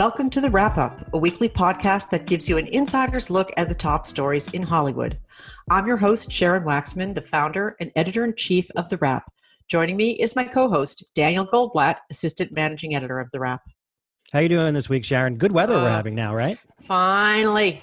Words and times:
Welcome 0.00 0.30
to 0.30 0.40
The 0.40 0.48
Wrap 0.48 0.78
Up, 0.78 1.06
a 1.12 1.18
weekly 1.18 1.50
podcast 1.50 2.08
that 2.08 2.24
gives 2.24 2.48
you 2.48 2.56
an 2.56 2.68
insider's 2.68 3.28
look 3.28 3.52
at 3.58 3.68
the 3.68 3.74
top 3.74 4.06
stories 4.06 4.50
in 4.54 4.62
Hollywood. 4.62 5.18
I'm 5.70 5.86
your 5.86 5.98
host, 5.98 6.32
Sharon 6.32 6.64
Waxman, 6.64 7.14
the 7.14 7.20
founder 7.20 7.76
and 7.80 7.92
editor 7.94 8.24
in 8.24 8.34
chief 8.34 8.70
of 8.76 8.88
The 8.88 8.96
Wrap. 8.96 9.30
Joining 9.68 9.98
me 9.98 10.12
is 10.12 10.34
my 10.34 10.44
co 10.44 10.70
host, 10.70 11.04
Daniel 11.14 11.46
Goldblatt, 11.46 11.96
assistant 12.10 12.50
managing 12.50 12.94
editor 12.94 13.20
of 13.20 13.30
The 13.30 13.40
Wrap. 13.40 13.60
How 14.32 14.38
are 14.38 14.42
you 14.42 14.48
doing 14.48 14.72
this 14.72 14.88
week, 14.88 15.04
Sharon? 15.04 15.36
Good 15.36 15.52
weather 15.52 15.74
uh, 15.74 15.82
we're 15.82 15.90
having 15.90 16.14
now, 16.14 16.34
right? 16.34 16.58
Finally. 16.80 17.82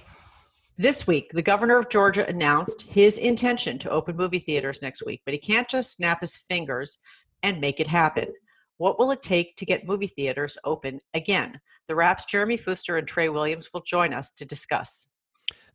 This 0.75 1.05
week, 1.05 1.29
the 1.33 1.43
governor 1.43 1.77
of 1.77 1.87
Georgia 1.87 2.27
announced 2.27 2.81
his 2.81 3.19
intention 3.19 3.77
to 3.77 3.91
open 3.91 4.17
movie 4.17 4.39
theaters 4.39 4.81
next 4.81 5.05
week, 5.05 5.21
but 5.23 5.35
he 5.35 5.39
can't 5.39 5.69
just 5.69 5.91
snap 5.91 6.21
his 6.21 6.35
fingers 6.35 6.97
and 7.43 7.61
make 7.61 7.79
it 7.79 7.85
happen. 7.85 8.33
What 8.77 8.99
will 8.99 9.11
it 9.11 9.21
take 9.21 9.55
to 9.57 9.65
get 9.65 9.87
movie 9.87 10.07
theaters 10.07 10.57
open 10.63 10.99
again? 11.13 11.59
The 11.87 11.95
Wrap's, 11.95 12.25
Jeremy 12.25 12.57
Fuster 12.57 12.97
and 12.97 13.07
Trey 13.07 13.29
Williams 13.29 13.69
will 13.73 13.81
join 13.81 14.13
us 14.13 14.31
to 14.33 14.45
discuss. 14.45 15.09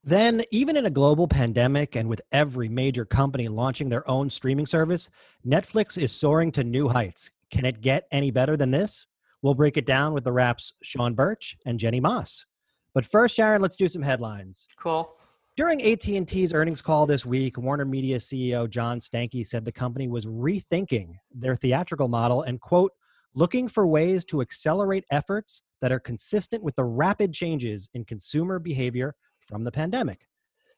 Then, 0.04 0.44
even 0.50 0.76
in 0.76 0.86
a 0.86 0.90
global 0.90 1.28
pandemic 1.28 1.96
and 1.96 2.08
with 2.08 2.22
every 2.32 2.68
major 2.68 3.04
company 3.04 3.48
launching 3.48 3.88
their 3.88 4.08
own 4.10 4.30
streaming 4.30 4.66
service, 4.66 5.10
Netflix 5.46 5.96
is 5.96 6.12
soaring 6.12 6.50
to 6.52 6.64
new 6.64 6.88
heights. 6.88 7.30
Can 7.50 7.64
it 7.64 7.80
get 7.80 8.06
any 8.10 8.30
better 8.30 8.56
than 8.56 8.70
this? 8.70 9.06
We'll 9.42 9.54
break 9.54 9.76
it 9.76 9.86
down 9.86 10.12
with 10.12 10.24
the 10.24 10.32
Wrap's 10.32 10.72
Sean 10.82 11.14
Burch 11.14 11.56
and 11.66 11.78
Jenny 11.78 12.00
Maas. 12.00 12.44
But 12.94 13.06
first, 13.06 13.36
Sharon, 13.36 13.62
let's 13.62 13.76
do 13.76 13.88
some 13.88 14.02
headlines. 14.02 14.66
Cool. 14.78 15.16
During 15.54 15.82
AT&T's 15.82 16.54
earnings 16.54 16.80
call 16.80 17.04
this 17.04 17.26
week, 17.26 17.58
Warner 17.58 17.84
Media 17.84 18.16
CEO 18.16 18.66
John 18.70 19.00
Stankey 19.00 19.46
said 19.46 19.66
the 19.66 19.70
company 19.70 20.08
was 20.08 20.24
rethinking 20.24 21.16
their 21.30 21.56
theatrical 21.56 22.08
model 22.08 22.40
and 22.40 22.58
quote, 22.58 22.92
looking 23.34 23.68
for 23.68 23.86
ways 23.86 24.24
to 24.26 24.40
accelerate 24.40 25.04
efforts 25.10 25.60
that 25.82 25.92
are 25.92 26.00
consistent 26.00 26.62
with 26.62 26.74
the 26.76 26.84
rapid 26.84 27.34
changes 27.34 27.90
in 27.92 28.02
consumer 28.06 28.58
behavior 28.58 29.14
from 29.46 29.62
the 29.62 29.70
pandemic. 29.70 30.26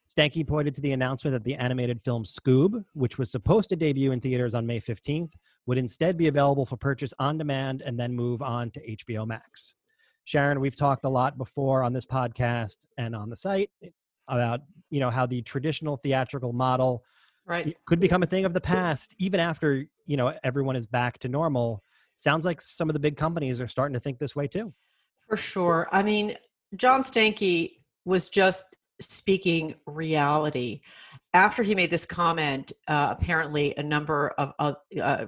Stankey 0.08 0.44
pointed 0.44 0.74
to 0.74 0.80
the 0.80 0.90
announcement 0.90 1.34
that 1.34 1.44
the 1.44 1.54
animated 1.54 2.02
film 2.02 2.24
Scoob, 2.24 2.84
which 2.94 3.16
was 3.16 3.30
supposed 3.30 3.68
to 3.68 3.77
debut 3.77 4.10
in 4.10 4.20
theaters 4.20 4.54
on 4.54 4.66
May 4.66 4.80
15th, 4.80 5.34
would 5.66 5.78
instead 5.78 6.16
be 6.16 6.27
available 6.27 6.66
for 6.66 6.77
purchase 6.77 7.14
on 7.20 7.38
demand 7.38 7.82
and 7.82 7.96
then 7.96 8.12
move 8.12 8.42
on 8.42 8.72
to 8.72 8.96
HBO 8.96 9.24
Max. 9.24 9.77
Sharon, 10.24 10.58
we've 10.58 10.74
talked 10.74 11.04
a 11.04 11.08
lot 11.08 11.38
before 11.38 11.84
on 11.84 11.92
this 11.92 12.06
podcast 12.06 12.86
and 12.98 13.14
on 13.14 13.30
the 13.30 13.36
site 13.36 13.70
about 14.28 14.61
you 14.91 15.00
know 15.00 15.11
how 15.11 15.27
the 15.27 15.42
traditional 15.42 15.97
theatrical 15.97 16.53
model 16.53 17.05
right. 17.47 17.77
could 17.86 18.00
become 18.00 18.22
a 18.22 18.27
thing 18.27 18.44
of 18.44 18.53
the 18.53 18.61
past 18.61 19.14
even 19.19 19.41
after 19.41 19.84
you 20.06 20.17
know 20.17 20.33
everyone 20.42 20.77
is 20.77 20.86
back 20.86 21.19
to 21.20 21.28
normal. 21.28 21.83
Sounds 22.17 22.47
like 22.47 22.61
some 22.61 22.89
of 22.89 22.95
the 22.95 23.00
big 23.00 23.17
companies 23.17 23.61
are 23.61 23.67
starting 23.67 23.95
to 23.95 24.00
think 24.00 24.19
this 24.19 24.36
way 24.36 24.47
too. 24.47 24.72
For 25.28 25.36
sure. 25.36 25.89
I 25.92 26.02
mean 26.02 26.36
john 26.77 27.02
stankey 27.02 27.78
was 28.05 28.28
just 28.28 28.64
speaking 29.00 29.75
reality. 29.86 30.80
After 31.33 31.62
he 31.62 31.75
made 31.75 31.91
this 31.91 32.06
comment 32.06 32.72
uh, 32.86 33.14
apparently 33.19 33.75
a 33.77 33.83
number 33.83 34.28
of 34.39 34.52
uh, 34.58 34.75
uh, 35.00 35.27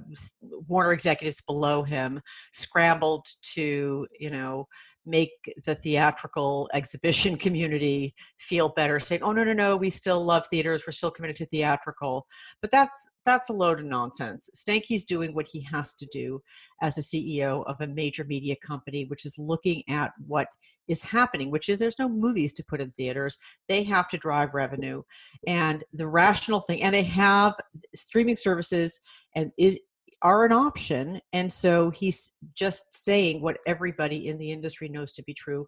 warner 0.69 0.93
executives 0.93 1.41
below 1.41 1.83
him 1.83 2.21
scrambled 2.53 3.27
to 3.55 4.07
you 4.19 4.31
know 4.31 4.69
make 5.07 5.31
the 5.65 5.75
theatrical 5.77 6.69
exhibition 6.75 7.37
community 7.47 8.15
feel 8.39 8.69
better 8.71 8.99
saying 8.99 9.23
oh 9.23 9.33
no 9.33 9.45
no 9.45 9.53
no 9.53 9.77
we 9.77 9.89
still 9.89 10.25
love 10.25 10.47
theaters 10.49 10.83
we're 10.87 10.93
still 10.93 11.11
committed 11.11 11.37
to 11.37 11.47
theatrical. 11.47 12.27
But 12.61 12.71
that's 12.71 13.09
that's 13.25 13.49
a 13.49 13.53
load 13.53 13.81
of 13.81 13.87
nonsense. 13.87 14.51
Stankey's 14.55 15.05
doing 15.05 15.35
what 15.35 15.49
he 15.49 15.61
has 15.63 15.95
to 15.95 16.07
do 16.13 16.41
as 16.83 16.99
a 16.99 17.01
ceo 17.01 17.65
of 17.67 17.81
a 17.81 17.87
major 17.87 18.25
media 18.25 18.55
company 18.65 19.05
which 19.07 19.25
is 19.25 19.37
looking 19.39 19.83
at 19.89 20.13
what 20.27 20.49
is 20.89 21.03
happening 21.03 21.51
which 21.51 21.69
is 21.69 21.79
there's 21.79 21.99
no 21.99 22.09
movies 22.09 22.53
to 22.55 22.65
put 22.69 22.81
in 22.81 22.91
theaters. 22.93 23.39
They 23.69 23.85
have 23.85 24.09
to 24.09 24.19
drive 24.19 24.55
revenue. 24.55 25.03
And 25.47 25.85
the 25.93 26.07
rational 26.07 26.61
thing 26.61 26.83
and 26.83 26.95
they 26.95 27.05
have 27.05 27.55
streaming 27.95 28.37
services 28.37 29.01
and 29.35 29.53
is 29.59 29.79
are 30.23 30.45
an 30.45 30.53
option. 30.53 31.21
And 31.33 31.53
so 31.53 31.91
he's 31.91 32.33
just 32.55 32.93
saying 32.93 33.43
what 33.43 33.59
everybody 33.67 34.29
in 34.29 34.39
the 34.39 34.51
industry 34.51 34.89
knows 34.89 35.13
to 35.13 35.23
be 35.23 35.35
true 35.35 35.67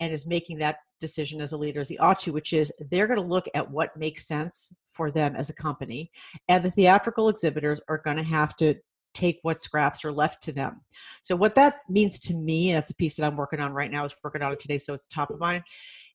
and 0.00 0.12
is 0.12 0.26
making 0.26 0.58
that 0.58 0.76
decision 1.00 1.40
as 1.40 1.52
a 1.52 1.56
leader 1.56 1.80
as 1.80 1.88
he 1.88 1.98
ought 1.98 2.20
to, 2.20 2.32
which 2.32 2.52
is 2.52 2.72
they're 2.90 3.06
going 3.06 3.20
to 3.20 3.26
look 3.26 3.46
at 3.54 3.70
what 3.70 3.96
makes 3.96 4.26
sense 4.26 4.74
for 4.90 5.10
them 5.10 5.34
as 5.34 5.50
a 5.50 5.54
company. 5.54 6.10
And 6.48 6.62
the 6.62 6.70
theatrical 6.70 7.28
exhibitors 7.28 7.80
are 7.88 7.98
going 7.98 8.18
to 8.18 8.22
have 8.22 8.54
to 8.56 8.74
take 9.14 9.38
what 9.42 9.60
scraps 9.60 10.04
are 10.04 10.12
left 10.12 10.42
to 10.42 10.52
them. 10.52 10.82
So 11.22 11.34
what 11.36 11.54
that 11.54 11.76
means 11.88 12.18
to 12.20 12.34
me, 12.34 12.72
that's 12.72 12.90
a 12.90 12.96
piece 12.96 13.16
that 13.16 13.26
I'm 13.26 13.36
working 13.36 13.60
on 13.60 13.72
right 13.72 13.90
now, 13.90 14.04
is 14.04 14.14
working 14.22 14.42
on 14.42 14.52
it 14.52 14.60
today, 14.60 14.76
so 14.76 14.92
it's 14.92 15.06
top 15.06 15.30
of 15.30 15.40
mind, 15.40 15.64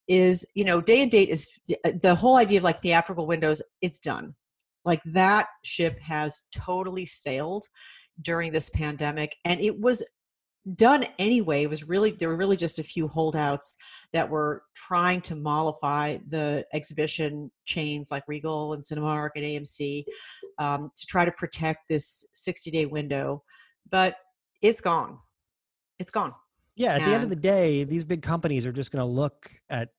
is 0.07 0.45
you 0.53 0.63
know, 0.63 0.81
day 0.81 1.01
and 1.01 1.09
date 1.09 1.29
is 1.29 1.49
the 1.83 2.13
whole 2.13 2.37
idea 2.37 2.59
of 2.59 2.63
like 2.63 2.77
theatrical 2.77 3.25
windows, 3.25 3.61
it's 3.81 3.99
done 3.99 4.35
like 4.85 5.01
that 5.05 5.47
ship 5.63 5.99
has 5.99 6.43
totally 6.55 7.05
sailed 7.05 7.65
during 8.21 8.51
this 8.51 8.69
pandemic 8.69 9.35
and 9.45 9.59
it 9.61 9.79
was 9.79 10.03
done 10.75 11.03
anyway 11.17 11.63
it 11.63 11.69
was 11.69 11.87
really 11.87 12.11
there 12.11 12.29
were 12.29 12.37
really 12.37 12.55
just 12.55 12.77
a 12.77 12.83
few 12.83 13.07
holdouts 13.07 13.73
that 14.13 14.29
were 14.29 14.61
trying 14.75 15.19
to 15.19 15.33
mollify 15.33 16.17
the 16.27 16.63
exhibition 16.71 17.49
chains 17.65 18.11
like 18.11 18.23
regal 18.27 18.73
and 18.73 18.83
cinemark 18.83 19.29
and 19.35 19.43
amc 19.43 20.03
um, 20.59 20.91
to 20.95 21.07
try 21.07 21.25
to 21.25 21.31
protect 21.31 21.87
this 21.89 22.23
60 22.33 22.69
day 22.69 22.85
window 22.85 23.41
but 23.89 24.15
it's 24.61 24.81
gone. 24.81 25.17
It's 25.99 26.11
gone. 26.11 26.33
Yeah 26.75 26.93
at 26.93 27.01
and, 27.01 27.11
the 27.11 27.15
end 27.15 27.23
of 27.23 27.29
the 27.29 27.35
day 27.35 27.83
these 27.83 28.03
big 28.03 28.21
companies 28.21 28.65
are 28.65 28.71
just 28.71 28.91
going 28.91 29.01
to 29.01 29.11
look 29.11 29.51
at 29.69 29.89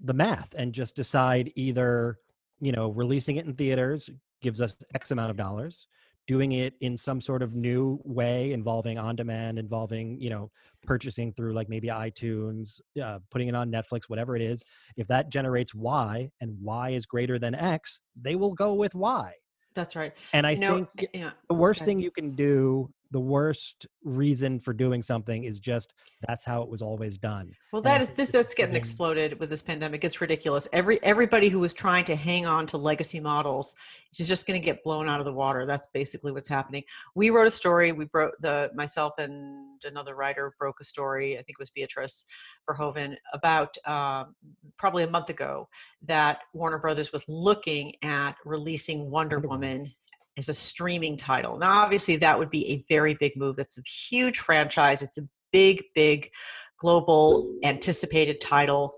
the 0.00 0.14
math 0.14 0.54
and 0.56 0.72
just 0.72 0.96
decide 0.96 1.52
either 1.54 2.18
you 2.64 2.72
know 2.72 2.88
releasing 2.90 3.36
it 3.36 3.44
in 3.44 3.54
theaters 3.54 4.08
gives 4.40 4.60
us 4.60 4.76
x 4.94 5.10
amount 5.10 5.30
of 5.30 5.36
dollars 5.36 5.86
doing 6.26 6.52
it 6.52 6.72
in 6.80 6.96
some 6.96 7.20
sort 7.20 7.42
of 7.42 7.54
new 7.54 8.00
way 8.04 8.52
involving 8.52 8.98
on 8.98 9.14
demand 9.14 9.58
involving 9.58 10.18
you 10.18 10.30
know 10.30 10.50
purchasing 10.82 11.32
through 11.34 11.52
like 11.52 11.68
maybe 11.68 11.88
itunes 11.88 12.80
uh, 13.02 13.18
putting 13.30 13.48
it 13.48 13.54
on 13.54 13.70
netflix 13.70 14.04
whatever 14.04 14.34
it 14.34 14.42
is. 14.42 14.64
If 14.96 15.06
that 15.08 15.28
generates 15.28 15.74
y 15.74 16.30
and 16.40 16.56
y 16.62 16.90
is 16.90 17.04
greater 17.04 17.38
than 17.38 17.54
x 17.54 18.00
they 18.20 18.34
will 18.34 18.54
go 18.54 18.72
with 18.72 18.94
y. 18.94 19.32
That's 19.74 19.94
right. 19.96 20.14
And 20.32 20.46
i 20.46 20.54
think 20.54 20.88
yeah, 21.12 21.32
the 21.48 21.54
worst 21.54 21.82
okay. 21.82 21.86
thing 21.86 22.00
you 22.00 22.10
can 22.10 22.30
do 22.34 22.88
the 23.14 23.20
worst 23.20 23.86
reason 24.02 24.58
for 24.58 24.72
doing 24.72 25.00
something 25.00 25.44
is 25.44 25.60
just 25.60 25.94
that's 26.26 26.44
how 26.44 26.62
it 26.62 26.68
was 26.68 26.82
always 26.82 27.16
done. 27.16 27.52
Well, 27.72 27.80
that 27.82 28.02
is 28.02 28.10
this 28.10 28.30
that's 28.30 28.54
getting 28.54 28.74
exploded 28.74 29.38
with 29.38 29.50
this 29.50 29.62
pandemic. 29.62 30.02
It's 30.02 30.20
ridiculous. 30.20 30.66
Every 30.72 31.00
everybody 31.04 31.48
who 31.48 31.60
was 31.60 31.72
trying 31.72 32.06
to 32.06 32.16
hang 32.16 32.44
on 32.44 32.66
to 32.66 32.76
legacy 32.76 33.20
models 33.20 33.76
is 34.18 34.26
just 34.26 34.48
going 34.48 34.60
to 34.60 34.64
get 34.64 34.82
blown 34.82 35.08
out 35.08 35.20
of 35.20 35.26
the 35.26 35.32
water. 35.32 35.64
That's 35.64 35.86
basically 35.94 36.32
what's 36.32 36.48
happening. 36.48 36.82
We 37.14 37.30
wrote 37.30 37.46
a 37.46 37.52
story. 37.52 37.92
We 37.92 38.06
broke 38.06 38.34
the 38.40 38.72
myself 38.74 39.12
and 39.18 39.80
another 39.84 40.16
writer 40.16 40.52
broke 40.58 40.80
a 40.80 40.84
story. 40.84 41.34
I 41.34 41.42
think 41.42 41.50
it 41.50 41.60
was 41.60 41.70
Beatrice 41.70 42.24
Verhoeven 42.68 43.14
about 43.32 43.78
um, 43.86 44.34
probably 44.76 45.04
a 45.04 45.10
month 45.10 45.30
ago 45.30 45.68
that 46.02 46.40
Warner 46.52 46.78
Brothers 46.78 47.12
was 47.12 47.24
looking 47.28 47.92
at 48.02 48.34
releasing 48.44 49.08
Wonder 49.08 49.38
Woman 49.38 49.92
as 50.36 50.48
a 50.48 50.54
streaming 50.54 51.16
title. 51.16 51.58
Now, 51.58 51.82
obviously, 51.82 52.16
that 52.16 52.38
would 52.38 52.50
be 52.50 52.66
a 52.70 52.84
very 52.88 53.14
big 53.14 53.36
move. 53.36 53.56
That's 53.56 53.78
a 53.78 53.82
huge 53.82 54.38
franchise. 54.38 55.02
It's 55.02 55.18
a 55.18 55.28
big, 55.52 55.84
big 55.94 56.30
global 56.78 57.54
anticipated 57.62 58.40
title. 58.40 58.94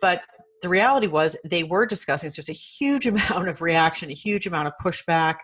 But 0.00 0.22
the 0.60 0.68
reality 0.68 1.06
was 1.06 1.36
they 1.44 1.64
were 1.64 1.86
discussing. 1.86 2.30
So 2.30 2.40
there's 2.40 2.48
a 2.48 2.52
huge 2.52 3.06
amount 3.12 3.48
of 3.48 3.62
reaction, 3.62 4.10
a 4.10 4.14
huge 4.14 4.46
amount 4.46 4.68
of 4.68 4.74
pushback. 4.82 5.36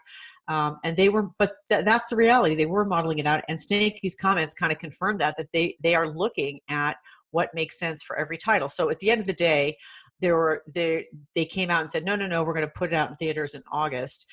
Um, 0.49 0.79
and 0.83 0.97
they 0.97 1.09
were, 1.11 1.29
but 1.39 1.53
th- 1.69 1.85
that's 1.85 2.09
the 2.09 2.17
reality. 2.17 2.55
They 2.55 2.67
were 2.67 2.85
modeling 2.85 3.19
it 3.19 3.27
out, 3.27 3.45
and 3.49 3.59
Stankey's 3.59 4.15
comments 4.15 4.55
kind 4.55 4.73
of 4.73 4.79
confirmed 4.79 5.21
that 5.21 5.37
that 5.37 5.49
they 5.53 5.77
they 5.83 5.95
are 5.95 6.09
looking 6.09 6.61
at 6.71 6.97
what 7.33 7.53
makes 7.53 7.79
sense 7.79 8.03
for 8.03 8.17
every 8.17 8.39
title. 8.39 8.71
So 8.71 8.89
at 8.89 8.99
the 9.01 9.11
end 9.11 9.21
of 9.21 9.27
the 9.27 9.35
day, 9.35 9.77
there 10.21 10.37
were 10.37 10.63
they 10.67 11.07
they 11.35 11.45
came 11.45 11.71
out 11.71 11.83
and 11.83 11.91
said, 11.91 12.05
no, 12.05 12.17
no, 12.17 12.27
no, 12.27 12.43
we're 12.43 12.55
going 12.55 12.67
to 12.67 12.73
put 12.73 12.93
it 12.93 12.97
out 12.97 13.11
in 13.11 13.15
theaters 13.17 13.53
in 13.55 13.63
August 13.71 14.27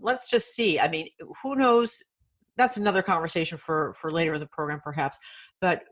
let's 0.00 0.28
just 0.28 0.54
see. 0.54 0.78
I 0.78 0.88
mean, 0.88 1.08
who 1.42 1.56
knows? 1.56 2.02
That's 2.56 2.76
another 2.76 3.02
conversation 3.02 3.56
for 3.58 3.92
for 3.94 4.10
later 4.10 4.34
in 4.34 4.40
the 4.40 4.46
program, 4.46 4.80
perhaps. 4.82 5.18
But 5.60 5.82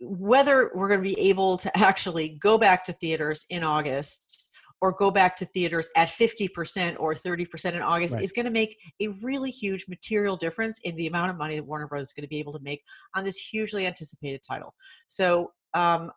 whether 0.00 0.70
we're 0.74 0.88
going 0.88 1.02
to 1.02 1.08
be 1.08 1.18
able 1.20 1.56
to 1.58 1.78
actually 1.78 2.30
go 2.40 2.58
back 2.58 2.84
to 2.84 2.92
theaters 2.92 3.44
in 3.50 3.64
August 3.64 4.42
or 4.82 4.90
go 4.90 5.12
back 5.12 5.36
to 5.36 5.44
theaters 5.44 5.88
at 5.96 6.08
50% 6.08 6.96
or 6.98 7.14
30% 7.14 7.72
in 7.72 7.82
August 7.82 8.14
right. 8.14 8.22
is 8.22 8.32
going 8.32 8.46
to 8.46 8.50
make 8.50 8.76
a 9.00 9.06
really 9.22 9.50
huge 9.50 9.86
material 9.88 10.36
difference 10.36 10.80
in 10.82 10.96
the 10.96 11.06
amount 11.06 11.30
of 11.30 11.38
money 11.38 11.54
that 11.54 11.64
Warner 11.64 11.86
Bros. 11.86 12.08
is 12.08 12.12
going 12.12 12.24
to 12.24 12.28
be 12.28 12.40
able 12.40 12.52
to 12.52 12.58
make 12.58 12.82
on 13.14 13.22
this 13.22 13.38
hugely 13.38 13.86
anticipated 13.86 14.40
title. 14.46 14.74
So 15.06 15.52
um, 15.72 16.10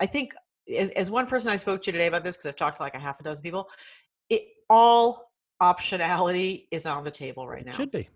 I 0.00 0.06
think, 0.06 0.32
as, 0.74 0.90
as 0.92 1.10
one 1.10 1.26
person 1.26 1.52
I 1.52 1.56
spoke 1.56 1.82
to 1.82 1.92
today 1.92 2.06
about 2.06 2.24
this, 2.24 2.38
because 2.38 2.46
I've 2.46 2.56
talked 2.56 2.78
to 2.78 2.82
like 2.82 2.94
a 2.94 2.98
half 2.98 3.20
a 3.20 3.22
dozen 3.22 3.42
people, 3.42 3.68
it 4.30 4.42
all 4.70 5.30
optionality 5.62 6.66
is 6.70 6.86
on 6.86 7.04
the 7.04 7.10
table 7.10 7.48
right 7.48 7.64
now. 7.64 7.72
Should 7.72 7.90
be. 7.90 8.08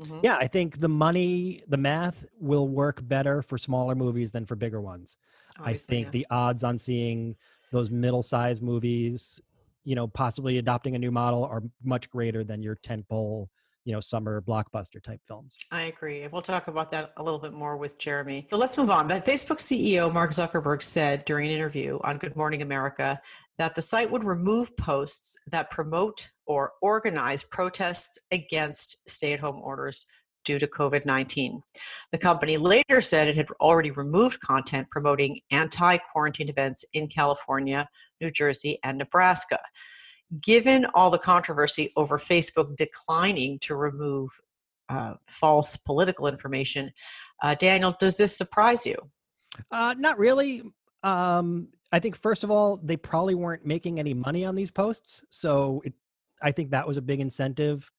Mm-hmm. 0.00 0.20
Yeah, 0.22 0.36
I 0.36 0.46
think 0.46 0.80
the 0.80 0.88
money, 0.88 1.62
the 1.68 1.76
math 1.76 2.24
will 2.38 2.68
work 2.68 3.06
better 3.06 3.42
for 3.42 3.58
smaller 3.58 3.94
movies 3.94 4.30
than 4.30 4.46
for 4.46 4.56
bigger 4.56 4.80
ones. 4.80 5.18
Obviously, 5.58 5.98
I 5.98 6.02
think 6.02 6.06
yeah. 6.06 6.10
the 6.10 6.26
odds 6.30 6.64
on 6.64 6.78
seeing 6.78 7.36
those 7.70 7.90
middle-sized 7.90 8.62
movies, 8.62 9.40
you 9.84 9.94
know, 9.94 10.06
possibly 10.06 10.58
adopting 10.58 10.94
a 10.94 10.98
new 10.98 11.10
model 11.10 11.44
are 11.44 11.62
much 11.82 12.08
greater 12.10 12.44
than 12.44 12.62
your 12.62 12.76
tentpole 12.76 13.48
you 13.84 13.92
know 13.92 14.00
summer 14.00 14.42
blockbuster 14.42 15.02
type 15.02 15.20
films 15.26 15.56
i 15.70 15.82
agree 15.82 16.28
we'll 16.30 16.42
talk 16.42 16.68
about 16.68 16.90
that 16.90 17.12
a 17.16 17.22
little 17.22 17.38
bit 17.38 17.52
more 17.52 17.76
with 17.76 17.98
jeremy 17.98 18.46
so 18.50 18.58
let's 18.58 18.76
move 18.76 18.90
on 18.90 19.08
but 19.08 19.24
facebook 19.24 19.56
ceo 19.56 20.12
mark 20.12 20.32
zuckerberg 20.32 20.82
said 20.82 21.24
during 21.24 21.46
an 21.48 21.52
interview 21.52 21.98
on 22.04 22.18
good 22.18 22.36
morning 22.36 22.62
america 22.62 23.20
that 23.60 23.74
the 23.74 23.82
site 23.82 24.10
would 24.10 24.24
remove 24.24 24.74
posts 24.78 25.36
that 25.52 25.70
promote 25.70 26.30
or 26.46 26.72
organize 26.80 27.42
protests 27.42 28.18
against 28.32 28.96
stay-at-home 29.06 29.60
orders 29.62 30.06
due 30.46 30.58
to 30.58 30.66
COVID 30.66 31.04
19. 31.04 31.60
The 32.10 32.16
company 32.16 32.56
later 32.56 33.02
said 33.02 33.28
it 33.28 33.36
had 33.36 33.50
already 33.60 33.90
removed 33.90 34.40
content 34.40 34.88
promoting 34.90 35.40
anti 35.50 35.98
quarantine 35.98 36.48
events 36.48 36.86
in 36.94 37.06
California, 37.06 37.86
New 38.22 38.30
Jersey, 38.30 38.78
and 38.82 38.96
Nebraska 38.96 39.58
given 40.40 40.86
all 40.94 41.10
the 41.10 41.18
controversy 41.18 41.92
over 41.96 42.16
Facebook 42.16 42.76
declining 42.76 43.58
to 43.58 43.74
remove 43.74 44.30
uh, 44.88 45.14
false 45.26 45.76
political 45.76 46.28
information, 46.28 46.90
uh, 47.42 47.54
Daniel, 47.56 47.94
does 48.00 48.16
this 48.16 48.34
surprise 48.38 48.86
you? 48.86 48.96
Uh, 49.70 49.94
not 49.98 50.18
really. 50.18 50.62
Um, 51.02 51.68
I 51.92 51.98
think 51.98 52.16
first 52.16 52.44
of 52.44 52.50
all, 52.50 52.78
they 52.82 52.96
probably 52.96 53.34
weren't 53.34 53.66
making 53.66 53.98
any 53.98 54.14
money 54.14 54.44
on 54.44 54.54
these 54.54 54.70
posts, 54.70 55.22
so 55.30 55.82
it, 55.84 55.92
I 56.42 56.52
think 56.52 56.70
that 56.70 56.86
was 56.86 56.96
a 56.96 57.02
big 57.02 57.20
incentive 57.20 57.90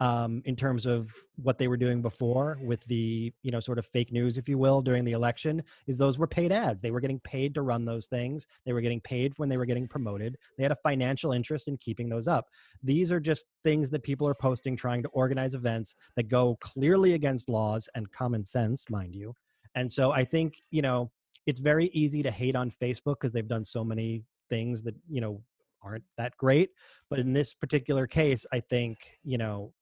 um, 0.00 0.42
in 0.44 0.56
terms 0.56 0.86
of 0.86 1.12
what 1.36 1.56
they 1.56 1.68
were 1.68 1.76
doing 1.76 2.02
before 2.02 2.58
with 2.62 2.84
the 2.86 3.32
you 3.42 3.50
know 3.50 3.60
sort 3.60 3.78
of 3.78 3.86
fake 3.86 4.12
news 4.12 4.36
if 4.36 4.48
you 4.48 4.58
will 4.58 4.82
during 4.82 5.04
the 5.04 5.12
election 5.12 5.62
is 5.86 5.96
those 5.96 6.18
were 6.18 6.26
paid 6.26 6.52
ads. 6.52 6.82
They 6.82 6.90
were 6.90 7.00
getting 7.00 7.20
paid 7.20 7.54
to 7.54 7.62
run 7.62 7.84
those 7.84 8.06
things. 8.06 8.46
They 8.66 8.72
were 8.72 8.80
getting 8.80 9.00
paid 9.00 9.34
when 9.36 9.48
they 9.48 9.56
were 9.56 9.66
getting 9.66 9.86
promoted. 9.86 10.36
They 10.56 10.64
had 10.64 10.72
a 10.72 10.78
financial 10.82 11.32
interest 11.32 11.68
in 11.68 11.76
keeping 11.78 12.08
those 12.08 12.26
up. 12.26 12.46
These 12.82 13.12
are 13.12 13.20
just 13.20 13.46
things 13.62 13.88
that 13.90 14.02
people 14.02 14.26
are 14.26 14.34
posting 14.34 14.76
trying 14.76 15.02
to 15.04 15.08
organize 15.10 15.54
events 15.54 15.94
that 16.16 16.28
go 16.28 16.56
clearly 16.60 17.14
against 17.14 17.48
laws 17.48 17.88
and 17.94 18.10
common 18.10 18.44
sense 18.44 18.84
mind 18.90 19.14
you. 19.14 19.34
And 19.76 19.90
so 19.90 20.12
i 20.12 20.24
think 20.24 20.54
you 20.70 20.82
know 20.82 21.10
it's 21.46 21.60
very 21.60 21.88
easy 21.88 22.22
to 22.22 22.30
hate 22.30 22.56
on 22.56 22.70
facebook 22.70 23.16
because 23.20 23.32
they've 23.32 23.48
done 23.48 23.64
so 23.64 23.84
many 23.84 24.22
things 24.48 24.82
that 24.82 24.94
you 25.08 25.20
know 25.20 25.40
aren't 25.82 26.04
that 26.16 26.36
great 26.36 26.70
but 27.10 27.18
in 27.18 27.32
this 27.32 27.54
particular 27.54 28.06
case 28.06 28.46
i 28.52 28.60
think 28.60 28.98
you 29.22 29.38
know 29.38 29.72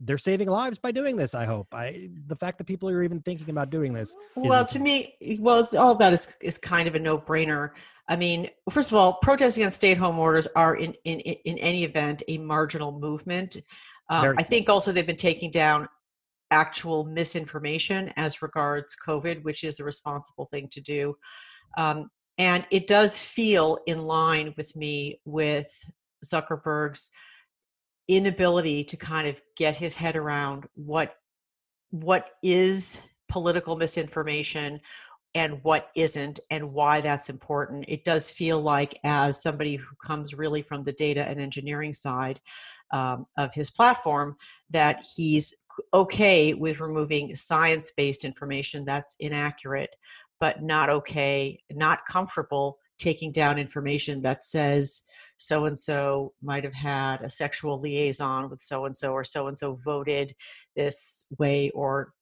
they're 0.00 0.18
saving 0.18 0.48
lives 0.48 0.78
by 0.78 0.90
doing 0.90 1.16
this 1.16 1.34
i 1.34 1.44
hope. 1.44 1.68
I 1.72 2.08
the 2.26 2.36
fact 2.36 2.58
that 2.58 2.66
people 2.66 2.88
are 2.88 3.02
even 3.02 3.20
thinking 3.20 3.50
about 3.50 3.70
doing 3.70 3.92
this 3.92 4.16
well 4.34 4.64
to 4.66 4.78
me 4.78 5.14
well 5.38 5.68
all 5.78 5.94
that 5.96 6.12
is 6.12 6.34
is 6.40 6.58
kind 6.58 6.88
of 6.88 6.94
a 6.94 6.98
no-brainer. 6.98 7.70
I 8.08 8.16
mean 8.16 8.48
first 8.70 8.90
of 8.90 8.96
all 8.96 9.14
protests 9.14 9.56
against 9.56 9.76
stay-at-home 9.76 10.18
orders 10.18 10.48
are 10.56 10.76
in 10.76 10.94
in 11.04 11.20
in 11.20 11.58
any 11.58 11.84
event 11.84 12.22
a 12.28 12.38
marginal 12.38 12.98
movement. 12.98 13.58
Um, 14.08 14.34
i 14.38 14.42
think 14.42 14.68
also 14.68 14.90
they've 14.90 15.06
been 15.06 15.16
taking 15.16 15.50
down 15.50 15.86
actual 16.50 17.04
misinformation 17.04 18.12
as 18.16 18.42
regards 18.42 18.96
covid 19.06 19.42
which 19.42 19.64
is 19.64 19.76
the 19.76 19.84
responsible 19.84 20.46
thing 20.46 20.68
to 20.70 20.80
do. 20.80 21.14
Um, 21.78 22.10
and 22.38 22.64
it 22.70 22.86
does 22.86 23.18
feel 23.18 23.78
in 23.86 24.04
line 24.04 24.54
with 24.56 24.74
me 24.74 25.20
with 25.24 25.68
zuckerberg's 26.24 27.10
inability 28.08 28.82
to 28.84 28.96
kind 28.96 29.28
of 29.28 29.40
get 29.56 29.76
his 29.76 29.94
head 29.94 30.16
around 30.16 30.66
what 30.74 31.14
what 31.90 32.30
is 32.42 33.00
political 33.28 33.76
misinformation 33.76 34.80
and 35.34 35.62
what 35.62 35.90
isn't 35.94 36.40
and 36.50 36.72
why 36.72 37.00
that's 37.00 37.28
important. 37.28 37.84
It 37.86 38.04
does 38.04 38.30
feel 38.30 38.60
like 38.60 38.98
as 39.04 39.40
somebody 39.40 39.76
who 39.76 39.94
comes 40.04 40.34
really 40.34 40.62
from 40.62 40.82
the 40.82 40.92
data 40.92 41.22
and 41.28 41.40
engineering 41.40 41.92
side 41.92 42.40
um, 42.92 43.26
of 43.38 43.54
his 43.54 43.70
platform 43.70 44.36
that 44.70 45.06
he's 45.14 45.54
okay 45.92 46.54
with 46.54 46.80
removing 46.80 47.34
science-based 47.34 48.24
information 48.24 48.84
that's 48.84 49.14
inaccurate 49.20 49.94
but 50.38 50.62
not 50.62 50.88
okay 50.88 51.62
not 51.70 52.04
comfortable 52.06 52.78
taking 52.98 53.32
down 53.32 53.58
information 53.58 54.20
that 54.22 54.44
says 54.44 55.02
so 55.36 55.66
and 55.66 55.78
so 55.78 56.32
might 56.42 56.64
have 56.64 56.74
had 56.74 57.22
a 57.22 57.30
sexual 57.30 57.80
liaison 57.80 58.50
with 58.50 58.62
so 58.62 58.84
and 58.84 58.96
so 58.96 59.12
or 59.12 59.24
so 59.24 59.48
and 59.48 59.58
so 59.58 59.74
voted 59.84 60.34
this 60.76 61.26
way 61.38 61.70
or 61.70 62.12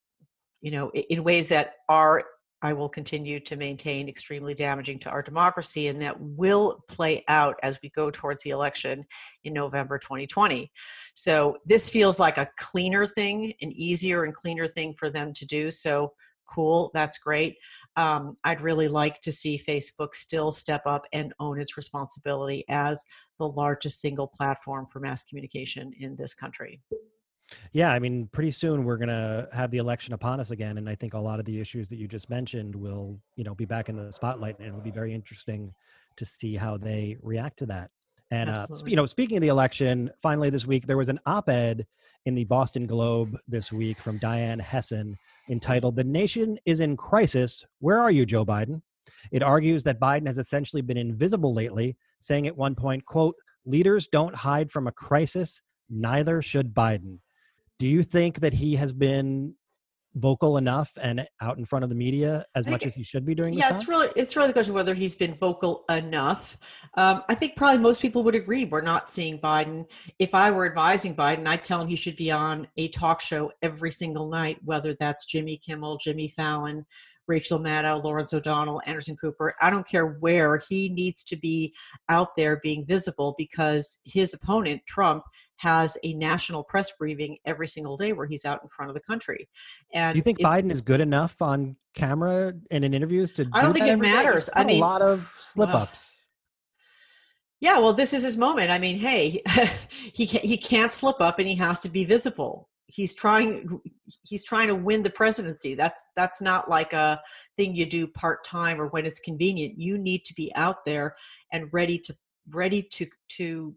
you 0.61 0.71
know 0.71 0.91
in 0.91 1.25
ways 1.25 1.49
that 1.49 1.75
are 1.89 2.25
I 2.63 2.73
will 2.73 2.89
continue 2.89 3.41
to 3.41 3.57
maintain 3.57 4.09
extremely 4.09 4.55
damaging 4.55 4.99
to 5.01 5.11
our 5.11 5.23
democracy, 5.23 5.89
and 5.89 6.01
that 6.03 6.21
will 6.21 6.85
play 6.89 7.23
out 7.29 7.57
as 7.63 7.79
we 7.83 7.91
go 7.91 8.11
towards 8.11 8.43
the 8.43 8.51
election 8.51 9.05
in 9.45 9.53
November 9.53 9.99
2020. 9.99 10.71
So, 11.15 11.59
this 11.65 11.89
feels 11.89 12.19
like 12.19 12.39
a 12.39 12.49
cleaner 12.57 13.07
thing, 13.07 13.53
an 13.63 13.73
easier 13.73 14.25
and 14.25 14.35
cleaner 14.35 14.67
thing 14.67 14.95
for 14.95 15.11
them 15.11 15.33
to 15.35 15.47
do. 15.47 15.71
So, 15.71 16.13
cool 16.49 16.91
that's 16.95 17.19
great 17.19 17.57
um, 17.97 18.37
i'd 18.45 18.61
really 18.61 18.89
like 18.89 19.21
to 19.21 19.31
see 19.31 19.63
facebook 19.69 20.15
still 20.15 20.51
step 20.51 20.83
up 20.87 21.05
and 21.13 21.35
own 21.39 21.61
its 21.61 21.77
responsibility 21.77 22.65
as 22.69 23.05
the 23.39 23.47
largest 23.47 24.01
single 24.01 24.27
platform 24.27 24.87
for 24.91 24.99
mass 24.99 25.23
communication 25.25 25.93
in 25.99 26.17
this 26.17 26.35
country 26.35 26.81
yeah 27.73 27.91
i 27.91 27.99
mean 27.99 28.29
pretty 28.33 28.51
soon 28.51 28.85
we're 28.85 28.97
going 28.97 29.09
to 29.09 29.49
have 29.53 29.71
the 29.71 29.79
election 29.79 30.13
upon 30.15 30.41
us 30.41 30.51
again 30.51 30.79
and 30.79 30.89
i 30.89 30.95
think 30.95 31.15
a 31.15 31.19
lot 31.19 31.39
of 31.39 31.47
the 31.47 31.61
issues 31.61 31.89
that 31.89 31.97
you 31.97 32.07
just 32.07 32.29
mentioned 32.29 32.75
will 32.75 33.19
you 33.37 33.45
know 33.45 33.55
be 33.55 33.65
back 33.65 33.89
in 33.89 33.97
the 33.97 34.13
spotlight 34.13 34.59
and 34.59 34.69
it'll 34.69 34.81
be 34.81 34.91
very 34.91 35.15
interesting 35.15 35.73
to 36.17 36.25
see 36.25 36.57
how 36.57 36.77
they 36.77 37.17
react 37.23 37.59
to 37.59 37.67
that 37.67 37.91
and 38.31 38.51
uh, 38.51 38.67
you 38.85 38.97
know, 38.97 39.07
speaking 39.07 39.39
of 39.39 39.41
the 39.41 39.49
election, 39.49 40.11
finally 40.21 40.51
this 40.51 40.67
week 40.67 40.87
there 40.87 40.99
was 40.99 41.09
an 41.09 41.19
op-ed 41.25 41.87
in 42.27 42.35
the 42.35 42.45
Boston 42.45 42.87
Globe 42.87 43.39
this 43.49 43.73
week 43.73 44.01
from 44.01 44.19
Diane 44.19 44.61
Hessan 44.61 45.17
entitled 45.49 45.97
"The 45.97 46.05
Nation 46.05 46.59
is 46.67 46.81
in 46.81 46.97
Crisis. 46.97 47.65
Where 47.81 47.99
are 47.99 48.11
you, 48.11 48.27
Joe 48.27 48.45
Biden?" 48.45 48.83
It 49.33 49.43
argues 49.43 49.83
that 49.85 49.99
Biden 49.99 50.27
has 50.27 50.37
essentially 50.37 50.83
been 50.83 50.99
invisible 50.99 51.55
lately, 51.55 51.97
saying 52.21 52.47
at 52.47 52.57
one 52.57 52.75
point, 52.75 53.07
"quote 53.07 53.37
Leaders 53.65 54.09
don't 54.09 54.35
hide 54.35 54.71
from 54.71 54.87
a 54.87 54.93
crisis. 54.93 55.63
Neither 55.89 56.43
should 56.43 56.75
Biden." 56.75 57.21
Do 57.79 57.87
you 57.87 58.03
think 58.03 58.41
that 58.41 58.55
he 58.55 58.77
has 58.77 58.93
been 58.93 59.55
vocal 60.15 60.57
enough 60.57 60.91
and 61.01 61.27
out 61.41 61.59
in 61.59 61.65
front 61.65 61.85
of 61.85 61.89
the 61.89 61.95
media 61.95 62.45
as 62.55 62.67
much 62.67 62.85
as 62.85 62.95
he 62.95 63.03
should 63.03 63.25
be 63.25 63.35
doing 63.35 63.55
yeah 63.55 63.69
it's 63.71 63.87
really 63.87 64.09
it's 64.17 64.37
really 64.37 64.49
the 64.49 64.53
question 64.53 64.75
whether 64.75 64.95
he's 64.95 65.15
been 65.15 65.35
vocal 65.35 65.85
enough. 65.91 66.59
Um, 66.95 67.23
i 67.29 67.35
think 67.35 67.57
probably 67.57 67.79
most 67.79 68.01
people 68.03 68.23
would 68.25 68.35
agree 68.35 68.65
we're 68.65 68.81
not 68.81 69.11
seeing 69.11 69.39
biden. 69.39 69.85
If 70.19 70.35
i 70.35 70.51
were 70.51 70.67
advising 70.67 71.15
biden 71.15 71.47
i'd 71.47 71.63
tell 71.63 71.81
him 71.81 71.89
he 71.89 71.97
should 71.97 72.17
be 72.17 72.31
on 72.31 72.67
a 72.77 72.89
talk 72.89 73.21
show 73.21 73.53
every 73.63 73.93
single 73.93 74.29
night 74.29 74.59
whether 74.65 74.95
that's 74.99 75.25
jimmy 75.25 75.57
kimmel 75.59 75.99
jimmy 75.99 76.29
fallon 76.29 76.87
Rachel 77.29 77.59
Maddow, 77.59 78.03
Lawrence 78.03 78.33
O'Donnell, 78.33 78.81
Anderson 78.87 79.17
Cooper. 79.17 79.55
I 79.61 79.71
don't 79.71 79.87
care 79.87 80.07
where 80.07 80.59
he 80.69 80.89
needs 80.89 81.23
to 81.25 81.37
be 81.37 81.73
out 82.09 82.35
there 82.37 82.59
being 82.63 82.87
visible 82.87 83.35
because 83.37 84.01
his 84.05 84.35
opponent, 84.35 84.83
Trump, 84.87 85.25
has 85.57 85.99
a 86.05 86.15
national 86.15 86.65
press 86.65 86.91
briefing 86.99 87.37
every 87.45 87.69
single 87.69 87.97
day 87.97 88.13
where 88.13 88.27
he's 88.27 88.45
out 88.45 88.61
in 88.63 88.69
front 88.69 88.91
of 88.91 88.95
the 88.95 89.01
country. 89.01 89.49
And 89.93 90.15
do 90.15 90.19
you 90.19 90.23
think 90.23 90.41
Biden 90.41 90.71
is 90.71 90.81
good 90.81 91.01
enough 91.01 91.41
on 91.43 91.77
camera 91.95 92.55
and 92.71 92.85
in 92.85 92.95
interviews 92.95 93.31
to? 93.33 93.45
Do 93.45 93.51
I 93.53 93.63
don't 93.63 93.75
think 93.75 93.87
it 93.87 93.99
matters. 93.99 94.49
I 94.55 94.65
mean, 94.65 94.79
a 94.79 94.81
lot 94.81 95.03
of 95.03 95.37
slip 95.41 95.75
ups. 95.75 96.15
yeah, 97.61 97.79
well, 97.79 97.93
this 97.93 98.15
is 98.15 98.23
his 98.23 98.37
moment. 98.37 98.71
I 98.71 98.79
mean, 98.79 98.99
hey, 98.99 99.43
he 100.15 100.25
he 100.25 100.57
can't 100.57 100.93
slip 100.93 101.21
up, 101.21 101.39
and 101.39 101.49
he 101.49 101.57
has 101.57 101.81
to 101.81 101.89
be 101.89 102.05
visible 102.05 102.69
he's 102.89 103.15
trying 103.15 103.81
he's 104.27 104.43
trying 104.43 104.69
to 104.69 104.75
win 104.75 105.03
the 105.03 105.11
presidency. 105.11 105.75
That's 105.75 106.05
that's 106.17 106.41
not 106.41 106.69
like 106.69 106.93
a 106.93 107.21
thing 107.57 107.75
you 107.75 107.87
do 107.87 108.07
part-time 108.07 108.81
or 108.81 108.89
when 108.89 109.07
it's 109.07 109.21
convenient. 109.21 109.79
You 109.79 109.99
need 109.99 110.25
to 110.25 110.35
be 110.35 110.53
out 110.57 110.85
there 110.85 111.15
and 111.53 111.69
ready 111.73 111.99
to 112.01 112.15
ready 112.51 112.83
to 112.83 113.07
to 113.37 113.75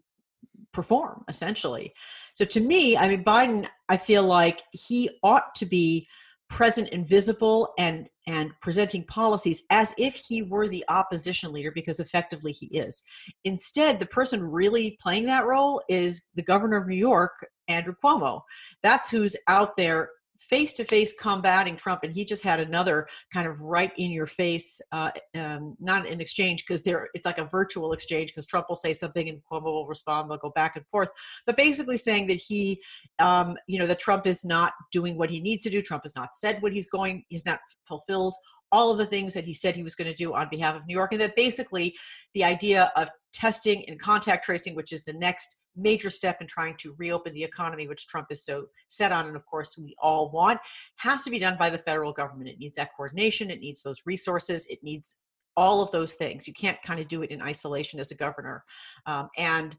perform 0.72 1.24
essentially. 1.28 1.92
So 2.34 2.44
to 2.46 2.60
me 2.60 2.96
i 2.96 3.06
mean 3.08 3.22
biden 3.22 3.68
i 3.90 3.96
feel 3.96 4.24
like 4.24 4.62
he 4.72 5.10
ought 5.22 5.54
to 5.56 5.66
be 5.66 6.08
present 6.48 6.88
and 6.92 7.08
visible 7.08 7.72
and 7.78 8.08
and 8.26 8.52
presenting 8.60 9.04
policies 9.04 9.62
as 9.70 9.94
if 9.96 10.22
he 10.28 10.42
were 10.42 10.68
the 10.68 10.84
opposition 10.88 11.50
leader 11.50 11.72
because 11.72 11.98
effectively 11.98 12.52
he 12.52 12.66
is. 12.66 13.02
Instead 13.44 13.98
the 13.98 14.06
person 14.06 14.42
really 14.42 14.96
playing 15.00 15.26
that 15.26 15.46
role 15.46 15.82
is 15.88 16.28
the 16.34 16.42
governor 16.42 16.76
of 16.76 16.86
new 16.86 16.94
york 16.94 17.46
andrew 17.72 17.94
cuomo 18.02 18.42
that's 18.82 19.10
who's 19.10 19.36
out 19.48 19.76
there 19.76 20.10
face 20.42 20.72
to 20.74 20.84
face 20.84 21.12
combating 21.18 21.76
Trump, 21.76 22.00
and 22.02 22.12
he 22.12 22.24
just 22.24 22.42
had 22.42 22.60
another 22.60 23.06
kind 23.32 23.46
of 23.46 23.60
right 23.62 23.92
in 23.96 24.10
your 24.10 24.26
face, 24.26 24.80
uh, 24.90 25.10
um, 25.34 25.76
not 25.80 26.06
an 26.06 26.20
exchange 26.20 26.64
because 26.66 26.82
there 26.82 27.08
it's 27.14 27.24
like 27.24 27.38
a 27.38 27.44
virtual 27.44 27.92
exchange 27.92 28.30
because 28.30 28.46
Trump 28.46 28.66
will 28.68 28.76
say 28.76 28.92
something 28.92 29.28
and 29.28 29.40
Cuomo 29.50 29.64
will 29.64 29.86
respond. 29.86 30.30
They'll 30.30 30.38
go 30.38 30.50
back 30.50 30.76
and 30.76 30.86
forth, 30.88 31.10
but 31.46 31.56
basically 31.56 31.96
saying 31.96 32.26
that 32.26 32.34
he, 32.34 32.82
um, 33.18 33.56
you 33.66 33.78
know, 33.78 33.86
that 33.86 34.00
Trump 34.00 34.26
is 34.26 34.44
not 34.44 34.72
doing 34.90 35.16
what 35.16 35.30
he 35.30 35.40
needs 35.40 35.62
to 35.64 35.70
do. 35.70 35.80
Trump 35.80 36.04
has 36.04 36.16
not 36.16 36.34
said 36.34 36.60
what 36.60 36.72
he's 36.72 36.88
going. 36.88 37.24
He's 37.28 37.46
not 37.46 37.60
fulfilled 37.86 38.34
all 38.72 38.90
of 38.90 38.98
the 38.98 39.06
things 39.06 39.34
that 39.34 39.44
he 39.44 39.52
said 39.52 39.76
he 39.76 39.82
was 39.82 39.94
going 39.94 40.08
to 40.08 40.14
do 40.14 40.34
on 40.34 40.48
behalf 40.50 40.74
of 40.74 40.86
New 40.86 40.94
York, 40.94 41.12
and 41.12 41.20
that 41.20 41.36
basically 41.36 41.94
the 42.34 42.42
idea 42.42 42.90
of 42.96 43.08
testing 43.32 43.84
and 43.88 43.98
contact 43.98 44.44
tracing, 44.44 44.74
which 44.74 44.92
is 44.92 45.04
the 45.04 45.12
next 45.14 45.60
major 45.76 46.10
step 46.10 46.40
in 46.40 46.46
trying 46.46 46.76
to 46.78 46.94
reopen 46.98 47.32
the 47.32 47.42
economy, 47.42 47.88
which 47.88 48.06
Trump 48.06 48.26
is 48.30 48.44
so 48.44 48.66
set 48.88 49.12
on, 49.12 49.26
and 49.26 49.36
of 49.36 49.46
course 49.46 49.78
we 49.78 49.94
all 49.98 50.30
want, 50.30 50.60
has 50.96 51.22
to 51.24 51.30
be 51.30 51.38
done 51.38 51.56
by 51.58 51.70
the 51.70 51.78
federal 51.78 52.12
government. 52.12 52.50
It 52.50 52.58
needs 52.58 52.74
that 52.76 52.90
coordination, 52.96 53.50
it 53.50 53.60
needs 53.60 53.82
those 53.82 54.02
resources, 54.04 54.66
it 54.68 54.80
needs 54.82 55.16
all 55.56 55.82
of 55.82 55.90
those 55.90 56.14
things. 56.14 56.46
You 56.46 56.54
can't 56.54 56.80
kind 56.82 57.00
of 57.00 57.08
do 57.08 57.22
it 57.22 57.30
in 57.30 57.42
isolation 57.42 58.00
as 58.00 58.10
a 58.10 58.14
governor. 58.14 58.64
Um, 59.06 59.28
and 59.36 59.76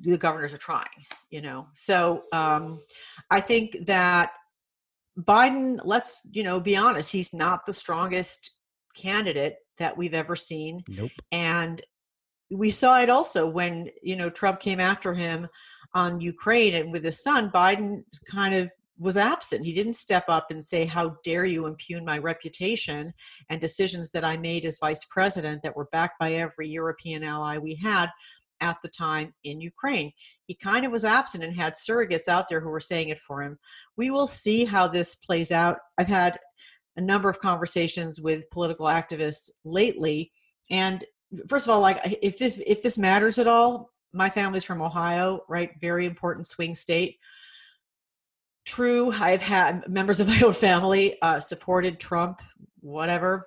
the 0.00 0.18
governors 0.18 0.52
are 0.52 0.58
trying, 0.58 0.84
you 1.30 1.40
know. 1.40 1.68
So 1.74 2.24
um, 2.32 2.78
I 3.30 3.40
think 3.40 3.86
that 3.86 4.32
Biden, 5.18 5.78
let's, 5.84 6.20
you 6.30 6.42
know, 6.42 6.60
be 6.60 6.76
honest, 6.76 7.12
he's 7.12 7.32
not 7.32 7.64
the 7.64 7.72
strongest 7.72 8.52
candidate 8.94 9.56
that 9.78 9.96
we've 9.96 10.14
ever 10.14 10.36
seen. 10.36 10.82
Nope. 10.88 11.10
And 11.32 11.80
we 12.50 12.70
saw 12.70 13.00
it 13.00 13.10
also 13.10 13.46
when 13.46 13.88
you 14.02 14.16
know 14.16 14.30
Trump 14.30 14.60
came 14.60 14.80
after 14.80 15.14
him 15.14 15.48
on 15.94 16.20
Ukraine 16.20 16.74
and 16.74 16.92
with 16.92 17.04
his 17.04 17.22
son 17.22 17.50
Biden 17.50 18.04
kind 18.30 18.54
of 18.54 18.70
was 18.98 19.16
absent. 19.16 19.64
He 19.64 19.72
didn't 19.72 19.94
step 19.94 20.24
up 20.28 20.50
and 20.50 20.64
say, 20.64 20.84
How 20.84 21.16
dare 21.24 21.44
you 21.44 21.66
impugn 21.66 22.04
my 22.04 22.18
reputation 22.18 23.12
and 23.48 23.60
decisions 23.60 24.10
that 24.10 24.24
I 24.24 24.36
made 24.36 24.64
as 24.64 24.78
vice 24.78 25.04
president 25.04 25.62
that 25.62 25.76
were 25.76 25.88
backed 25.92 26.18
by 26.18 26.32
every 26.32 26.68
European 26.68 27.22
ally 27.22 27.58
we 27.58 27.76
had 27.76 28.10
at 28.60 28.76
the 28.82 28.88
time 28.88 29.32
in 29.44 29.60
Ukraine. 29.60 30.10
He 30.46 30.54
kind 30.54 30.84
of 30.84 30.90
was 30.90 31.04
absent 31.04 31.44
and 31.44 31.54
had 31.54 31.74
surrogates 31.74 32.26
out 32.26 32.48
there 32.48 32.60
who 32.60 32.70
were 32.70 32.80
saying 32.80 33.10
it 33.10 33.20
for 33.20 33.42
him. 33.42 33.58
We 33.96 34.10
will 34.10 34.26
see 34.26 34.64
how 34.64 34.88
this 34.88 35.14
plays 35.14 35.52
out. 35.52 35.76
I've 35.96 36.08
had 36.08 36.38
a 36.96 37.00
number 37.00 37.28
of 37.28 37.38
conversations 37.38 38.20
with 38.20 38.50
political 38.50 38.86
activists 38.86 39.50
lately, 39.64 40.32
and 40.70 41.04
first 41.48 41.66
of 41.66 41.70
all 41.70 41.80
like 41.80 41.98
if 42.22 42.38
this 42.38 42.60
if 42.66 42.82
this 42.82 42.98
matters 42.98 43.38
at 43.38 43.46
all 43.46 43.90
my 44.12 44.30
family's 44.30 44.64
from 44.64 44.82
ohio 44.82 45.40
right? 45.48 45.72
Very 45.80 46.06
important 46.06 46.46
swing 46.46 46.74
state. 46.74 47.18
True 48.64 49.10
i've 49.12 49.42
had 49.42 49.88
members 49.88 50.20
of 50.20 50.28
my 50.28 50.40
own 50.40 50.52
family 50.52 51.16
uh, 51.22 51.40
supported 51.40 51.98
trump 51.98 52.40
whatever 52.80 53.44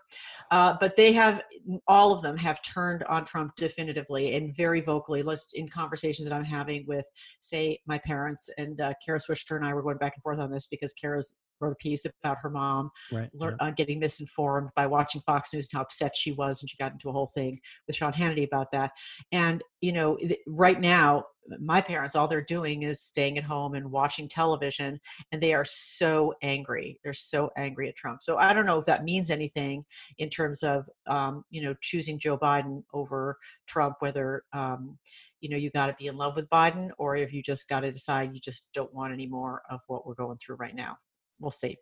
uh, 0.50 0.76
but 0.80 0.96
they 0.96 1.14
have 1.14 1.44
all 1.88 2.12
of 2.12 2.22
them 2.22 2.36
have 2.36 2.62
turned 2.64 3.04
on 3.04 3.24
trump 3.24 3.56
definitively 3.56 4.36
and 4.36 4.56
very 4.56 4.82
vocally 4.82 5.22
Let's, 5.22 5.52
in 5.54 5.70
conversations 5.70 6.28
that 6.28 6.36
i'm 6.36 6.44
having 6.44 6.86
with 6.88 7.06
say 7.40 7.80
my 7.86 8.00
parents 8.00 8.50
and 8.58 8.82
uh, 8.82 8.94
kara 9.06 9.20
swisher 9.20 9.56
and 9.56 9.66
i 9.66 9.74
were 9.74 9.84
going 9.84 9.98
back 9.98 10.14
and 10.16 10.24
forth 10.24 10.40
on 10.40 10.52
this 10.52 10.66
because 10.66 10.92
kara's 10.94 11.38
wrote 11.62 11.74
a 11.74 11.76
piece 11.76 12.06
about 12.06 12.38
her 12.42 12.50
mom 12.50 12.90
right, 13.12 13.30
learn, 13.34 13.56
yeah. 13.60 13.68
uh, 13.68 13.72
getting 13.72 14.00
misinformed 14.00 14.70
by 14.76 14.86
watching 14.88 15.22
Fox 15.26 15.54
News 15.54 15.70
and 15.72 15.78
how 15.78 15.84
upset 15.84 16.16
she 16.16 16.32
was, 16.32 16.62
and 16.62 16.70
she 16.70 16.78
got 16.78 16.92
into 16.92 17.10
a 17.10 17.14
whole 17.14 17.28
thing 17.28 17.60
with 17.88 17.96
Sean 17.96 18.14
Hannity 18.14 18.46
about 18.46 18.72
that. 18.72 18.92
And 19.32 19.64
you 19.82 19.92
know, 19.92 20.18
th- 20.18 20.40
right 20.48 20.80
now, 20.80 21.26
my 21.60 21.82
parents 21.82 22.16
all 22.16 22.28
they're 22.28 22.42
doing 22.42 22.84
is 22.84 23.02
staying 23.02 23.38
at 23.38 23.44
home 23.44 23.74
and 23.74 23.92
watching 23.92 24.28
television, 24.28 25.00
and 25.32 25.42
they 25.42 25.54
are 25.54 25.66
so 25.66 26.34
angry. 26.42 27.00
They're 27.04 27.14
so 27.14 27.50
angry 27.58 27.90
at 27.90 27.96
Trump. 27.96 28.22
So 28.22 28.38
I 28.38 28.54
don't 28.54 28.66
know 28.66 28.80
if 28.80 28.86
that 28.86 29.04
means 29.04 29.30
anything 29.30 29.84
in 30.18 30.30
terms 30.30 30.64
of 30.64 30.86
um, 31.08 31.44
you 31.50 31.62
know 31.62 31.76
choosing 31.82 32.20
Joe 32.20 32.38
Biden 32.38 32.84
over 32.94 33.38
Trump, 33.68 33.96
whether 34.00 34.44
um, 34.54 34.98
you 35.42 35.50
know 35.50 35.58
you 35.58 35.70
got 35.72 35.88
to 35.88 35.96
be 36.00 36.08
in 36.08 36.18
love 36.18 36.36
with 36.36 36.50
Biden 36.50 36.90
or 36.98 37.16
if 37.16 37.34
you 37.34 37.42
just 37.42 37.68
got 37.68 37.82
to 37.82 37.92
decide 37.92 38.34
you 38.34 38.40
just 38.40 38.70
don't 38.74 38.94
want 38.94 39.14
any 39.14 39.28
more 39.28 39.64
of 39.70 39.80
what 39.88 40.06
we're 40.06 40.14
going 40.14 40.38
through 40.38 40.56
right 40.56 40.76
now 40.76 40.98
we'll 41.42 41.52
see. 41.52 41.78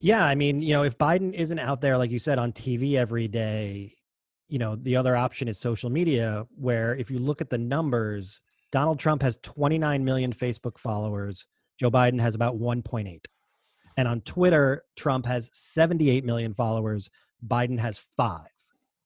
Yeah, 0.00 0.24
I 0.24 0.34
mean, 0.34 0.62
you 0.62 0.74
know, 0.74 0.84
if 0.84 0.96
Biden 0.96 1.34
isn't 1.34 1.58
out 1.58 1.80
there, 1.80 1.98
like 1.98 2.10
you 2.10 2.18
said, 2.18 2.38
on 2.38 2.52
TV 2.52 2.94
every 2.94 3.26
day, 3.26 3.94
you 4.48 4.58
know, 4.58 4.76
the 4.76 4.96
other 4.96 5.16
option 5.16 5.48
is 5.48 5.58
social 5.58 5.90
media, 5.90 6.46
where 6.56 6.94
if 6.94 7.10
you 7.10 7.18
look 7.18 7.40
at 7.40 7.50
the 7.50 7.58
numbers, 7.58 8.40
Donald 8.70 8.98
Trump 8.98 9.22
has 9.22 9.36
29 9.42 10.04
million 10.04 10.32
Facebook 10.32 10.78
followers, 10.78 11.46
Joe 11.78 11.90
Biden 11.90 12.20
has 12.20 12.34
about 12.34 12.58
1.8. 12.58 13.20
And 13.96 14.08
on 14.08 14.20
Twitter, 14.20 14.84
Trump 14.96 15.26
has 15.26 15.50
78 15.52 16.24
million 16.24 16.54
followers, 16.54 17.10
Biden 17.46 17.78
has 17.78 17.98
5 17.98 18.46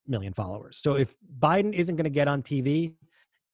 million 0.06 0.35
followers. 0.35 0.78
So 0.82 0.94
if 0.94 1.14
Biden 1.38 1.73
isn't 1.73 1.97
going 1.97 2.04
to 2.04 2.11
get 2.11 2.28
on 2.28 2.42
TV, 2.42 2.94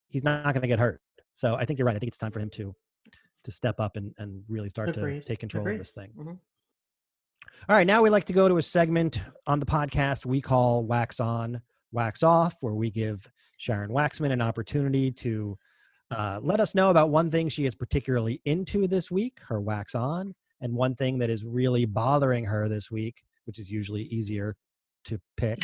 he's 0.09 0.25
not 0.25 0.43
going 0.45 0.63
to 0.63 0.69
get 0.69 0.79
hurt. 0.79 1.01
So 1.35 1.55
I 1.55 1.65
think 1.65 1.79
you're 1.79 1.87
right. 1.87 1.95
I 1.95 1.99
think 2.01 2.09
it's 2.09 2.19
time 2.19 2.33
for 2.33 2.41
him 2.41 2.51
to 2.51 2.75
to 3.45 3.51
step 3.51 3.81
up 3.81 3.97
and, 3.97 4.15
and 4.19 4.43
really 4.49 4.69
start 4.69 4.91
Agreed. 4.91 5.23
to 5.23 5.29
take 5.29 5.39
control 5.39 5.63
Agreed. 5.63 5.75
of 5.75 5.79
this 5.81 5.93
thing. 5.93 6.11
Mm-hmm. 6.19 6.35
All 7.69 7.77
right, 7.77 7.87
now 7.87 8.03
we 8.03 8.11
like 8.11 8.25
to 8.27 8.33
go 8.33 8.49
to 8.49 8.59
a 8.59 8.63
segment 8.63 9.21
on 9.47 9.61
the 9.61 9.67
podcast 9.67 10.25
we 10.25 10.41
call 10.41 10.85
Wax 10.85 11.21
On, 11.21 11.61
Wax 11.93 12.23
Off, 12.23 12.57
where 12.61 12.75
we 12.75 12.91
give 12.91 13.31
Sharon 13.59 13.91
Waxman 13.91 14.33
an 14.33 14.41
opportunity 14.41 15.11
to 15.13 15.59
uh, 16.11 16.41
let 16.43 16.61
us 16.61 16.75
know 16.75 16.91
about 16.91 17.11
one 17.11 17.31
thing 17.31 17.49
she 17.49 17.67
is 17.67 17.75
particularly 17.75 18.41
into 18.45 18.87
this 18.87 19.11
week, 19.11 19.39
her 19.49 19.61
wax 19.61 19.95
on, 19.95 20.35
and 20.61 20.73
one 20.75 20.95
thing 20.95 21.19
that 21.19 21.31
is 21.31 21.45
really 21.45 21.85
bothering 21.85 22.45
her 22.45 22.69
this 22.69 22.91
week, 22.91 23.23
which 23.45 23.59
is 23.59 23.71
usually 23.71 24.03
easier 24.05 24.57
to 25.05 25.21
pick. 25.37 25.59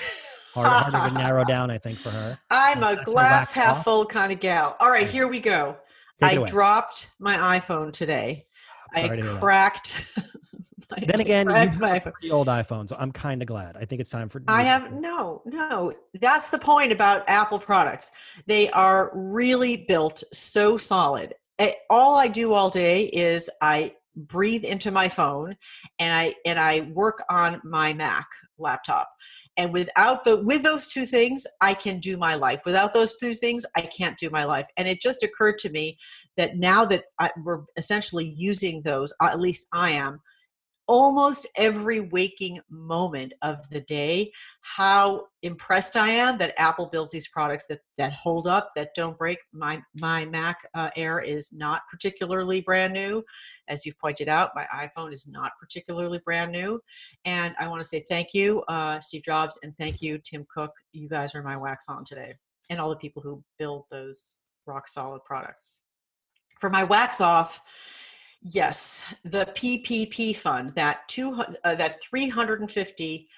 harder, 0.55 0.71
harder 0.71 1.11
to 1.11 1.15
narrow 1.21 1.45
down, 1.45 1.71
I 1.71 1.79
think, 1.79 1.99
for 1.99 2.11
her. 2.11 2.39
I'm 2.51 2.83
a 2.83 3.03
glass 3.05 3.53
half 3.53 3.79
off. 3.79 3.85
full 3.85 4.07
kind 4.07 4.33
of 4.33 4.41
gal. 4.41 4.77
All 4.81 4.89
right, 4.89 5.09
here 5.09 5.27
we 5.27 5.41
go. 5.41 5.77
I 6.23 6.37
dropped 6.37 7.11
my 7.19 7.59
iPhone 7.59 7.93
today. 7.93 8.47
I 8.95 9.21
cracked. 9.39 10.17
then 11.07 11.21
again, 11.21 11.49
you 11.49 11.55
have 11.55 12.13
the 12.21 12.31
old 12.31 12.49
iPhone, 12.49 12.89
so 12.89 12.97
I'm 12.99 13.13
kind 13.13 13.43
of 13.43 13.49
glad. 13.49 13.77
I 13.77 13.85
think 13.85 14.01
it's 14.01 14.11
time 14.11 14.29
for. 14.29 14.43
I 14.47 14.63
have 14.63 14.93
no, 14.93 15.43
no. 15.45 15.93
That's 16.15 16.49
the 16.51 16.59
point 16.59 16.93
about 16.93 17.29
Apple 17.29 17.59
products. 17.59 18.13
They 18.47 18.71
are 18.71 19.11
really 19.15 19.77
built 19.77 20.23
so 20.33 20.77
solid. 20.77 21.35
All 21.91 22.19
I 22.19 22.29
do 22.29 22.53
all 22.53 22.71
day 22.71 23.05
is 23.07 23.51
I 23.61 23.95
breathe 24.17 24.65
into 24.65 24.91
my 24.91 25.09
phone 25.09 25.57
and 25.99 26.13
i 26.13 26.35
and 26.45 26.59
i 26.59 26.81
work 26.93 27.23
on 27.29 27.61
my 27.65 27.93
mac 27.93 28.29
laptop. 28.59 29.09
And 29.57 29.73
without 29.73 30.25
the 30.25 30.43
with 30.43 30.63
those 30.63 30.87
two 30.87 31.07
things 31.07 31.47
i 31.61 31.75
can 31.75 31.99
do 31.99 32.17
my 32.17 32.35
life. 32.35 32.63
Without 32.65 32.95
those 32.95 33.17
two 33.17 33.35
things 33.35 33.67
i 33.77 33.83
can't 33.83 34.19
do 34.19 34.31
my 34.31 34.45
life. 34.45 34.67
And 34.77 34.89
it 34.89 35.01
just 35.01 35.23
occurred 35.23 35.59
to 35.59 35.71
me 35.71 35.99
that 36.37 36.57
now 36.57 36.85
that 36.87 37.05
I, 37.19 37.31
we're 37.43 37.63
essentially 37.77 38.27
using 38.37 38.83
those 38.83 39.13
at 39.23 39.41
least 39.41 39.67
i 39.73 39.91
am 39.91 40.21
almost 40.87 41.47
every 41.57 42.01
waking 42.01 42.61
moment 42.71 43.33
of 43.43 43.69
the 43.71 43.81
day 43.83 44.31
how 44.61 45.27
impressed 45.43 45.97
i 45.97 46.09
am 46.09 46.37
that 46.39 46.55
apple 46.59 46.87
builds 46.87 47.11
these 47.11 47.29
products 47.29 47.67
that 47.69 47.81
that 47.97 48.13
hold 48.13 48.47
up 48.47 48.71
that 48.77 48.91
don't 48.95 49.17
break. 49.17 49.39
My 49.53 49.83
my 50.01 50.25
mac 50.27 50.59
uh, 50.75 50.91
air 50.97 51.21
is 51.21 51.53
not 51.53 51.83
particularly 51.91 52.61
brand 52.61 52.93
new. 52.93 53.23
As 53.69 53.87
you've 53.87 53.99
pointed 53.99 54.29
out 54.29 54.51
my 54.55 54.67
iphone 54.77 55.13
is 55.13 55.27
not 55.27 55.53
particularly 55.61 56.21
brand 56.25 56.53
new. 56.53 56.81
And 57.25 57.55
i 57.59 57.69
want 57.69 57.83
to 57.83 57.89
say 57.89 58.05
thank 58.09 58.35
you 58.35 58.63
uh, 58.69 59.01
steve 59.01 59.23
jobs 59.23 59.59
and 59.63 59.77
thank 59.77 60.03
you 60.03 60.19
tim 60.19 60.47
cook. 60.53 60.73
You 60.93 61.09
guys 61.09 61.35
are 61.35 61.43
my 61.43 61.57
wax 61.57 61.89
on 61.89 62.05
today 62.05 62.35
and 62.71 62.81
all 62.81 62.89
the 62.89 62.97
people 62.97 63.23
who 63.23 63.43
build 63.59 63.85
those 63.91 64.39
rock 64.67 64.89
solid 64.89 65.23
products. 65.25 65.73
For 66.61 66.71
my 66.71 66.85
wax 66.85 67.21
off 67.21 67.61
Yes, 68.47 69.15
the 69.25 69.47
PPP 69.47 70.37
fund, 70.37 70.75
that 70.75 71.09
two 71.09 71.43
uh, 71.65 71.75
that 71.77 72.03
three 72.03 72.29
hundred 72.29 72.61
and 72.61 72.71
fifty 72.71 73.29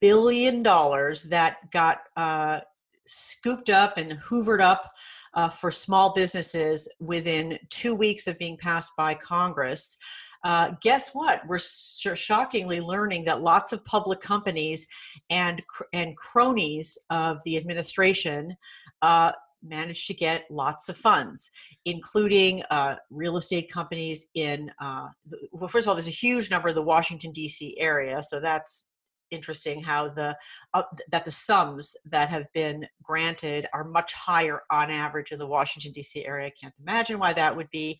billion 0.00 0.64
dollars 0.64 1.22
that 1.24 1.70
got 1.70 1.98
uh, 2.16 2.58
scooped 3.06 3.70
up 3.70 3.96
and 3.96 4.18
hoovered 4.18 4.60
up 4.60 4.90
uh, 5.34 5.48
for 5.48 5.70
small 5.70 6.12
businesses 6.14 6.88
within 6.98 7.56
two 7.70 7.94
weeks 7.94 8.26
of 8.26 8.38
being 8.38 8.56
passed 8.56 8.90
by 8.96 9.14
Congress. 9.14 9.98
Uh, 10.42 10.72
guess 10.82 11.10
what? 11.12 11.46
We're 11.46 11.60
shockingly 11.60 12.80
learning 12.80 13.24
that 13.26 13.42
lots 13.42 13.72
of 13.72 13.84
public 13.84 14.20
companies 14.20 14.88
and 15.30 15.62
and 15.92 16.16
cronies 16.16 16.98
of 17.10 17.38
the 17.44 17.56
administration 17.56 18.56
uh, 19.02 19.30
managed 19.68 20.06
to 20.08 20.14
get 20.14 20.44
lots 20.50 20.88
of 20.88 20.96
funds, 20.96 21.50
including 21.84 22.62
uh, 22.70 22.96
real 23.10 23.36
estate 23.36 23.70
companies 23.70 24.26
in, 24.34 24.70
uh, 24.80 25.08
the, 25.26 25.38
well, 25.52 25.68
first 25.68 25.86
of 25.86 25.90
all, 25.90 25.94
there's 25.94 26.06
a 26.06 26.10
huge 26.10 26.50
number 26.50 26.68
of 26.68 26.74
the 26.74 26.82
Washington, 26.82 27.32
D.C. 27.32 27.76
area, 27.78 28.22
so 28.22 28.40
that's 28.40 28.86
interesting 29.30 29.82
how 29.82 30.08
the 30.08 30.36
uh, 30.74 30.82
that 31.10 31.24
the 31.24 31.30
sums 31.30 31.96
that 32.04 32.28
have 32.28 32.44
been 32.52 32.86
granted 33.02 33.66
are 33.72 33.84
much 33.84 34.12
higher 34.14 34.62
on 34.70 34.90
average 34.90 35.32
in 35.32 35.38
the 35.38 35.46
Washington 35.46 35.92
D.C. 35.92 36.24
area. 36.24 36.46
I 36.46 36.52
can't 36.60 36.74
imagine 36.80 37.18
why 37.18 37.32
that 37.32 37.56
would 37.56 37.70
be. 37.70 37.98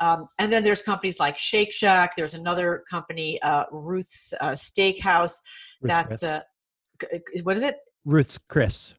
Um, 0.00 0.26
and 0.38 0.52
then 0.52 0.64
there's 0.64 0.82
companies 0.82 1.20
like 1.20 1.38
Shake 1.38 1.72
Shack. 1.72 2.16
There's 2.16 2.34
another 2.34 2.84
company, 2.90 3.40
uh, 3.42 3.64
Ruth's 3.70 4.34
uh, 4.40 4.52
Steakhouse. 4.52 5.40
Ruth's 5.80 6.20
that's 6.20 6.22
uh, 6.22 6.40
what 7.42 7.56
is 7.56 7.62
it? 7.62 7.76
Ruth's 8.04 8.38
Chris. 8.38 8.94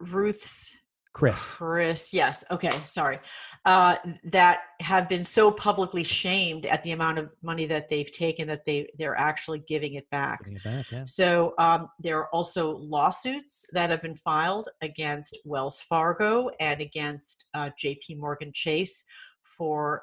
Ruth's 0.00 0.76
Chris. 1.16 1.42
Chris, 1.42 2.12
yes. 2.12 2.44
Okay, 2.50 2.70
sorry. 2.84 3.18
Uh, 3.64 3.96
that 4.24 4.60
have 4.80 5.08
been 5.08 5.24
so 5.24 5.50
publicly 5.50 6.04
shamed 6.04 6.66
at 6.66 6.82
the 6.82 6.90
amount 6.90 7.18
of 7.18 7.30
money 7.42 7.64
that 7.64 7.88
they've 7.88 8.10
taken 8.12 8.46
that 8.48 8.66
they 8.66 8.86
they're 8.98 9.16
actually 9.16 9.60
giving 9.66 9.94
it 9.94 10.08
back. 10.10 10.40
Giving 10.40 10.56
it 10.56 10.64
back, 10.64 10.92
yeah. 10.92 11.04
So 11.06 11.54
um, 11.58 11.88
there 11.98 12.18
are 12.18 12.28
also 12.34 12.76
lawsuits 12.76 13.64
that 13.72 13.88
have 13.88 14.02
been 14.02 14.14
filed 14.14 14.68
against 14.82 15.38
Wells 15.46 15.80
Fargo 15.80 16.50
and 16.60 16.82
against 16.82 17.46
uh, 17.54 17.70
J.P. 17.78 18.16
Morgan 18.16 18.50
Chase 18.52 19.02
for 19.42 20.02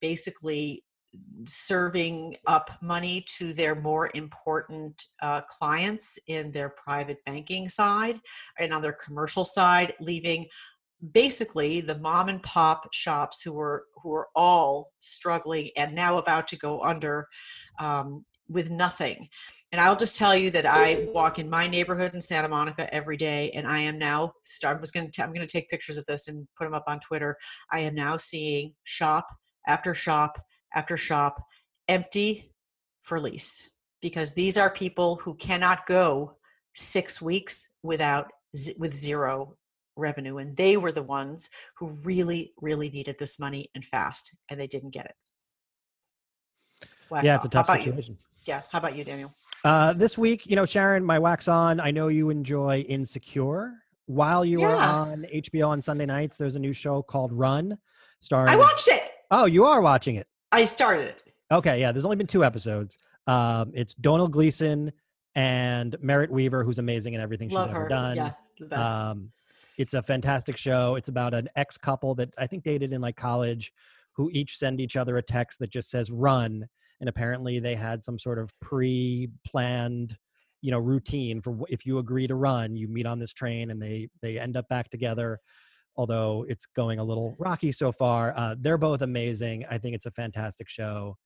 basically 0.00 0.83
serving 1.46 2.36
up 2.46 2.70
money 2.80 3.24
to 3.38 3.52
their 3.52 3.74
more 3.74 4.10
important 4.14 5.04
uh, 5.22 5.40
clients 5.42 6.18
in 6.26 6.50
their 6.52 6.70
private 6.70 7.18
banking 7.24 7.68
side 7.68 8.18
and 8.58 8.72
on 8.72 8.82
their 8.82 8.92
commercial 8.92 9.44
side, 9.44 9.94
leaving 10.00 10.46
basically 11.12 11.80
the 11.80 11.98
mom 11.98 12.28
and 12.28 12.42
pop 12.42 12.92
shops 12.92 13.42
who 13.42 13.52
were 13.52 13.84
who 14.02 14.12
are 14.12 14.28
all 14.34 14.92
struggling 15.00 15.70
and 15.76 15.94
now 15.94 16.18
about 16.18 16.46
to 16.46 16.56
go 16.56 16.82
under 16.82 17.28
um, 17.78 18.24
with 18.48 18.70
nothing. 18.70 19.28
And 19.72 19.80
I'll 19.80 19.96
just 19.96 20.16
tell 20.16 20.36
you 20.36 20.50
that 20.52 20.66
I 20.66 21.08
walk 21.12 21.38
in 21.38 21.50
my 21.50 21.66
neighborhood 21.66 22.14
in 22.14 22.20
Santa 22.20 22.48
Monica 22.48 22.92
every 22.94 23.16
day, 23.16 23.50
and 23.50 23.66
I 23.66 23.80
am 23.80 23.98
now. 23.98 24.34
Start, 24.44 24.76
I 24.76 24.80
was 24.80 24.90
going 24.90 25.10
to. 25.10 25.22
I'm 25.22 25.30
going 25.30 25.46
to 25.46 25.52
take 25.52 25.68
pictures 25.68 25.98
of 25.98 26.06
this 26.06 26.28
and 26.28 26.46
put 26.56 26.64
them 26.64 26.74
up 26.74 26.84
on 26.86 27.00
Twitter. 27.00 27.36
I 27.72 27.80
am 27.80 27.94
now 27.94 28.16
seeing 28.16 28.74
shop 28.84 29.26
after 29.66 29.94
shop 29.94 30.38
after 30.74 30.96
shop 30.96 31.42
empty 31.88 32.52
for 33.02 33.20
lease 33.20 33.68
because 34.00 34.32
these 34.32 34.58
are 34.58 34.70
people 34.70 35.16
who 35.16 35.34
cannot 35.36 35.86
go 35.86 36.36
six 36.74 37.22
weeks 37.22 37.76
without 37.82 38.30
with 38.78 38.94
zero 38.94 39.56
revenue 39.96 40.38
and 40.38 40.56
they 40.56 40.76
were 40.76 40.92
the 40.92 41.02
ones 41.02 41.48
who 41.78 41.90
really 42.02 42.52
really 42.60 42.90
needed 42.90 43.16
this 43.18 43.38
money 43.38 43.68
and 43.74 43.84
fast 43.84 44.36
and 44.50 44.60
they 44.60 44.66
didn't 44.66 44.90
get 44.90 45.06
it. 45.06 45.14
Wax 47.10 47.24
yeah 47.24 47.36
it's 47.36 47.44
a 47.44 47.48
tough 47.48 47.66
situation 47.66 48.14
you? 48.18 48.42
yeah 48.46 48.62
how 48.72 48.78
about 48.78 48.96
you 48.96 49.04
daniel? 49.04 49.32
Uh, 49.64 49.94
this 49.94 50.18
week 50.18 50.42
you 50.46 50.56
know 50.56 50.64
sharon 50.64 51.04
my 51.04 51.18
wax 51.18 51.48
on. 51.48 51.80
I 51.80 51.90
know 51.90 52.08
you 52.08 52.30
enjoy 52.30 52.80
insecure. 52.80 53.72
While 54.06 54.44
you 54.44 54.60
yeah. 54.60 54.68
were 54.68 54.76
on 54.76 55.26
hbo 55.34 55.66
on 55.66 55.80
sunday 55.80 56.04
nights 56.04 56.36
there's 56.36 56.56
a 56.56 56.58
new 56.58 56.74
show 56.74 57.00
called 57.00 57.32
run 57.32 57.78
starring 58.20 58.50
i 58.50 58.56
watched 58.56 58.88
it! 58.88 59.08
Oh 59.30 59.46
you 59.46 59.64
are 59.64 59.80
watching 59.80 60.16
it 60.16 60.26
I 60.54 60.64
started 60.66 61.08
it. 61.08 61.22
Okay, 61.50 61.80
yeah. 61.80 61.90
There's 61.90 62.04
only 62.04 62.16
been 62.16 62.28
two 62.28 62.44
episodes. 62.44 62.96
Um, 63.26 63.72
it's 63.74 63.92
Domhnall 63.94 64.28
Gleeson 64.28 64.92
and 65.34 65.96
Merritt 66.00 66.30
Wever, 66.30 66.62
who's 66.62 66.78
amazing 66.78 67.14
in 67.14 67.20
everything 67.20 67.48
Love 67.48 67.70
she's 67.70 67.74
her. 67.74 67.80
ever 67.80 67.88
done. 67.88 68.16
Yeah, 68.16 68.30
the 68.60 68.66
best. 68.66 68.88
Um, 68.88 69.32
it's 69.78 69.94
a 69.94 70.02
fantastic 70.02 70.56
show. 70.56 70.94
It's 70.94 71.08
about 71.08 71.34
an 71.34 71.48
ex 71.56 71.76
couple 71.76 72.14
that 72.14 72.32
I 72.38 72.46
think 72.46 72.62
dated 72.62 72.92
in 72.92 73.00
like 73.00 73.16
college, 73.16 73.72
who 74.12 74.30
each 74.32 74.56
send 74.56 74.80
each 74.80 74.96
other 74.96 75.16
a 75.16 75.22
text 75.22 75.58
that 75.58 75.70
just 75.70 75.90
says 75.90 76.12
"run," 76.12 76.68
and 77.00 77.08
apparently 77.08 77.58
they 77.58 77.74
had 77.74 78.04
some 78.04 78.16
sort 78.16 78.38
of 78.38 78.48
pre-planned, 78.60 80.16
you 80.60 80.70
know, 80.70 80.78
routine 80.78 81.40
for 81.40 81.58
if 81.68 81.84
you 81.84 81.98
agree 81.98 82.28
to 82.28 82.36
run, 82.36 82.76
you 82.76 82.86
meet 82.86 83.06
on 83.06 83.18
this 83.18 83.32
train, 83.32 83.72
and 83.72 83.82
they 83.82 84.08
they 84.22 84.38
end 84.38 84.56
up 84.56 84.68
back 84.68 84.88
together 84.88 85.40
although 85.96 86.44
it's 86.48 86.66
going 86.66 86.98
a 86.98 87.04
little 87.04 87.34
rocky 87.38 87.72
so 87.72 87.92
far. 87.92 88.34
Uh, 88.36 88.54
they're 88.58 88.78
both 88.78 89.02
amazing. 89.02 89.64
I 89.70 89.78
think 89.78 89.94
it's 89.94 90.06
a 90.06 90.10
fantastic 90.10 90.68
show. 90.68 91.16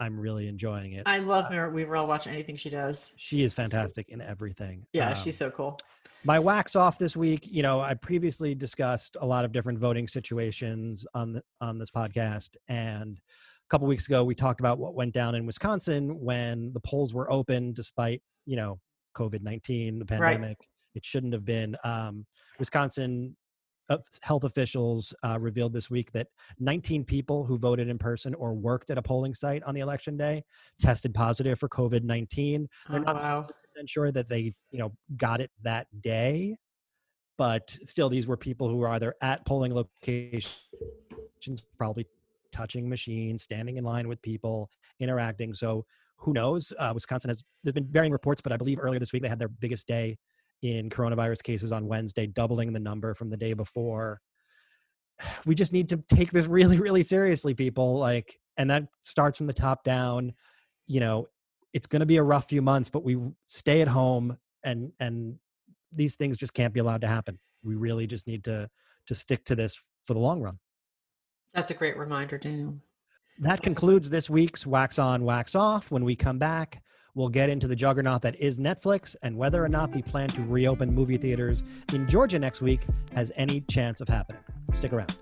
I'm 0.00 0.18
really 0.18 0.46
enjoying 0.46 0.92
it. 0.92 1.02
I 1.06 1.18
love 1.18 1.46
uh, 1.46 1.50
Merritt 1.50 1.74
Wever. 1.74 1.96
I'll 1.96 2.06
watch 2.06 2.26
anything 2.26 2.56
she 2.56 2.70
does. 2.70 3.12
She 3.16 3.42
is 3.42 3.52
fantastic 3.52 4.08
in 4.10 4.20
everything. 4.20 4.86
Yeah, 4.92 5.10
um, 5.10 5.16
she's 5.16 5.36
so 5.36 5.50
cool. 5.50 5.80
My 6.24 6.38
wax 6.38 6.76
off 6.76 6.98
this 6.98 7.16
week. 7.16 7.48
You 7.50 7.62
know, 7.62 7.80
I 7.80 7.94
previously 7.94 8.54
discussed 8.54 9.16
a 9.20 9.26
lot 9.26 9.44
of 9.44 9.52
different 9.52 9.78
voting 9.78 10.06
situations 10.06 11.04
on 11.14 11.32
the, 11.34 11.42
on 11.60 11.78
this 11.78 11.90
podcast, 11.90 12.50
and 12.68 13.16
a 13.16 13.68
couple 13.70 13.88
weeks 13.88 14.06
ago 14.06 14.24
we 14.24 14.34
talked 14.34 14.60
about 14.60 14.78
what 14.78 14.94
went 14.94 15.14
down 15.14 15.34
in 15.34 15.46
Wisconsin 15.46 16.20
when 16.20 16.72
the 16.72 16.80
polls 16.80 17.12
were 17.12 17.30
open, 17.32 17.72
despite 17.72 18.22
you 18.46 18.56
know 18.56 18.78
COVID 19.16 19.42
nineteen, 19.42 19.98
the 19.98 20.04
pandemic. 20.04 20.58
Right. 20.60 20.68
It 20.94 21.04
shouldn't 21.04 21.32
have 21.32 21.44
been. 21.44 21.76
Um, 21.84 22.24
Wisconsin 22.58 23.36
health 24.22 24.44
officials 24.44 25.14
uh, 25.24 25.38
revealed 25.38 25.72
this 25.72 25.90
week 25.90 26.12
that 26.12 26.28
19 26.58 27.04
people 27.04 27.44
who 27.44 27.56
voted 27.56 27.88
in 27.88 27.98
person 27.98 28.34
or 28.34 28.52
worked 28.52 28.90
at 28.90 28.98
a 28.98 29.02
polling 29.02 29.34
site 29.34 29.62
on 29.62 29.74
the 29.74 29.80
election 29.80 30.16
day 30.16 30.44
tested 30.80 31.14
positive 31.14 31.58
for 31.58 31.68
COVID 31.68 32.02
19. 32.02 32.68
They're 32.90 33.00
oh, 33.00 33.02
not 33.02 33.16
wow. 33.16 33.46
sure 33.86 34.12
that 34.12 34.28
they, 34.28 34.54
you 34.70 34.78
know, 34.78 34.92
got 35.16 35.40
it 35.40 35.50
that 35.62 35.86
day, 36.00 36.56
but 37.38 37.78
still, 37.84 38.08
these 38.08 38.26
were 38.26 38.36
people 38.36 38.68
who 38.68 38.76
were 38.76 38.88
either 38.88 39.14
at 39.22 39.46
polling 39.46 39.72
locations, 39.72 40.52
probably 41.78 42.04
touching 42.50 42.88
machines, 42.88 43.44
standing 43.44 43.76
in 43.76 43.84
line 43.84 44.08
with 44.08 44.20
people, 44.22 44.70
interacting. 44.98 45.54
So 45.54 45.86
who 46.16 46.32
knows? 46.32 46.72
Uh, 46.76 46.90
Wisconsin 46.92 47.30
has 47.30 47.44
there's 47.62 47.74
been 47.74 47.86
varying 47.86 48.12
reports, 48.12 48.40
but 48.40 48.52
I 48.52 48.56
believe 48.56 48.80
earlier 48.80 48.98
this 48.98 49.12
week 49.12 49.22
they 49.22 49.28
had 49.28 49.38
their 49.38 49.48
biggest 49.48 49.86
day 49.86 50.18
in 50.62 50.90
coronavirus 50.90 51.42
cases 51.42 51.72
on 51.72 51.86
Wednesday, 51.86 52.26
doubling 52.26 52.72
the 52.72 52.80
number 52.80 53.14
from 53.14 53.30
the 53.30 53.36
day 53.36 53.52
before. 53.52 54.20
We 55.44 55.56
just 55.56 55.72
need 55.72 55.88
to 55.88 56.02
take 56.14 56.30
this 56.30 56.46
really, 56.58 56.78
really 56.78 57.02
seriously, 57.02 57.52
people. 57.52 57.98
Like, 57.98 58.32
and 58.56 58.70
that 58.70 58.84
starts 59.02 59.36
from 59.36 59.48
the 59.48 59.52
top 59.52 59.82
down. 59.82 60.32
You 60.86 61.00
know, 61.00 61.26
it's 61.72 61.86
going 61.86 62.00
to 62.00 62.06
be 62.06 62.16
a 62.16 62.22
rough 62.22 62.48
few 62.48 62.62
months, 62.62 62.88
but 62.88 63.04
we 63.04 63.18
stay 63.46 63.80
at 63.80 63.88
home, 63.88 64.36
and 64.64 64.92
and 65.00 65.36
these 65.92 66.16
things 66.16 66.36
just 66.36 66.54
can't 66.54 66.72
be 66.72 66.80
allowed 66.80 67.00
to 67.00 67.08
happen. 67.08 67.38
We 67.62 67.74
really 67.74 68.06
just 68.06 68.26
need 68.26 68.44
to 68.44 68.68
to 69.06 69.14
stick 69.14 69.44
to 69.46 69.56
this 69.56 69.80
for 70.06 70.14
the 70.14 70.20
long 70.20 70.40
run. 70.40 70.58
That's 71.54 71.70
a 71.70 71.74
great 71.74 71.96
reminder, 71.96 72.38
Daniel. 72.38 72.76
That 73.40 73.62
concludes 73.62 74.10
this 74.10 74.28
week's 74.28 74.66
Wax 74.66 74.98
On, 74.98 75.24
Wax 75.24 75.54
Off. 75.54 75.90
When 75.90 76.04
we 76.04 76.16
come 76.16 76.38
back, 76.38 76.82
We'll 77.14 77.28
get 77.28 77.50
into 77.50 77.66
the 77.66 77.76
juggernaut 77.76 78.22
that 78.22 78.40
is 78.40 78.58
Netflix 78.58 79.16
and 79.22 79.36
whether 79.36 79.64
or 79.64 79.68
not 79.68 79.92
the 79.92 80.02
plan 80.02 80.28
to 80.28 80.42
reopen 80.42 80.94
movie 80.94 81.16
theaters 81.16 81.64
in 81.92 82.08
Georgia 82.08 82.38
next 82.38 82.62
week 82.62 82.86
has 83.14 83.32
any 83.36 83.60
chance 83.62 84.00
of 84.00 84.08
happening. 84.08 84.42
Stick 84.74 84.92
around. 84.92 85.16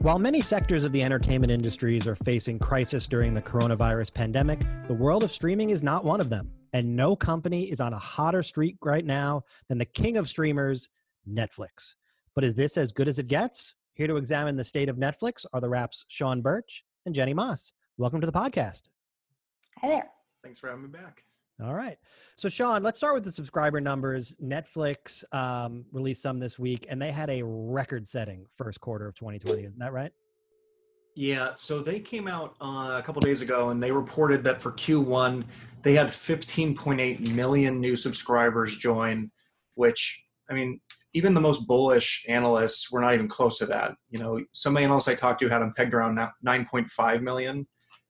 While 0.00 0.18
many 0.18 0.40
sectors 0.40 0.82
of 0.84 0.92
the 0.92 1.02
entertainment 1.02 1.52
industries 1.52 2.08
are 2.08 2.16
facing 2.16 2.58
crisis 2.58 3.06
during 3.06 3.34
the 3.34 3.42
coronavirus 3.42 4.14
pandemic, 4.14 4.58
the 4.88 4.94
world 4.94 5.22
of 5.22 5.30
streaming 5.30 5.70
is 5.70 5.82
not 5.82 6.04
one 6.04 6.20
of 6.20 6.30
them. 6.30 6.50
And 6.72 6.96
no 6.96 7.14
company 7.14 7.70
is 7.70 7.80
on 7.80 7.92
a 7.92 7.98
hotter 7.98 8.42
streak 8.42 8.76
right 8.82 9.04
now 9.04 9.44
than 9.68 9.78
the 9.78 9.84
king 9.84 10.16
of 10.16 10.26
streamers, 10.26 10.88
Netflix. 11.28 11.94
But 12.40 12.46
is 12.46 12.54
this 12.54 12.78
as 12.78 12.90
good 12.90 13.06
as 13.06 13.18
it 13.18 13.28
gets? 13.28 13.74
Here 13.92 14.06
to 14.06 14.16
examine 14.16 14.56
the 14.56 14.64
state 14.64 14.88
of 14.88 14.96
Netflix 14.96 15.44
are 15.52 15.60
the 15.60 15.68
Wrap's 15.68 16.06
Sean 16.08 16.40
Burch 16.40 16.82
and 17.04 17.14
Jenny 17.14 17.34
Maas. 17.34 17.70
Welcome 17.98 18.22
to 18.22 18.26
the 18.26 18.32
podcast. 18.32 18.84
Hi 19.82 19.88
there. 19.88 20.08
Thanks 20.42 20.58
for 20.58 20.68
having 20.70 20.84
me 20.84 20.88
back. 20.88 21.22
All 21.62 21.74
right. 21.74 21.98
So, 22.36 22.48
Sean, 22.48 22.82
let's 22.82 22.96
start 22.96 23.12
with 23.12 23.24
the 23.24 23.30
subscriber 23.30 23.78
numbers. 23.78 24.32
Netflix 24.42 25.22
um, 25.34 25.84
released 25.92 26.22
some 26.22 26.38
this 26.38 26.58
week, 26.58 26.86
and 26.88 27.02
they 27.02 27.12
had 27.12 27.28
a 27.28 27.42
record 27.44 28.08
setting 28.08 28.46
first 28.56 28.80
quarter 28.80 29.06
of 29.06 29.14
2020. 29.16 29.64
Isn't 29.64 29.78
that 29.78 29.92
right? 29.92 30.12
Yeah. 31.14 31.52
So 31.52 31.82
they 31.82 32.00
came 32.00 32.26
out 32.26 32.54
uh, 32.62 32.96
a 32.98 33.02
couple 33.04 33.20
days 33.20 33.42
ago 33.42 33.68
and 33.68 33.82
they 33.82 33.92
reported 33.92 34.42
that 34.44 34.62
for 34.62 34.72
Q1, 34.72 35.44
they 35.82 35.92
had 35.92 36.06
15.8 36.06 37.34
million 37.34 37.80
new 37.80 37.96
subscribers 37.96 38.78
join, 38.78 39.30
which, 39.74 40.24
I 40.48 40.54
mean, 40.54 40.80
even 41.12 41.34
the 41.34 41.40
most 41.40 41.66
bullish 41.66 42.24
analysts 42.28 42.90
were 42.90 43.00
not 43.00 43.14
even 43.14 43.28
close 43.28 43.58
to 43.58 43.66
that. 43.66 43.94
You 44.10 44.18
know, 44.20 44.44
some 44.52 44.76
analysts 44.76 45.08
I 45.08 45.14
talked 45.14 45.40
to 45.40 45.48
had 45.48 45.60
them 45.60 45.72
pegged 45.76 45.94
around 45.94 46.18
9.5 46.46 47.22
million, 47.22 47.66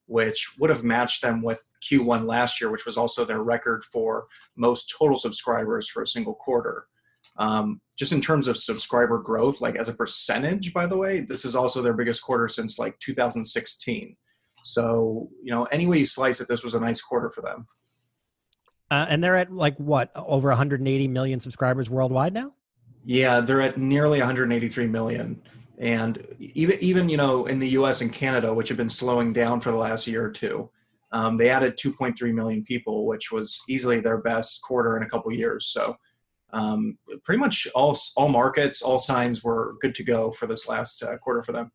which 0.07 0.55
would 0.59 0.71
have 0.71 0.85
matched 0.85 1.23
them 1.23 1.43
with 1.43 1.63
Q1 1.89 2.25
last 2.27 2.61
year, 2.61 2.71
which 2.71 2.85
was 2.85 2.97
also 2.97 3.25
their 3.25 3.43
record 3.43 3.85
for 3.85 4.27
most 4.57 4.95
total 4.97 5.17
subscribers 5.17 5.89
for 5.89 6.03
a 6.03 6.07
single 6.07 6.35
quarter. 6.35 6.87
Um, 7.37 7.81
just 7.97 8.13
in 8.13 8.21
terms 8.21 8.49
of 8.49 8.59
subscriber 8.59 9.19
growth, 9.19 9.61
like 9.61 9.77
as 9.77 9.89
a 9.89 9.95
percentage, 9.95 10.75
by 10.75 10.87
the 10.87 10.97
way, 10.97 11.21
this 11.21 11.45
is 11.45 11.57
also 11.57 11.81
their 11.81 11.95
biggest 11.95 12.23
quarter 12.23 12.49
since 12.49 12.79
like 12.79 12.99
2016. 13.01 14.17
So, 14.63 15.31
you 15.43 15.53
know, 15.53 15.65
any 15.65 15.87
way 15.87 15.99
you 15.99 16.07
slice 16.07 16.41
it, 16.41 16.49
this 16.49 16.63
was 16.63 16.75
a 16.75 16.81
nice 16.81 17.01
quarter 17.01 17.31
for 17.31 17.41
them. 17.41 17.67
Uh, 18.91 19.07
and 19.09 19.23
they're 19.23 19.37
at 19.37 19.53
like 19.53 19.77
what, 19.77 20.11
over 20.15 20.49
180 20.49 21.09
million 21.09 21.41
subscribers 21.41 21.89
worldwide 21.89 22.35
now? 22.35 22.53
Yeah, 23.05 23.41
they're 23.41 23.61
at 23.61 23.79
nearly 23.79 24.19
183 24.19 24.87
million. 24.87 25.41
and 25.79 26.27
even 26.39 26.79
even 26.81 27.09
you 27.09 27.17
know 27.17 27.47
in 27.47 27.59
the 27.59 27.71
U.S. 27.71 28.03
and 28.03 28.13
Canada, 28.13 28.53
which 28.53 28.69
have 28.69 28.77
been 28.77 28.91
slowing 28.91 29.33
down 29.33 29.61
for 29.61 29.71
the 29.71 29.77
last 29.77 30.07
year 30.07 30.25
or 30.27 30.31
two, 30.31 30.71
um, 31.13 31.37
they 31.37 31.49
added 31.49 31.79
2.3 31.79 32.35
million 32.35 32.63
people, 32.65 33.07
which 33.07 33.33
was 33.33 33.61
easily 33.69 34.01
their 34.01 34.19
best 34.19 34.61
quarter 34.63 34.97
in 34.97 35.03
a 35.03 35.09
couple 35.09 35.33
years. 35.35 35.67
So 35.67 35.97
um, 36.53 36.99
pretty 37.25 37.39
much 37.41 37.67
all 37.75 37.97
all 38.17 38.29
markets, 38.29 38.83
all 38.83 38.99
signs 38.99 39.43
were 39.43 39.77
good 39.81 39.95
to 39.97 40.05
go 40.05 40.33
for 40.33 40.47
this 40.47 40.69
last 40.69 41.03
uh, 41.03 41.17
quarter 41.17 41.43
for 41.43 41.53
them. 41.53 41.71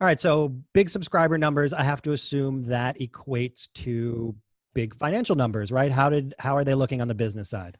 All 0.00 0.06
right, 0.06 0.18
so 0.18 0.56
big 0.72 0.88
subscriber 0.88 1.36
numbers. 1.36 1.74
I 1.74 1.82
have 1.82 2.00
to 2.02 2.12
assume 2.12 2.64
that 2.64 2.98
equates 2.98 3.68
to 3.74 4.34
big 4.72 4.94
financial 4.94 5.36
numbers, 5.36 5.70
right? 5.70 5.92
How 5.92 6.08
did 6.08 6.34
how 6.38 6.56
are 6.56 6.64
they 6.64 6.74
looking 6.74 7.00
on 7.02 7.08
the 7.08 7.14
business 7.14 7.50
side? 7.50 7.76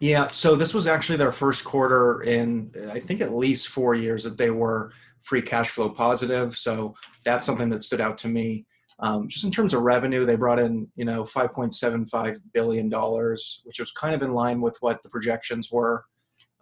Yeah, 0.00 0.28
so 0.28 0.54
this 0.54 0.74
was 0.74 0.86
actually 0.86 1.16
their 1.16 1.32
first 1.32 1.64
quarter 1.64 2.22
in 2.22 2.70
I 2.90 3.00
think 3.00 3.20
at 3.20 3.34
least 3.34 3.68
four 3.68 3.94
years 3.94 4.24
that 4.24 4.38
they 4.38 4.50
were 4.50 4.92
free 5.22 5.42
cash 5.42 5.70
flow 5.70 5.90
positive. 5.90 6.56
So 6.56 6.94
that's 7.24 7.44
something 7.44 7.68
that 7.70 7.82
stood 7.82 8.00
out 8.00 8.16
to 8.18 8.28
me. 8.28 8.64
Um, 9.00 9.28
just 9.28 9.44
in 9.44 9.50
terms 9.50 9.74
of 9.74 9.82
revenue, 9.82 10.24
they 10.24 10.36
brought 10.36 10.58
in 10.58 10.88
you 10.94 11.04
know 11.04 11.24
5.75 11.24 12.38
billion 12.52 12.88
dollars, 12.88 13.60
which 13.64 13.80
was 13.80 13.90
kind 13.92 14.14
of 14.14 14.22
in 14.22 14.32
line 14.32 14.60
with 14.60 14.76
what 14.80 15.02
the 15.02 15.08
projections 15.08 15.70
were. 15.70 16.04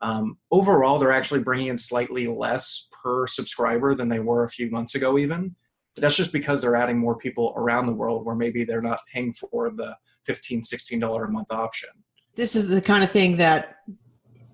Um, 0.02 0.38
overall, 0.50 0.98
they're 0.98 1.12
actually 1.12 1.40
bringing 1.40 1.68
in 1.68 1.78
slightly 1.78 2.26
less 2.26 2.88
per 3.02 3.26
subscriber 3.26 3.94
than 3.94 4.08
they 4.08 4.20
were 4.20 4.44
a 4.44 4.50
few 4.50 4.70
months 4.70 4.94
ago, 4.94 5.18
even. 5.18 5.54
But 5.94 6.02
that's 6.02 6.16
just 6.16 6.32
because 6.32 6.60
they're 6.60 6.76
adding 6.76 6.98
more 6.98 7.16
people 7.16 7.54
around 7.56 7.86
the 7.86 7.92
world 7.92 8.26
where 8.26 8.34
maybe 8.34 8.64
they're 8.64 8.82
not 8.82 9.00
paying 9.10 9.32
for 9.32 9.70
the 9.70 9.96
15 10.24 10.62
$16 10.62 11.24
a 11.24 11.30
month 11.30 11.50
option. 11.50 11.90
This 12.36 12.54
is 12.54 12.68
the 12.68 12.80
kind 12.80 13.02
of 13.02 13.10
thing 13.10 13.38
that, 13.38 13.78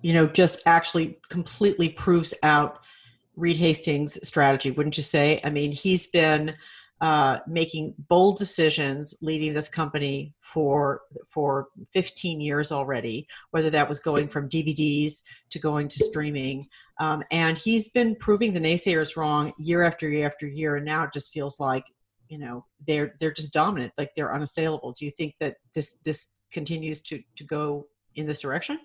you 0.01 0.13
know, 0.13 0.25
just 0.25 0.61
actually 0.65 1.19
completely 1.29 1.89
proves 1.89 2.33
out 2.41 2.79
Reed 3.35 3.57
Hastings' 3.57 4.25
strategy, 4.27 4.71
wouldn't 4.71 4.97
you 4.97 5.03
say? 5.03 5.39
I 5.43 5.49
mean, 5.49 5.71
he's 5.71 6.07
been 6.07 6.55
uh, 7.01 7.39
making 7.47 7.93
bold 8.07 8.37
decisions, 8.37 9.17
leading 9.21 9.53
this 9.53 9.67
company 9.67 10.33
for 10.39 11.01
for 11.29 11.67
15 11.91 12.39
years 12.39 12.71
already. 12.71 13.27
Whether 13.51 13.69
that 13.71 13.89
was 13.89 13.99
going 13.99 14.29
from 14.29 14.47
DVDs 14.47 15.21
to 15.49 15.59
going 15.59 15.89
to 15.89 15.99
streaming, 15.99 16.67
um, 17.01 17.21
and 17.29 17.57
he's 17.57 17.89
been 17.89 18.15
proving 18.15 18.53
the 18.53 18.61
naysayers 18.61 19.17
wrong 19.17 19.51
year 19.57 19.83
after 19.83 20.07
year 20.07 20.25
after 20.25 20.47
year. 20.47 20.77
And 20.77 20.85
now 20.85 21.03
it 21.03 21.13
just 21.13 21.33
feels 21.33 21.59
like 21.59 21.83
you 22.29 22.37
know 22.37 22.65
they're 22.87 23.15
they're 23.19 23.33
just 23.33 23.51
dominant, 23.51 23.91
like 23.97 24.11
they're 24.15 24.33
unassailable. 24.33 24.93
Do 24.93 25.03
you 25.03 25.11
think 25.11 25.35
that 25.41 25.57
this 25.75 25.97
this 26.05 26.27
continues 26.53 27.01
to 27.03 27.21
to 27.35 27.43
go 27.43 27.87
in 28.15 28.25
this 28.25 28.39
direction? 28.39 28.79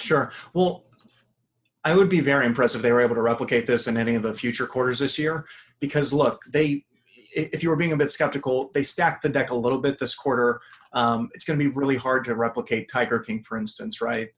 Sure. 0.00 0.30
Well, 0.54 0.84
I 1.84 1.94
would 1.94 2.08
be 2.08 2.20
very 2.20 2.46
impressed 2.46 2.74
if 2.74 2.82
they 2.82 2.92
were 2.92 3.00
able 3.00 3.14
to 3.14 3.22
replicate 3.22 3.66
this 3.66 3.86
in 3.86 3.96
any 3.96 4.14
of 4.14 4.22
the 4.22 4.34
future 4.34 4.66
quarters 4.66 4.98
this 4.98 5.18
year. 5.18 5.46
Because 5.80 6.12
look, 6.12 6.42
they, 6.50 6.84
if 7.32 7.62
you 7.62 7.68
were 7.68 7.76
being 7.76 7.92
a 7.92 7.96
bit 7.96 8.10
skeptical, 8.10 8.70
they 8.74 8.82
stacked 8.82 9.22
the 9.22 9.28
deck 9.28 9.50
a 9.50 9.54
little 9.54 9.78
bit 9.78 9.98
this 9.98 10.14
quarter. 10.14 10.60
Um, 10.92 11.28
it's 11.32 11.44
going 11.44 11.58
to 11.58 11.64
be 11.64 11.70
really 11.70 11.96
hard 11.96 12.24
to 12.24 12.34
replicate 12.34 12.90
Tiger 12.90 13.20
King, 13.20 13.42
for 13.42 13.56
instance, 13.56 14.00
right? 14.00 14.28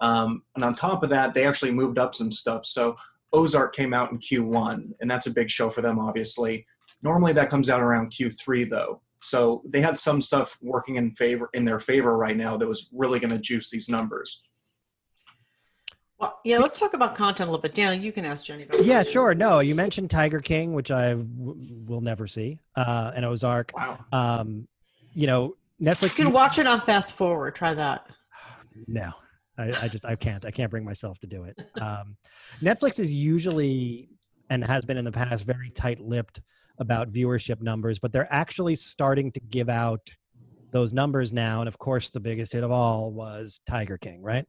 Um, 0.00 0.42
and 0.54 0.64
on 0.64 0.74
top 0.74 1.02
of 1.02 1.10
that, 1.10 1.32
they 1.32 1.46
actually 1.46 1.70
moved 1.70 1.98
up 1.98 2.14
some 2.14 2.32
stuff. 2.32 2.66
So 2.66 2.96
Ozark 3.32 3.74
came 3.74 3.94
out 3.94 4.10
in 4.10 4.18
Q1, 4.18 4.90
and 5.00 5.10
that's 5.10 5.26
a 5.26 5.30
big 5.30 5.50
show 5.50 5.70
for 5.70 5.82
them, 5.82 5.98
obviously. 5.98 6.66
Normally 7.02 7.32
that 7.34 7.50
comes 7.50 7.70
out 7.70 7.80
around 7.80 8.12
Q3, 8.12 8.68
though. 8.68 9.00
So 9.22 9.62
they 9.66 9.80
had 9.80 9.96
some 9.96 10.20
stuff 10.20 10.56
working 10.60 10.96
in 10.96 11.12
favor 11.12 11.48
in 11.54 11.64
their 11.64 11.78
favor 11.78 12.16
right 12.16 12.36
now 12.36 12.56
that 12.56 12.66
was 12.66 12.88
really 12.92 13.18
going 13.18 13.32
to 13.32 13.38
juice 13.38 13.70
these 13.70 13.88
numbers. 13.88 14.42
Well, 16.18 16.38
yeah, 16.44 16.58
let's 16.58 16.78
talk 16.78 16.94
about 16.94 17.14
content 17.14 17.48
a 17.48 17.50
little 17.50 17.62
bit. 17.62 17.74
Dan, 17.74 18.02
you 18.02 18.10
can 18.10 18.24
ask 18.24 18.44
Jenny 18.44 18.62
about 18.62 18.82
Yeah, 18.84 19.02
sure. 19.02 19.34
No, 19.34 19.60
you 19.60 19.74
mentioned 19.74 20.10
Tiger 20.10 20.40
King, 20.40 20.72
which 20.72 20.90
I 20.90 21.10
w- 21.10 21.84
will 21.86 22.00
never 22.00 22.26
see, 22.26 22.58
uh, 22.74 23.12
and 23.14 23.24
Ozark. 23.24 23.72
Wow. 23.76 23.98
Um, 24.12 24.66
you 25.14 25.26
know, 25.26 25.56
Netflix. 25.80 26.16
You 26.18 26.24
can 26.24 26.32
watch 26.32 26.58
it 26.58 26.66
on 26.66 26.80
fast 26.80 27.16
forward. 27.16 27.54
Try 27.54 27.74
that. 27.74 28.06
No, 28.86 29.10
I, 29.56 29.68
I 29.68 29.88
just 29.88 30.04
I 30.04 30.16
can't. 30.16 30.44
I 30.44 30.50
can't 30.50 30.70
bring 30.70 30.84
myself 30.84 31.18
to 31.20 31.26
do 31.26 31.44
it. 31.44 31.58
Um, 31.80 32.18
Netflix 32.60 33.00
is 33.00 33.10
usually 33.10 34.10
and 34.50 34.62
has 34.62 34.84
been 34.84 34.98
in 34.98 35.04
the 35.06 35.12
past 35.12 35.44
very 35.44 35.70
tight-lipped 35.70 36.42
about 36.78 37.10
viewership 37.10 37.60
numbers, 37.60 37.98
but 37.98 38.12
they're 38.12 38.32
actually 38.32 38.76
starting 38.76 39.32
to 39.32 39.40
give 39.40 39.68
out 39.68 40.00
those 40.72 40.92
numbers 40.92 41.32
now. 41.32 41.60
And 41.60 41.68
of 41.68 41.78
course, 41.78 42.10
the 42.10 42.20
biggest 42.20 42.52
hit 42.52 42.64
of 42.64 42.70
all 42.70 43.10
was 43.12 43.60
Tiger 43.68 43.98
King, 43.98 44.22
right? 44.22 44.46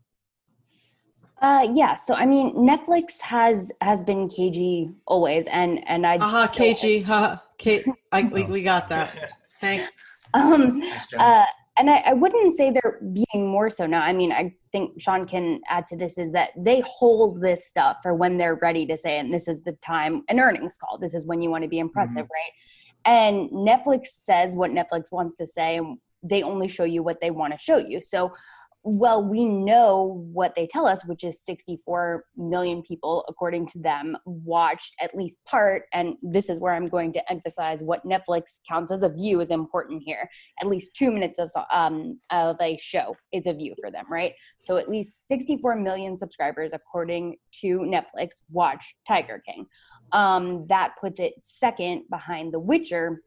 Uh, 1.41 1.67
yeah. 1.71 1.93
So 1.93 2.15
I 2.15 2.25
mean, 2.25 2.53
Netflix 2.55 3.21
has 3.21 3.71
has 3.81 4.03
been 4.03 4.27
cagey 4.27 4.89
always, 5.05 5.45
and 5.47 5.87
and 5.87 6.05
I. 6.05 6.17
Aha, 6.17 6.47
cagey. 6.47 7.01
Ha, 7.01 7.43
Kate. 7.57 7.85
I, 8.11 8.23
we, 8.23 8.43
we 8.45 8.63
got 8.63 8.89
that. 8.89 9.33
Thanks. 9.61 9.91
Um, 10.33 10.81
uh, 11.17 11.45
and 11.77 11.89
I, 11.89 11.97
I 11.97 12.13
wouldn't 12.13 12.55
say 12.55 12.71
they're 12.71 12.99
being 13.13 13.47
more 13.47 13.69
so 13.69 13.85
now. 13.85 14.01
I 14.01 14.11
mean, 14.11 14.31
I 14.31 14.53
think 14.71 14.99
Sean 14.99 15.27
can 15.27 15.61
add 15.69 15.87
to 15.87 15.97
this 15.97 16.17
is 16.17 16.31
that 16.31 16.49
they 16.57 16.81
hold 16.85 17.41
this 17.41 17.67
stuff 17.67 17.97
for 18.01 18.13
when 18.13 18.37
they're 18.37 18.55
ready 18.55 18.85
to 18.87 18.97
say, 18.97 19.19
and 19.19 19.33
this 19.33 19.47
is 19.47 19.63
the 19.63 19.73
time 19.73 20.23
an 20.29 20.39
earnings 20.39 20.77
call. 20.77 20.97
This 20.97 21.13
is 21.13 21.27
when 21.27 21.41
you 21.41 21.49
want 21.49 21.63
to 21.63 21.69
be 21.69 21.79
impressive, 21.79 22.25
mm-hmm. 22.25 22.31
right? 22.33 22.51
And 23.05 23.49
Netflix 23.51 24.07
says 24.07 24.55
what 24.55 24.71
Netflix 24.71 25.11
wants 25.11 25.35
to 25.37 25.45
say, 25.45 25.77
and 25.77 25.97
they 26.23 26.43
only 26.43 26.67
show 26.67 26.83
you 26.83 27.03
what 27.03 27.19
they 27.21 27.31
want 27.31 27.53
to 27.53 27.59
show 27.59 27.77
you. 27.77 28.01
So 28.01 28.33
well, 28.83 29.23
we 29.23 29.45
know 29.45 30.25
what 30.31 30.55
they 30.55 30.65
tell 30.65 30.87
us, 30.87 31.05
which 31.05 31.23
is 31.23 31.43
64 31.43 32.23
million 32.37 32.81
people, 32.81 33.25
according 33.27 33.67
to 33.67 33.79
them, 33.79 34.15
watched 34.25 34.95
at 35.01 35.13
least 35.15 35.43
part. 35.45 35.83
And 35.91 36.15
this 36.21 36.49
is 36.49 36.59
where 36.59 36.73
I'm 36.73 36.85
going 36.85 37.11
to 37.13 37.31
emphasize 37.31 37.83
what 37.83 38.05
Netflix 38.05 38.59
counts 38.67 38.91
as 38.91 39.03
a 39.03 39.09
view 39.09 39.41
is 39.41 39.51
important 39.51 40.03
here. 40.05 40.29
At 40.61 40.67
least 40.67 40.95
two 40.95 41.11
minutes 41.11 41.37
of, 41.37 41.51
um, 41.71 42.19
of 42.29 42.55
a 42.61 42.77
show 42.77 43.15
is 43.33 43.45
a 43.45 43.53
view 43.53 43.75
for 43.81 43.91
them, 43.91 44.05
right? 44.09 44.33
So 44.61 44.77
at 44.77 44.89
least 44.89 45.27
64 45.27 45.75
million 45.75 46.17
subscribers, 46.17 46.71
according 46.73 47.37
to 47.61 47.79
Netflix, 47.79 48.43
watch 48.51 48.95
Tiger 49.05 49.43
King. 49.45 49.65
Um, 50.13 50.65
that 50.69 50.93
puts 51.01 51.19
it 51.19 51.33
second 51.39 52.03
behind 52.09 52.53
The 52.53 52.59
Witcher 52.59 53.21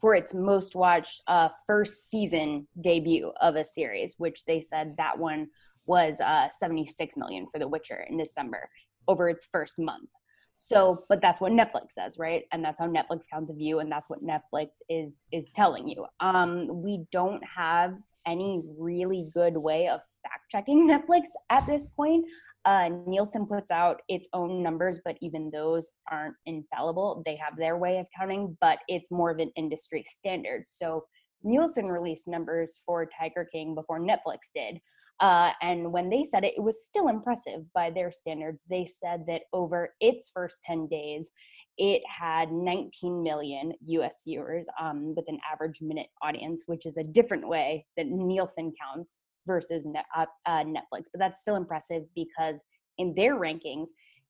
for 0.00 0.14
its 0.14 0.34
most 0.34 0.74
watched 0.74 1.22
uh, 1.26 1.48
first 1.66 2.10
season 2.10 2.66
debut 2.80 3.32
of 3.40 3.56
a 3.56 3.64
series, 3.64 4.14
which 4.18 4.44
they 4.44 4.60
said 4.60 4.94
that 4.96 5.18
one 5.18 5.48
was 5.86 6.20
uh, 6.20 6.48
76 6.48 7.16
million 7.16 7.46
for 7.50 7.58
The 7.58 7.66
Witcher 7.66 8.06
in 8.08 8.18
December 8.18 8.68
over 9.08 9.28
its 9.28 9.46
first 9.50 9.78
month. 9.78 10.08
So, 10.54 11.04
but 11.08 11.20
that's 11.20 11.40
what 11.40 11.52
Netflix 11.52 11.92
says, 11.92 12.18
right? 12.18 12.44
And 12.52 12.64
that's 12.64 12.80
how 12.80 12.86
Netflix 12.88 13.28
counts 13.30 13.50
a 13.50 13.54
view, 13.54 13.78
and 13.78 13.90
that's 13.90 14.10
what 14.10 14.24
Netflix 14.24 14.70
is 14.88 15.22
is 15.30 15.52
telling 15.52 15.86
you. 15.86 16.04
Um, 16.18 16.82
we 16.82 17.04
don't 17.12 17.42
have 17.44 17.94
any 18.26 18.62
really 18.76 19.28
good 19.32 19.56
way 19.56 19.88
of 19.88 20.00
fact 20.22 20.50
checking 20.50 20.88
Netflix 20.88 21.26
at 21.50 21.64
this 21.66 21.86
point. 21.86 22.24
Uh, 22.68 22.90
Nielsen 23.06 23.46
puts 23.46 23.70
out 23.70 24.02
its 24.08 24.28
own 24.34 24.62
numbers, 24.62 24.98
but 25.02 25.16
even 25.22 25.50
those 25.50 25.88
aren't 26.12 26.34
infallible. 26.44 27.22
They 27.24 27.34
have 27.36 27.56
their 27.56 27.78
way 27.78 27.96
of 27.96 28.04
counting, 28.14 28.58
but 28.60 28.80
it's 28.88 29.10
more 29.10 29.30
of 29.30 29.38
an 29.38 29.50
industry 29.56 30.04
standard. 30.06 30.64
So 30.66 31.06
Nielsen 31.42 31.86
released 31.86 32.28
numbers 32.28 32.82
for 32.84 33.08
Tiger 33.18 33.46
King 33.50 33.74
before 33.74 33.98
Netflix 33.98 34.50
did. 34.54 34.80
Uh, 35.18 35.52
and 35.62 35.90
when 35.90 36.10
they 36.10 36.24
said 36.24 36.44
it, 36.44 36.52
it 36.58 36.62
was 36.62 36.84
still 36.84 37.08
impressive 37.08 37.72
by 37.74 37.88
their 37.88 38.12
standards. 38.12 38.64
They 38.68 38.84
said 38.84 39.24
that 39.28 39.44
over 39.54 39.94
its 40.02 40.30
first 40.34 40.58
10 40.64 40.88
days, 40.88 41.30
it 41.78 42.02
had 42.06 42.52
19 42.52 43.22
million 43.22 43.72
US 43.80 44.20
viewers 44.26 44.66
um, 44.78 45.14
with 45.16 45.24
an 45.28 45.38
average 45.50 45.78
minute 45.80 46.08
audience, 46.20 46.64
which 46.66 46.84
is 46.84 46.98
a 46.98 47.02
different 47.02 47.48
way 47.48 47.86
that 47.96 48.08
Nielsen 48.08 48.74
counts 48.78 49.20
versus 49.48 49.84
uh, 50.16 50.26
uh, 50.46 50.62
Netflix. 50.62 51.06
But 51.12 51.18
that's 51.18 51.40
still 51.40 51.56
impressive 51.56 52.04
because 52.14 52.62
in 52.98 53.14
their 53.16 53.34
rankings, 53.34 53.88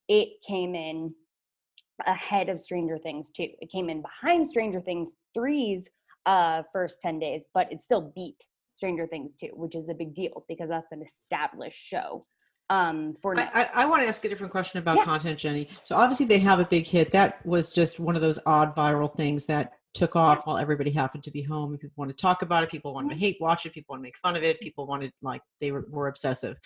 it 0.08 0.28
came 0.46 0.74
in 0.74 1.14
ahead 2.06 2.48
of 2.48 2.58
Stranger 2.58 2.96
Things 2.96 3.30
too. 3.30 3.48
It 3.60 3.70
came 3.70 3.90
in 3.90 4.02
behind 4.02 4.48
Stranger 4.48 4.80
Things 4.80 5.16
three's 5.34 5.90
uh, 6.24 6.62
first 6.72 7.02
10 7.02 7.18
days, 7.18 7.44
but 7.52 7.70
it 7.70 7.82
still 7.82 8.12
beat 8.14 8.36
Stranger 8.74 9.06
Things 9.06 9.36
too, 9.36 9.50
which 9.54 9.74
is 9.74 9.90
a 9.90 9.94
big 9.94 10.14
deal 10.14 10.44
because 10.48 10.70
that's 10.70 10.92
an 10.92 11.02
established 11.02 11.78
show. 11.78 12.24
Um, 12.70 13.16
for 13.22 13.38
I, 13.38 13.48
I, 13.54 13.68
I 13.74 13.84
want 13.86 14.02
to 14.02 14.08
ask 14.08 14.24
a 14.24 14.28
different 14.28 14.52
question 14.52 14.78
about 14.78 14.98
yeah. 14.98 15.04
content, 15.04 15.38
Jenny. 15.38 15.68
So 15.84 15.96
obviously 15.96 16.26
they 16.26 16.38
have 16.40 16.60
a 16.60 16.66
big 16.66 16.86
hit. 16.86 17.12
That 17.12 17.44
was 17.46 17.70
just 17.70 17.98
one 17.98 18.14
of 18.14 18.20
those 18.20 18.38
odd 18.44 18.76
viral 18.76 19.12
things 19.12 19.46
that 19.46 19.77
took 19.94 20.16
off 20.16 20.46
while 20.46 20.58
everybody 20.58 20.90
happened 20.90 21.22
to 21.24 21.30
be 21.30 21.42
home 21.42 21.76
people 21.76 21.94
wanted 21.96 22.16
to 22.16 22.22
talk 22.22 22.42
about 22.42 22.62
it 22.62 22.70
people 22.70 22.94
wanted 22.94 23.08
to 23.08 23.14
mm-hmm. 23.14 23.20
hate 23.20 23.36
watch 23.40 23.66
it 23.66 23.72
people 23.72 23.94
want 23.94 24.00
to 24.00 24.04
make 24.04 24.16
fun 24.18 24.36
of 24.36 24.42
it 24.42 24.60
people 24.60 24.86
wanted 24.86 25.12
like 25.22 25.42
they 25.60 25.72
were, 25.72 25.86
were 25.88 26.08
obsessive 26.08 26.56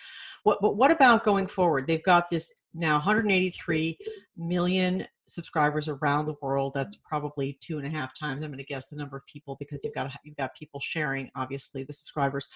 what 0.43 0.59
but 0.61 0.75
what 0.75 0.91
about 0.91 1.23
going 1.23 1.47
forward 1.47 1.87
they've 1.87 2.03
got 2.03 2.29
this 2.29 2.53
now 2.73 2.93
183 2.93 3.97
million 4.37 5.05
subscribers 5.27 5.87
around 5.87 6.25
the 6.25 6.35
world 6.41 6.73
that's 6.73 6.97
probably 6.97 7.57
two 7.61 7.77
and 7.77 7.87
a 7.87 7.89
half 7.89 8.13
times 8.17 8.43
i'm 8.43 8.49
going 8.49 8.57
to 8.57 8.63
guess 8.65 8.87
the 8.87 8.95
number 8.95 9.15
of 9.15 9.25
people 9.25 9.55
because 9.57 9.79
you've 9.83 9.93
got 9.93 10.11
you've 10.23 10.35
got 10.35 10.53
people 10.53 10.79
sharing 10.79 11.31
obviously 11.35 11.83
the 11.83 11.93
subscribers 11.93 12.47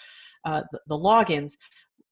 uh, 0.45 0.61
the, 0.71 0.79
the 0.87 0.97
logins 0.97 1.55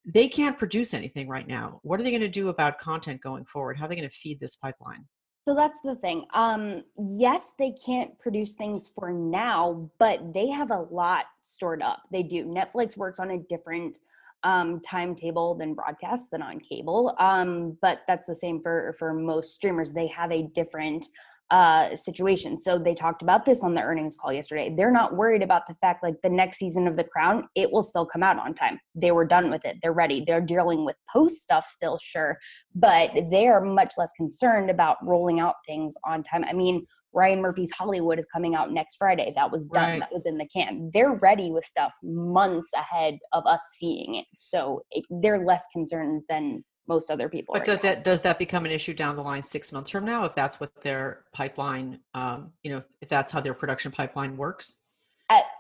they 0.06 0.28
can't 0.28 0.60
produce 0.60 0.94
anything 0.94 1.28
right 1.28 1.48
now. 1.48 1.80
What 1.82 2.00
are 2.00 2.04
they 2.04 2.12
going 2.12 2.22
to 2.22 2.28
do 2.28 2.50
about 2.50 2.78
content 2.78 3.22
going 3.22 3.46
forward? 3.46 3.78
How 3.78 3.86
are 3.86 3.88
they 3.88 3.96
going 3.96 4.08
to 4.08 4.16
feed 4.16 4.40
this 4.40 4.56
pipeline? 4.56 5.06
So 5.46 5.54
that's 5.54 5.80
the 5.82 5.96
thing. 5.96 6.26
Um, 6.34 6.84
yes, 6.98 7.52
they 7.60 7.72
can't 7.72 8.18
produce 8.18 8.54
things 8.54 8.88
for 8.88 9.12
now, 9.12 9.92
but 10.00 10.34
they 10.34 10.48
have 10.50 10.72
a 10.72 10.88
lot 10.90 11.26
stored 11.44 11.84
up. 11.84 12.02
They 12.12 12.24
do. 12.24 12.46
Netflix 12.46 12.98
works 12.98 13.20
on 13.20 13.30
a 13.30 13.38
different 13.38 14.00
um, 14.44 14.80
timetable 14.80 15.54
than 15.54 15.76
broadcast 15.76 16.32
than 16.32 16.42
on 16.42 16.60
cable, 16.60 17.16
um, 17.20 17.78
but 17.80 18.02
that's 18.08 18.26
the 18.26 18.34
same 18.34 18.60
for 18.60 18.96
for 18.98 19.14
most 19.14 19.54
streamers. 19.54 19.92
They 19.92 20.08
have 20.08 20.32
a 20.32 20.44
different 20.44 21.08
uh, 21.52 21.96
situation. 21.96 22.60
So 22.60 22.80
they 22.80 22.96
talked 22.96 23.22
about 23.22 23.46
this 23.46 23.64
on 23.64 23.76
the 23.76 23.82
earnings 23.82 24.16
call 24.20 24.34
yesterday. 24.34 24.74
They're 24.76 24.92
not 24.92 25.16
worried 25.16 25.44
about 25.44 25.68
the 25.68 25.76
fact 25.76 26.04
like 26.04 26.16
the 26.24 26.30
next 26.30 26.58
season 26.58 26.88
of 26.88 26.96
The 26.96 27.04
Crown, 27.04 27.48
it 27.56 27.72
will 27.72 27.84
still 27.84 28.06
come 28.06 28.24
out 28.24 28.40
on 28.40 28.54
time. 28.54 28.80
They 28.96 29.12
were 29.12 29.26
done 29.26 29.52
with 29.52 29.64
it. 29.66 29.78
They're 29.82 29.94
ready. 29.94 30.24
They're 30.26 30.42
dealing 30.42 30.86
with 30.86 30.96
post 31.12 31.42
stuff 31.42 31.68
still, 31.68 31.98
sure, 31.98 32.38
but 32.74 33.12
they 33.30 33.48
are 33.48 33.62
much 33.62 33.94
less 33.98 34.12
concerned 34.18 34.70
about 34.70 34.98
rolling 35.04 35.40
out 35.40 35.56
things 35.68 35.94
on 36.04 36.24
time. 36.24 36.44
I 36.44 36.54
mean, 36.54 36.86
Ryan 37.14 37.42
Murphy's 37.42 37.72
Hollywood 37.72 38.20
is 38.20 38.28
coming 38.32 38.56
out 38.56 38.74
next 38.74 38.98
Friday. 38.98 39.32
That 39.36 39.50
was 39.52 39.66
done. 39.68 39.92
Right. 39.92 40.00
That 40.02 40.12
was 40.12 40.26
in 40.26 40.38
the 40.38 40.48
can. 40.48 40.90
They're 40.94 41.14
ready 41.14 41.52
with 41.52 41.64
stuff 41.64 41.94
months 42.04 42.72
ahead 42.76 43.18
of 43.32 43.46
us 43.46 43.62
seeing 43.78 44.16
it. 44.16 44.26
So 44.36 44.82
it, 44.92 45.06
they're 45.10 45.46
less 45.46 45.64
concerned 45.72 46.24
than 46.28 46.66
most 46.88 47.10
other 47.12 47.30
people. 47.30 47.54
But 47.54 47.60
right 47.60 47.76
does 47.76 47.84
now. 47.84 47.90
that 47.96 48.04
does 48.04 48.22
that 48.22 48.40
become 48.40 48.66
an 48.66 48.72
issue 48.72 48.94
down 48.94 49.16
the 49.16 49.22
line 49.22 49.44
six 49.44 49.72
months 49.72 49.90
from 49.92 50.06
now 50.06 50.26
if 50.26 50.36
that's 50.36 50.60
what 50.60 50.72
their 50.82 51.26
pipeline, 51.34 52.00
um, 52.14 52.52
you 52.64 52.72
know, 52.72 52.84
if 53.02 53.10
that's 53.10 53.32
how 53.32 53.42
their 53.42 53.54
production 53.54 53.92
pipeline 53.92 54.38
works? 54.38 54.76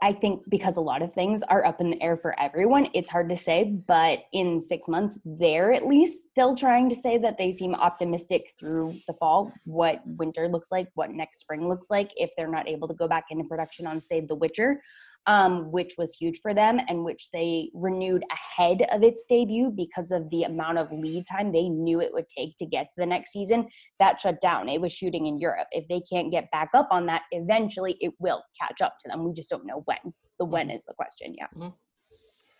I 0.06 0.14
think 0.14 0.44
because 0.50 0.78
a 0.78 0.82
lot 0.82 1.02
of 1.02 1.12
things 1.14 1.42
are 1.42 1.66
up 1.66 1.82
in 1.82 1.90
the 1.90 2.00
air 2.00 2.16
for 2.16 2.40
everyone, 2.40 2.90
it's 2.94 3.10
hard 3.10 3.28
to 3.30 3.36
say. 3.36 3.64
But 3.88 4.20
in 4.34 4.62
six 4.62 4.88
months, 4.88 5.18
they're 5.26 5.74
at 5.74 5.88
least 5.88 6.30
still 6.30 6.56
trying 6.56 6.90
to 6.90 6.96
say 6.96 7.18
that 7.18 7.40
they 7.40 7.52
seem 7.52 7.74
optimistic 7.74 8.54
through 8.60 9.00
the 9.08 9.14
fall, 9.14 9.52
what 9.64 10.02
winter 10.06 10.48
looks 10.48 10.72
like, 10.72 10.90
what 10.94 11.10
next 11.10 11.40
spring 11.40 11.68
looks 11.68 11.90
like, 11.90 12.12
if 12.18 12.30
they're 12.38 12.48
not 12.48 12.68
able 12.68 12.88
to 12.88 12.94
go 12.94 13.08
back 13.08 13.26
into 13.32 13.46
production 13.46 13.88
on, 13.88 14.00
say, 14.00 14.22
The 14.22 14.36
Witcher 14.36 14.80
um, 15.28 15.72
which 15.72 15.94
was 15.98 16.16
huge 16.16 16.40
for 16.42 16.54
them 16.54 16.80
and 16.88 17.04
which 17.04 17.30
they 17.34 17.70
renewed 17.74 18.24
ahead 18.32 18.86
of 18.92 19.04
its 19.04 19.26
debut 19.28 19.72
because 19.72 20.12
of 20.12 20.30
the 20.30 20.44
amount 20.44 20.78
of 20.78 20.92
lead 20.92 21.26
time 21.28 21.52
they 21.52 21.70
knew 21.70 22.00
it 22.00 22.14
would 22.14 22.28
take 22.30 22.56
to 22.58 22.66
get 22.66 22.84
to 22.84 22.96
the 22.98 23.06
next 23.06 23.32
season. 23.32 23.68
That 24.00 24.22
shut 24.22 24.40
down. 24.42 24.70
It 24.70 24.82
was 24.82 24.92
shooting 24.92 25.26
in 25.26 25.40
Europe. 25.40 25.68
If 25.72 25.88
they 25.88 26.02
can't 26.02 26.32
get 26.32 26.52
back 26.52 26.70
up 26.74 26.88
on 26.92 27.06
that, 27.08 27.24
eventually 27.32 27.98
it 28.00 28.14
will 28.20 28.44
catch 28.62 28.82
up 28.82 28.98
to 29.04 29.10
them. 29.10 29.26
We 29.26 29.34
just 29.34 29.50
don't 29.50 29.66
know 29.66 29.82
when. 29.86 30.14
The 30.38 30.46
when 30.46 30.70
is 30.70 30.84
the 30.86 30.94
question. 30.94 31.34
Yeah. 31.38 31.48
Mm-hmm. 31.56 31.70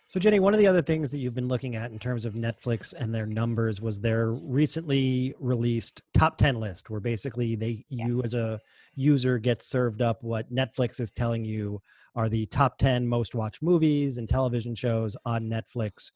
So, 0.08 0.20
Jenny, 0.20 0.38
one 0.38 0.54
of 0.54 0.60
the 0.60 0.68
other 0.68 0.82
things 0.82 1.10
that 1.10 1.18
you've 1.18 1.34
been 1.34 1.48
looking 1.48 1.74
at 1.74 1.90
in 1.90 1.98
terms 1.98 2.24
of 2.24 2.34
Netflix 2.34 2.94
and 2.94 3.12
their 3.12 3.26
numbers 3.26 3.80
was 3.80 4.00
their 4.00 4.30
recently 4.30 5.34
released 5.40 6.00
top 6.14 6.38
10 6.38 6.60
list, 6.60 6.88
where 6.88 7.00
basically 7.00 7.56
they 7.56 7.84
yeah. 7.88 8.06
you 8.06 8.22
as 8.22 8.32
a 8.32 8.60
user 8.94 9.38
get 9.38 9.62
served 9.62 10.02
up 10.02 10.22
what 10.22 10.50
Netflix 10.52 11.00
is 11.00 11.10
telling 11.10 11.44
you 11.44 11.82
are 12.16 12.28
the 12.28 12.46
top 12.46 12.78
10 12.78 13.06
most 13.06 13.34
watched 13.34 13.62
movies 13.62 14.16
and 14.16 14.28
television 14.28 14.74
shows 14.74 15.16
on 15.24 15.44
Netflix. 15.44 16.10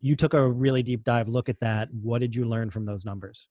You 0.00 0.14
took 0.14 0.34
a 0.34 0.48
really 0.48 0.82
deep 0.82 1.02
dive 1.02 1.28
look 1.28 1.48
at 1.48 1.60
that. 1.60 1.88
What 1.92 2.20
did 2.20 2.34
you 2.34 2.44
learn 2.44 2.70
from 2.70 2.84
those 2.84 3.04
numbers? 3.04 3.48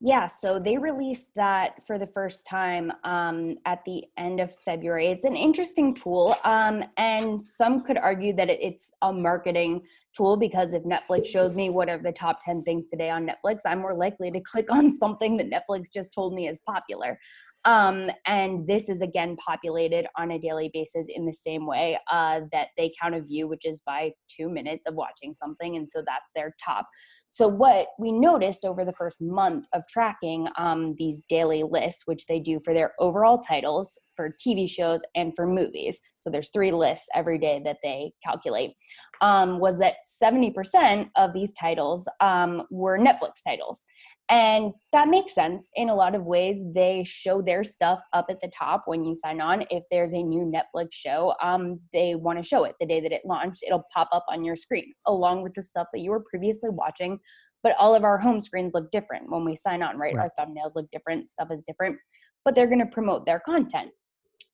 Yeah, 0.00 0.26
so 0.26 0.58
they 0.58 0.76
released 0.76 1.30
that 1.36 1.86
for 1.86 1.98
the 1.98 2.06
first 2.06 2.46
time 2.46 2.92
um, 3.04 3.56
at 3.64 3.82
the 3.86 4.04
end 4.18 4.40
of 4.40 4.54
February. 4.54 5.06
It's 5.06 5.24
an 5.24 5.36
interesting 5.36 5.94
tool, 5.94 6.36
um, 6.44 6.84
and 6.98 7.42
some 7.42 7.82
could 7.82 7.96
argue 7.96 8.34
that 8.34 8.50
it's 8.50 8.92
a 9.00 9.10
marketing 9.10 9.80
tool 10.14 10.36
because 10.36 10.74
if 10.74 10.82
Netflix 10.84 11.26
shows 11.26 11.54
me 11.54 11.70
what 11.70 11.88
are 11.88 11.96
the 11.96 12.12
top 12.12 12.40
10 12.44 12.62
things 12.64 12.88
today 12.88 13.08
on 13.08 13.26
Netflix, 13.26 13.60
I'm 13.64 13.80
more 13.80 13.94
likely 13.94 14.30
to 14.30 14.40
click 14.40 14.70
on 14.70 14.94
something 14.94 15.38
that 15.38 15.50
Netflix 15.50 15.86
just 15.92 16.12
told 16.12 16.34
me 16.34 16.46
is 16.46 16.60
popular. 16.66 17.18
Um, 17.66 18.10
and 18.26 18.64
this 18.66 18.88
is 18.88 19.02
again 19.02 19.36
populated 19.36 20.06
on 20.16 20.30
a 20.30 20.38
daily 20.38 20.70
basis 20.72 21.08
in 21.12 21.26
the 21.26 21.32
same 21.32 21.66
way 21.66 21.98
uh, 22.10 22.42
that 22.52 22.68
they 22.76 22.92
count 23.00 23.16
a 23.16 23.20
view, 23.20 23.48
which 23.48 23.66
is 23.66 23.82
by 23.84 24.12
two 24.34 24.48
minutes 24.48 24.86
of 24.86 24.94
watching 24.94 25.34
something. 25.34 25.76
And 25.76 25.90
so 25.90 26.02
that's 26.06 26.30
their 26.34 26.54
top. 26.64 26.86
So, 27.30 27.48
what 27.48 27.88
we 27.98 28.12
noticed 28.12 28.64
over 28.64 28.84
the 28.84 28.94
first 28.94 29.20
month 29.20 29.66
of 29.74 29.82
tracking 29.90 30.48
um, 30.56 30.94
these 30.96 31.22
daily 31.28 31.64
lists, 31.68 32.02
which 32.06 32.24
they 32.26 32.40
do 32.40 32.60
for 32.64 32.72
their 32.72 32.94
overall 32.98 33.38
titles 33.38 33.98
for 34.14 34.30
TV 34.30 34.66
shows 34.66 35.02
and 35.14 35.34
for 35.36 35.46
movies, 35.46 36.00
so 36.20 36.30
there's 36.30 36.48
three 36.48 36.72
lists 36.72 37.08
every 37.14 37.36
day 37.36 37.60
that 37.64 37.76
they 37.82 38.12
calculate, 38.24 38.72
um, 39.20 39.60
was 39.60 39.78
that 39.78 39.96
70% 40.20 41.10
of 41.16 41.32
these 41.34 41.52
titles 41.52 42.08
um, 42.20 42.62
were 42.70 42.98
Netflix 42.98 43.42
titles. 43.46 43.84
And 44.28 44.72
that 44.92 45.08
makes 45.08 45.34
sense 45.34 45.70
in 45.76 45.88
a 45.88 45.94
lot 45.94 46.16
of 46.16 46.24
ways. 46.24 46.60
They 46.74 47.04
show 47.04 47.40
their 47.40 47.62
stuff 47.62 48.00
up 48.12 48.26
at 48.28 48.40
the 48.40 48.50
top 48.56 48.82
when 48.86 49.04
you 49.04 49.14
sign 49.14 49.40
on. 49.40 49.64
If 49.70 49.84
there's 49.90 50.14
a 50.14 50.22
new 50.22 50.50
Netflix 50.52 50.88
show, 50.92 51.34
um, 51.40 51.78
they 51.92 52.16
want 52.16 52.42
to 52.42 52.48
show 52.48 52.64
it 52.64 52.74
the 52.80 52.86
day 52.86 53.00
that 53.00 53.12
it 53.12 53.22
launched. 53.24 53.62
It'll 53.64 53.86
pop 53.94 54.08
up 54.10 54.24
on 54.28 54.44
your 54.44 54.56
screen 54.56 54.92
along 55.06 55.42
with 55.42 55.54
the 55.54 55.62
stuff 55.62 55.86
that 55.92 56.00
you 56.00 56.10
were 56.10 56.24
previously 56.28 56.70
watching. 56.70 57.20
But 57.62 57.76
all 57.78 57.94
of 57.94 58.02
our 58.02 58.18
home 58.18 58.40
screens 58.40 58.72
look 58.74 58.90
different 58.90 59.30
when 59.30 59.44
we 59.44 59.54
sign 59.54 59.82
on, 59.82 59.96
right? 59.96 60.14
right. 60.14 60.28
Our 60.36 60.46
thumbnails 60.46 60.74
look 60.74 60.86
different, 60.90 61.28
stuff 61.28 61.48
is 61.52 61.62
different, 61.66 61.96
but 62.44 62.54
they're 62.54 62.66
going 62.66 62.80
to 62.80 62.86
promote 62.86 63.26
their 63.26 63.40
content. 63.40 63.90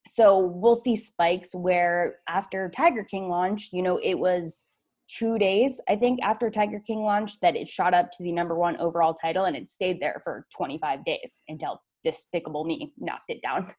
So 0.07 0.39
we'll 0.39 0.75
see 0.75 0.95
spikes 0.95 1.55
where 1.55 2.17
after 2.27 2.69
Tiger 2.69 3.03
King 3.03 3.29
launched, 3.29 3.73
you 3.73 3.81
know, 3.81 3.99
it 4.03 4.15
was 4.15 4.65
two 5.07 5.37
days, 5.37 5.79
I 5.87 5.95
think, 5.95 6.21
after 6.21 6.49
Tiger 6.49 6.81
King 6.85 7.03
launched, 7.03 7.41
that 7.41 7.55
it 7.55 7.69
shot 7.69 7.93
up 7.93 8.11
to 8.11 8.23
the 8.23 8.31
number 8.31 8.55
one 8.55 8.77
overall 8.77 9.13
title 9.13 9.45
and 9.45 9.55
it 9.55 9.69
stayed 9.69 10.01
there 10.01 10.21
for 10.23 10.45
25 10.55 11.05
days 11.05 11.43
until 11.47 11.81
Despicable 12.03 12.65
Me 12.65 12.93
knocked 12.97 13.29
it 13.29 13.41
down. 13.41 13.73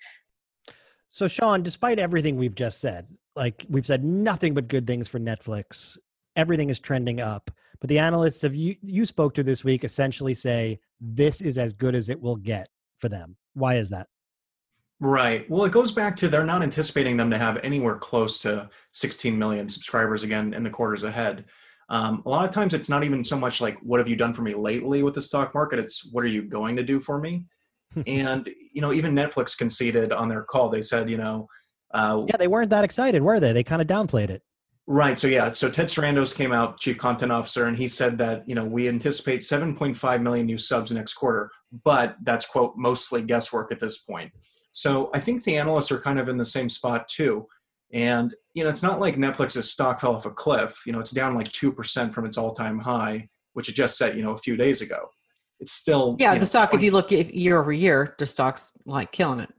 So, 1.11 1.29
Sean, 1.29 1.63
despite 1.63 2.01
everything 2.01 2.37
we've 2.37 2.57
just 2.57 2.81
said, 2.81 3.07
like 3.37 3.65
we've 3.69 3.87
said 3.87 4.03
nothing 4.05 4.53
but 4.53 4.67
good 4.67 4.85
things 4.85 5.09
for 5.09 5.21
Netflix, 5.21 5.97
everything 6.35 6.71
is 6.71 6.81
trending 6.81 7.21
up. 7.21 7.53
But 7.81 7.89
the 7.89 7.99
analysts 7.99 8.45
of 8.45 8.57
you 8.57 8.77
you 8.83 9.07
spoke 9.07 9.35
to 9.35 9.43
this 9.43 9.63
week 9.63 9.85
essentially 9.85 10.35
say 10.35 10.81
this 11.01 11.41
is 11.41 11.59
as 11.59 11.73
good 11.73 11.95
as 11.95 12.09
it 12.09 12.21
will 12.21 12.37
get 12.37 12.69
for 12.99 13.09
them. 13.09 13.37
Why 13.53 13.77
is 13.77 13.91
that? 13.91 14.09
Right. 15.05 15.49
Well, 15.51 15.67
it 15.67 15.71
goes 15.71 15.93
back 15.93 16.17
to 16.17 16.29
they're 16.29 16.47
not 16.47 16.63
anticipating 16.63 17.19
them 17.19 17.29
to 17.29 17.37
have 17.37 17.59
anywhere 17.63 17.97
close 17.97 18.41
to 18.41 18.71
16 18.93 19.39
million 19.39 19.69
subscribers 19.69 20.23
again 20.23 20.55
in 20.55 20.63
the 20.63 20.71
quarters 20.71 21.03
ahead. 21.03 21.45
Um, 21.91 22.23
a 22.25 22.31
lot 22.31 22.49
of 22.49 22.55
times 22.55 22.73
it's 22.73 22.89
not 22.89 23.05
even 23.05 23.23
so 23.23 23.39
much 23.39 23.61
like, 23.61 23.79
what 23.81 24.01
have 24.01 24.09
you 24.09 24.17
done 24.17 24.33
for 24.33 24.41
me 24.41 24.55
lately 24.55 25.03
with 25.03 25.13
the 25.13 25.21
stock 25.21 25.53
market? 25.55 25.79
It's 25.79 26.11
what 26.11 26.25
are 26.25 26.29
you 26.29 26.41
going 26.41 26.77
to 26.77 26.83
do 26.83 27.01
for 27.01 27.21
me? 27.21 27.45
and, 28.07 28.49
you 28.73 28.81
know, 28.81 28.95
even 28.95 29.15
Netflix 29.15 29.59
conceded 29.59 30.11
on 30.11 30.31
their 30.31 30.43
call. 30.43 30.71
They 30.71 30.81
said, 30.81 31.11
you 31.11 31.19
know, 31.19 31.49
uh, 31.91 32.25
yeah, 32.27 32.39
they 32.39 32.49
weren't 32.49 32.71
that 32.71 32.83
excited, 32.83 33.21
were 33.21 33.39
they? 33.39 33.53
They 33.53 33.63
kind 33.63 33.83
of 33.83 33.87
downplayed 33.87 34.31
it. 34.31 34.41
Right. 34.87 35.19
So 35.19 35.29
yeah. 35.29 35.51
So 35.51 35.69
Ted 35.71 35.89
Sarandos 35.89 36.35
came 36.35 36.53
out, 36.53 36.81
chief 36.81 36.97
content 36.97 37.31
officer, 37.31 37.67
and 37.67 37.77
he 37.77 37.89
said 37.89 38.17
that 38.19 38.47
you 38.49 38.55
know 38.55 38.65
we 38.65 38.89
anticipate 38.89 39.41
7.5 39.41 40.23
million 40.23 40.47
new 40.47 40.59
subs 40.59 40.93
next 40.93 41.15
quarter, 41.15 41.51
but 41.85 42.17
that's 42.23 42.45
quote 42.45 42.75
mostly 42.77 43.23
guesswork 43.23 43.71
at 43.71 43.81
this 43.81 43.99
point. 43.99 44.33
So 44.75 45.09
I 45.15 45.21
think 45.21 45.45
the 45.45 45.57
analysts 45.57 45.93
are 45.93 46.01
kind 46.01 46.19
of 46.19 46.29
in 46.29 46.37
the 46.37 46.45
same 46.45 46.69
spot 46.69 47.07
too. 47.07 47.47
And 47.93 48.35
you 48.55 48.65
know, 48.65 48.71
it's 48.71 48.83
not 48.83 48.99
like 48.99 49.15
Netflix's 49.15 49.71
stock 49.71 50.01
fell 50.01 50.17
off 50.17 50.27
a 50.27 50.31
cliff. 50.31 50.83
You 50.85 50.93
know, 50.93 50.99
it's 50.99 51.13
down 51.13 51.37
like 51.37 51.51
two 51.53 51.73
percent 51.73 52.13
from 52.13 52.27
its 52.27 52.37
all-time 52.37 52.81
high, 52.81 53.29
which 53.53 53.69
it 53.69 53.77
just 53.77 53.97
set 53.97 54.17
you 54.17 54.25
know 54.25 54.33
a 54.33 54.37
few 54.37 54.57
days 54.57 54.83
ago. 54.83 55.09
It's 55.61 55.71
still 55.71 56.17
yeah. 56.19 56.33
the 56.33 56.39
know, 56.39 56.45
stock, 56.45 56.71
20, 56.71 56.83
if 56.83 56.85
you 56.85 56.93
look 56.93 57.13
year 57.13 57.61
over 57.61 57.73
year, 57.73 58.17
the 58.19 58.27
stock's 58.27 58.73
like 58.85 59.13
killing 59.13 59.39
it. 59.41 59.55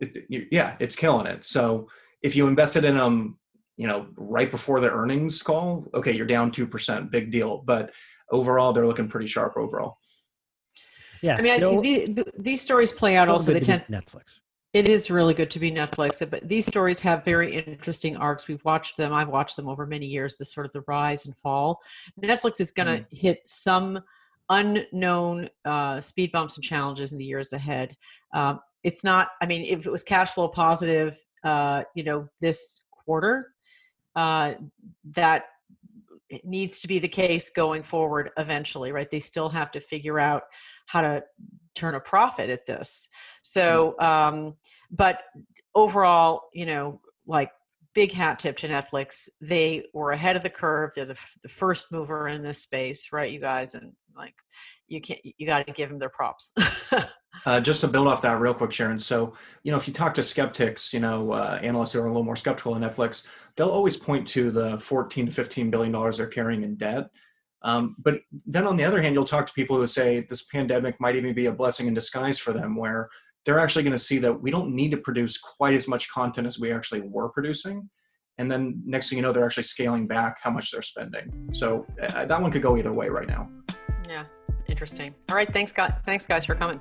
it. 0.00 0.48
Yeah, 0.52 0.76
it's 0.80 0.96
killing 0.96 1.26
it. 1.26 1.46
So 1.46 1.88
if 2.22 2.36
you 2.36 2.46
invested 2.46 2.84
in 2.84 2.94
them, 2.94 3.38
you 3.78 3.86
know, 3.86 4.06
right 4.16 4.50
before 4.50 4.80
the 4.80 4.90
earnings 4.90 5.42
call, 5.42 5.86
okay, 5.94 6.12
you're 6.12 6.26
down 6.26 6.50
two 6.50 6.66
percent, 6.66 7.10
big 7.10 7.30
deal. 7.30 7.62
But 7.64 7.92
overall, 8.30 8.74
they're 8.74 8.86
looking 8.86 9.08
pretty 9.08 9.28
sharp 9.28 9.56
overall. 9.56 9.96
Yeah, 11.22 11.36
I 11.36 11.42
mean, 11.42 11.54
still, 11.56 11.78
I, 11.78 11.82
the, 11.82 12.12
the, 12.12 12.32
these 12.38 12.60
stories 12.60 12.92
play 12.92 13.16
out 13.16 13.28
also. 13.28 13.52
They 13.52 13.60
tend 13.60 13.84
Netflix. 13.90 14.40
It 14.72 14.88
is 14.88 15.10
really 15.10 15.34
good 15.34 15.50
to 15.50 15.58
be 15.58 15.70
Netflix, 15.70 16.28
but 16.28 16.48
these 16.48 16.64
stories 16.64 17.00
have 17.02 17.24
very 17.24 17.56
interesting 17.56 18.16
arcs. 18.16 18.48
We've 18.48 18.64
watched 18.64 18.96
them. 18.96 19.12
I've 19.12 19.28
watched 19.28 19.56
them 19.56 19.68
over 19.68 19.86
many 19.86 20.06
years. 20.06 20.36
The 20.36 20.46
sort 20.46 20.66
of 20.66 20.72
the 20.72 20.82
rise 20.88 21.26
and 21.26 21.36
fall. 21.36 21.80
Netflix 22.20 22.60
is 22.60 22.70
going 22.70 22.86
to 22.86 23.04
mm. 23.04 23.06
hit 23.10 23.40
some 23.44 24.00
unknown 24.48 25.48
uh, 25.64 26.00
speed 26.00 26.32
bumps 26.32 26.56
and 26.56 26.64
challenges 26.64 27.12
in 27.12 27.18
the 27.18 27.24
years 27.24 27.52
ahead. 27.52 27.96
Um, 28.32 28.60
it's 28.82 29.04
not. 29.04 29.28
I 29.42 29.46
mean, 29.46 29.62
if 29.62 29.86
it 29.86 29.90
was 29.90 30.02
cash 30.02 30.30
flow 30.30 30.48
positive, 30.48 31.18
uh, 31.44 31.84
you 31.94 32.02
know, 32.02 32.28
this 32.40 32.80
quarter, 32.90 33.52
uh, 34.16 34.54
that 35.14 35.44
needs 36.44 36.80
to 36.80 36.88
be 36.88 36.98
the 36.98 37.08
case 37.08 37.50
going 37.50 37.82
forward 37.82 38.30
eventually, 38.36 38.92
right? 38.92 39.10
They 39.10 39.20
still 39.20 39.48
have 39.50 39.70
to 39.72 39.80
figure 39.80 40.18
out 40.18 40.44
how 40.86 41.02
to 41.02 41.24
turn 41.74 41.94
a 41.94 42.00
profit 42.00 42.50
at 42.50 42.66
this. 42.66 43.08
So, 43.42 43.94
mm. 43.98 44.04
um, 44.04 44.54
but 44.90 45.20
overall, 45.74 46.42
you 46.52 46.66
know, 46.66 47.00
like 47.26 47.50
big 47.94 48.12
hat 48.12 48.38
tip 48.38 48.56
to 48.58 48.68
Netflix. 48.68 49.28
They 49.40 49.84
were 49.92 50.12
ahead 50.12 50.36
of 50.36 50.42
the 50.42 50.50
curve. 50.50 50.92
They're 50.94 51.04
the, 51.04 51.18
the 51.42 51.48
first 51.48 51.92
mover 51.92 52.28
in 52.28 52.42
this 52.42 52.62
space, 52.62 53.12
right, 53.12 53.30
you 53.30 53.40
guys? 53.40 53.74
And 53.74 53.92
like, 54.16 54.34
you 54.88 55.00
can't, 55.00 55.20
you 55.22 55.46
got 55.46 55.66
to 55.66 55.72
give 55.72 55.88
them 55.88 55.98
their 55.98 56.08
props. 56.08 56.52
uh, 57.46 57.60
just 57.60 57.80
to 57.80 57.88
build 57.88 58.08
off 58.08 58.22
that 58.22 58.40
real 58.40 58.54
quick, 58.54 58.72
Sharon. 58.72 58.98
So, 58.98 59.34
you 59.62 59.70
know, 59.70 59.78
if 59.78 59.88
you 59.88 59.94
talk 59.94 60.14
to 60.14 60.22
skeptics, 60.22 60.92
you 60.92 61.00
know, 61.00 61.32
uh, 61.32 61.58
analysts 61.62 61.92
who 61.92 62.00
are 62.00 62.06
a 62.06 62.08
little 62.08 62.24
more 62.24 62.36
skeptical 62.36 62.74
of 62.74 62.82
Netflix, 62.82 63.26
they'll 63.56 63.68
always 63.68 63.96
point 63.96 64.26
to 64.28 64.50
the 64.50 64.78
14 64.78 65.26
to 65.26 65.32
15 65.32 65.70
billion 65.70 65.92
dollars 65.92 66.16
they're 66.16 66.26
carrying 66.26 66.62
in 66.62 66.76
debt. 66.76 67.08
Um, 67.62 67.94
but 67.98 68.20
then 68.46 68.66
on 68.66 68.76
the 68.76 68.84
other 68.84 69.00
hand, 69.00 69.14
you'll 69.14 69.24
talk 69.24 69.46
to 69.46 69.52
people 69.52 69.76
who 69.76 69.86
say 69.86 70.26
this 70.28 70.44
pandemic 70.44 71.00
might 71.00 71.16
even 71.16 71.32
be 71.34 71.46
a 71.46 71.52
blessing 71.52 71.86
in 71.86 71.94
disguise 71.94 72.38
for 72.38 72.52
them, 72.52 72.76
where 72.76 73.08
they're 73.44 73.58
actually 73.58 73.84
going 73.84 73.92
to 73.92 73.98
see 73.98 74.18
that 74.18 74.40
we 74.40 74.50
don't 74.50 74.74
need 74.74 74.90
to 74.90 74.96
produce 74.96 75.38
quite 75.38 75.74
as 75.74 75.88
much 75.88 76.10
content 76.10 76.46
as 76.46 76.58
we 76.58 76.72
actually 76.72 77.02
were 77.02 77.28
producing. 77.28 77.88
And 78.38 78.50
then 78.50 78.82
next 78.84 79.08
thing 79.08 79.18
you 79.18 79.22
know, 79.22 79.32
they're 79.32 79.44
actually 79.44 79.64
scaling 79.64 80.06
back 80.06 80.38
how 80.42 80.50
much 80.50 80.70
they're 80.70 80.82
spending. 80.82 81.50
So 81.52 81.86
uh, 82.00 82.24
that 82.24 82.40
one 82.40 82.50
could 82.50 82.62
go 82.62 82.76
either 82.76 82.92
way 82.92 83.08
right 83.08 83.28
now. 83.28 83.48
Yeah, 84.08 84.24
interesting. 84.68 85.14
All 85.28 85.36
right, 85.36 85.52
thanks, 85.52 85.70
guys. 85.70 85.92
Thanks, 86.04 86.26
guys, 86.26 86.46
for 86.46 86.54
coming. 86.54 86.80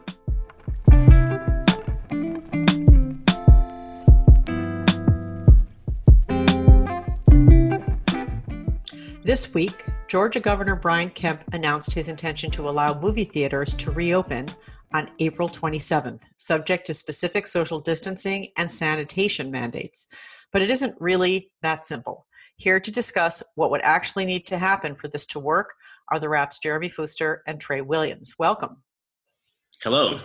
This 9.23 9.53
week, 9.53 9.85
Georgia 10.07 10.39
Governor 10.39 10.75
Brian 10.75 11.11
Kemp 11.11 11.43
announced 11.53 11.93
his 11.93 12.07
intention 12.07 12.49
to 12.51 12.67
allow 12.67 12.99
movie 12.99 13.23
theaters 13.23 13.75
to 13.75 13.91
reopen 13.91 14.47
on 14.95 15.11
April 15.19 15.47
27th, 15.47 16.23
subject 16.37 16.87
to 16.87 16.95
specific 16.95 17.45
social 17.45 17.79
distancing 17.79 18.47
and 18.57 18.69
sanitation 18.69 19.51
mandates. 19.51 20.07
But 20.51 20.63
it 20.63 20.71
isn't 20.71 20.99
really 20.99 21.51
that 21.61 21.85
simple. 21.85 22.25
Here 22.55 22.79
to 22.79 22.91
discuss 22.91 23.43
what 23.53 23.69
would 23.69 23.83
actually 23.83 24.25
need 24.25 24.47
to 24.47 24.57
happen 24.57 24.95
for 24.95 25.07
this 25.07 25.27
to 25.27 25.39
work 25.39 25.75
are 26.11 26.19
the 26.19 26.27
Wrap's 26.27 26.57
Jeremy 26.57 26.89
Fuster 26.89 27.41
and 27.45 27.61
Trey 27.61 27.81
Williams. 27.81 28.33
Welcome. 28.39 28.77
Hello. 29.83 30.19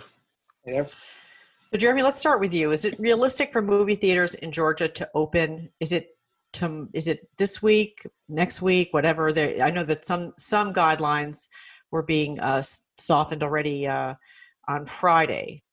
Yeah. 0.65 0.85
So, 0.85 1.77
Jeremy, 1.77 2.01
let's 2.01 2.19
start 2.19 2.39
with 2.39 2.53
you. 2.53 2.71
Is 2.71 2.83
it 2.83 2.99
realistic 2.99 3.53
for 3.53 3.61
movie 3.61 3.95
theaters 3.95 4.33
in 4.33 4.51
Georgia 4.51 4.87
to 4.87 5.07
open? 5.13 5.69
Is 5.79 5.91
it 5.91 6.16
to, 6.57 6.89
is 6.93 7.07
it 7.07 7.27
this 7.37 7.61
week, 7.61 8.05
next 8.29 8.61
week, 8.61 8.89
whatever? 8.93 9.29
I 9.29 9.71
know 9.71 9.83
that 9.83 10.05
some 10.05 10.33
some 10.37 10.73
guidelines 10.73 11.47
were 11.91 12.03
being 12.03 12.39
uh, 12.39 12.61
softened 12.97 13.43
already 13.43 13.87
uh, 13.87 14.15
on 14.67 14.85
Friday. 14.85 15.63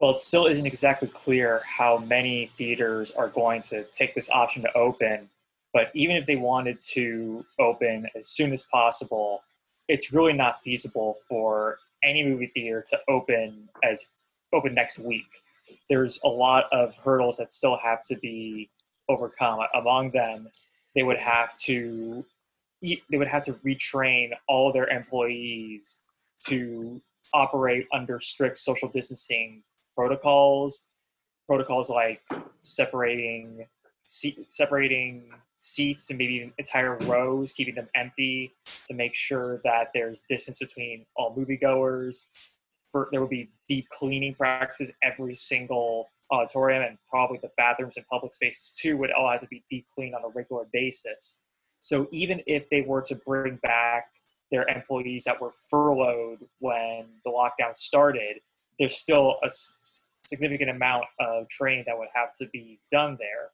Well, 0.00 0.12
it 0.12 0.18
still 0.18 0.46
isn't 0.46 0.66
exactly 0.66 1.08
clear 1.08 1.62
how 1.66 1.98
many 1.98 2.50
theaters 2.56 3.10
are 3.10 3.28
going 3.28 3.62
to 3.62 3.84
take 3.92 4.14
this 4.14 4.30
option 4.30 4.62
to 4.62 4.72
open. 4.76 5.28
But 5.74 5.90
even 5.94 6.16
if 6.16 6.24
they 6.24 6.36
wanted 6.36 6.80
to 6.94 7.44
open 7.58 8.06
as 8.16 8.28
soon 8.28 8.52
as 8.52 8.64
possible, 8.64 9.42
it's 9.88 10.12
really 10.12 10.32
not 10.32 10.62
feasible 10.62 11.16
for 11.28 11.78
any 12.02 12.22
movie 12.24 12.46
theater 12.46 12.84
to 12.90 12.98
open 13.08 13.68
as 13.84 14.06
open 14.52 14.74
next 14.74 14.98
week. 14.98 15.26
There's 15.90 16.20
a 16.24 16.28
lot 16.28 16.64
of 16.72 16.94
hurdles 16.94 17.36
that 17.38 17.50
still 17.50 17.76
have 17.82 18.02
to 18.04 18.16
be 18.16 18.70
overcome. 19.08 19.60
Among 19.74 20.10
them, 20.10 20.48
they 20.94 21.02
would 21.02 21.18
have 21.18 21.56
to 21.60 22.24
they 22.82 23.18
would 23.18 23.28
have 23.28 23.42
to 23.42 23.54
retrain 23.54 24.30
all 24.46 24.72
their 24.72 24.88
employees 24.88 26.02
to 26.46 27.00
operate 27.34 27.86
under 27.92 28.20
strict 28.20 28.56
social 28.56 28.88
distancing 28.88 29.62
protocols, 29.96 30.86
protocols 31.46 31.90
like 31.90 32.20
separating 32.60 33.66
separating 34.04 35.30
seats 35.58 36.08
and 36.08 36.18
maybe 36.18 36.52
entire 36.56 36.96
rows, 36.98 37.52
keeping 37.52 37.74
them 37.74 37.88
empty 37.94 38.54
to 38.86 38.94
make 38.94 39.14
sure 39.14 39.60
that 39.64 39.88
there's 39.92 40.22
distance 40.28 40.58
between 40.58 41.04
all 41.16 41.36
moviegoers. 41.36 42.22
For, 42.90 43.08
there 43.12 43.20
will 43.20 43.28
be 43.28 43.50
deep 43.68 43.86
cleaning 43.90 44.34
practices 44.34 44.94
every 45.02 45.34
single 45.34 46.08
auditorium 46.30 46.82
and 46.82 46.98
probably 47.08 47.38
the 47.40 47.50
bathrooms 47.56 47.96
and 47.96 48.06
public 48.06 48.32
spaces 48.32 48.72
too 48.78 48.96
would 48.96 49.10
all 49.12 49.30
have 49.30 49.40
to 49.40 49.46
be 49.46 49.64
deep 49.70 49.86
cleaned 49.94 50.14
on 50.14 50.24
a 50.24 50.28
regular 50.28 50.66
basis. 50.72 51.40
So 51.80 52.08
even 52.10 52.40
if 52.46 52.68
they 52.70 52.82
were 52.82 53.02
to 53.02 53.14
bring 53.14 53.56
back 53.56 54.06
their 54.50 54.66
employees 54.68 55.24
that 55.24 55.40
were 55.40 55.52
furloughed 55.70 56.38
when 56.58 57.06
the 57.24 57.30
lockdown 57.30 57.74
started, 57.74 58.40
there's 58.78 58.96
still 58.96 59.36
a 59.44 59.50
significant 60.24 60.70
amount 60.70 61.04
of 61.20 61.48
training 61.48 61.84
that 61.86 61.98
would 61.98 62.08
have 62.14 62.32
to 62.34 62.46
be 62.46 62.80
done 62.90 63.16
there. 63.18 63.50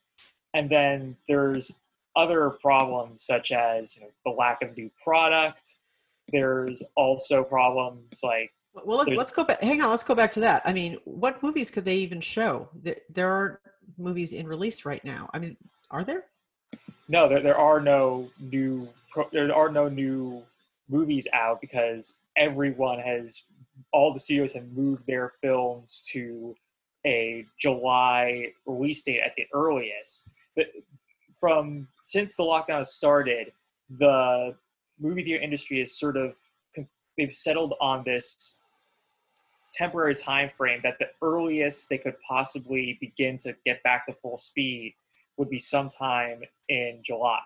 And 0.55 0.71
then 0.71 1.17
there's 1.29 1.73
other 2.17 2.51
problems 2.51 3.25
such 3.25 3.51
as 3.53 3.97
you 3.97 4.03
know, 4.03 4.09
the 4.25 4.31
lack 4.31 4.63
of 4.63 4.77
new 4.77 4.91
product. 5.03 5.79
There's 6.29 6.83
also 6.97 7.43
problems 7.43 8.21
like 8.23 8.53
well, 8.75 8.99
let's, 8.99 9.11
let's 9.11 9.33
go 9.33 9.45
back. 9.45 9.63
Hang 9.63 9.81
on, 9.81 9.91
let's 9.91 10.05
go 10.05 10.15
back 10.15 10.33
to 10.33 10.41
that. 10.41 10.63
I 10.65 10.73
mean, 10.73 10.99
what 11.05 11.43
movies 11.43 11.71
could 11.71 11.85
they 11.85 11.97
even 11.97 12.21
show? 12.21 12.69
There, 12.75 12.97
there 13.09 13.31
are 13.31 13.61
movies 13.99 14.33
in 14.33 14.47
release 14.47 14.85
right 14.85 15.05
now. 15.05 15.31
I 15.33 15.39
mean, 15.39 15.57
are 15.91 16.05
there? 16.05 16.25
No, 17.09 17.29
there, 17.29 17.41
there 17.41 17.59
are 17.59 17.81
no 17.81 18.31
new. 18.41 18.89
There 19.33 19.55
are 19.55 19.71
no 19.71 19.89
new 19.89 20.43
movies 20.89 21.29
out 21.33 21.61
because 21.61 22.19
everyone 22.37 22.99
has 22.99 23.45
all 23.93 24.13
the 24.13 24.19
studios 24.19 24.53
have 24.53 24.67
moved 24.73 25.07
their 25.07 25.35
films 25.41 26.03
to 26.13 26.55
a 27.07 27.47
July 27.59 28.53
release 28.67 29.03
date 29.03 29.21
at 29.25 29.37
the 29.37 29.47
earliest. 29.53 30.31
But 30.57 30.67
from 31.39 31.87
since 32.03 32.37
the 32.37 32.43
lockdown 32.43 32.85
started, 32.87 33.53
the 33.89 34.57
movie 34.99 35.23
theater 35.23 35.43
industry 35.43 35.81
is 35.81 35.99
sort 35.99 36.17
of 36.17 36.35
they've 37.17 37.33
settled 37.33 37.75
on 37.81 38.03
this 38.05 38.59
temporary 39.75 40.15
time 40.15 40.51
frame 40.57 40.81
that 40.83 40.99
the 40.99 41.09
earliest 41.23 41.89
they 41.89 41.99
could 41.99 42.15
possibly 42.27 42.97
begin 43.01 43.39
to 43.39 43.55
get 43.65 43.83
back 43.83 44.07
to 44.07 44.13
full 44.13 44.39
speed 44.39 44.95
would 45.37 45.51
be 45.51 45.59
sometime 45.59 46.43
in 46.69 47.01
July. 47.03 47.43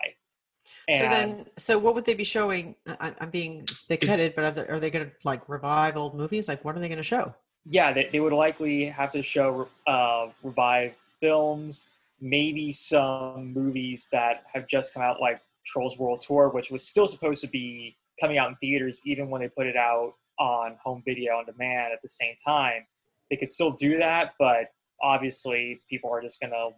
And 0.88 1.03
so 1.03 1.09
then, 1.09 1.47
so 1.57 1.79
what 1.79 1.95
would 1.95 2.05
they 2.05 2.14
be 2.14 2.25
showing? 2.25 2.75
I, 2.87 3.14
am 3.21 3.31
being 3.31 3.64
thick-headed, 3.67 4.35
but 4.35 4.45
are 4.45 4.51
they, 4.51 4.67
are 4.67 4.81
they 4.81 4.91
going 4.91 5.07
to 5.07 5.12
like 5.25 5.49
revive 5.49 5.97
old 5.97 6.14
movies? 6.14 6.49
Like, 6.49 6.64
what 6.64 6.77
are 6.77 6.81
they 6.81 6.88
going 6.88 6.99
to 6.99 7.03
show? 7.03 7.35
Yeah, 7.67 7.93
they, 7.93 8.09
they 8.11 8.21
would 8.21 8.33
likely 8.33 8.87
have 8.87 9.12
to 9.12 9.23
show 9.23 9.69
uh, 9.87 10.29
revive 10.43 10.95
films, 11.21 11.87
maybe 12.21 12.73
some 12.73 13.53
movies 13.53 14.09
that 14.12 14.45
have 14.53 14.67
just 14.67 14.95
come 14.95 15.03
out, 15.03 15.21
like 15.21 15.41
Trolls 15.67 15.99
World 15.99 16.23
Tour, 16.23 16.49
which 16.49 16.71
was 16.71 16.87
still 16.87 17.07
supposed 17.07 17.43
to 17.43 17.49
be 17.49 17.97
coming 18.21 18.38
out 18.38 18.49
in 18.49 18.57
theaters, 18.57 19.01
even 19.05 19.29
when 19.29 19.43
they 19.43 19.49
put 19.49 19.67
it 19.67 19.77
out 19.77 20.14
on 20.38 20.77
home 20.83 21.03
video 21.05 21.35
on 21.35 21.46
demand 21.46 21.92
at 21.92 22.03
the 22.03 22.09
same 22.09 22.35
time. 22.44 22.87
They 23.31 23.37
could 23.37 23.51
still 23.51 23.72
do 23.72 23.98
that, 23.98 24.35
but 24.38 24.72
obviously, 25.03 25.81
people 25.88 26.11
are 26.11 26.22
just 26.22 26.40
going 26.40 26.53
to 26.53 26.70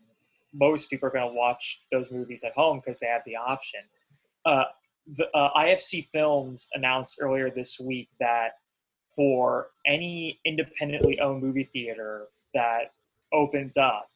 most 0.53 0.91
people 0.91 1.09
are 1.09 1.13
going 1.13 1.29
to 1.29 1.35
watch 1.35 1.81
those 1.93 2.11
movies 2.11 2.43
at 2.45 2.53
home 2.53 2.81
because 2.85 2.99
they 2.99 3.07
have 3.07 3.23
the 3.25 3.37
option. 3.37 3.81
Uh, 4.45 4.65
the 5.17 5.29
uh, 5.31 5.53
IFC 5.57 6.09
Films 6.13 6.69
announced 6.75 7.19
earlier 7.21 7.51
this 7.51 7.79
week 7.79 8.09
that 8.19 8.55
for 9.15 9.69
any 9.87 10.41
independently 10.45 11.21
owned 11.21 11.43
movie 11.43 11.65
theater 11.65 12.29
that 12.55 12.93
opens 13.33 13.77
up, 13.77 14.09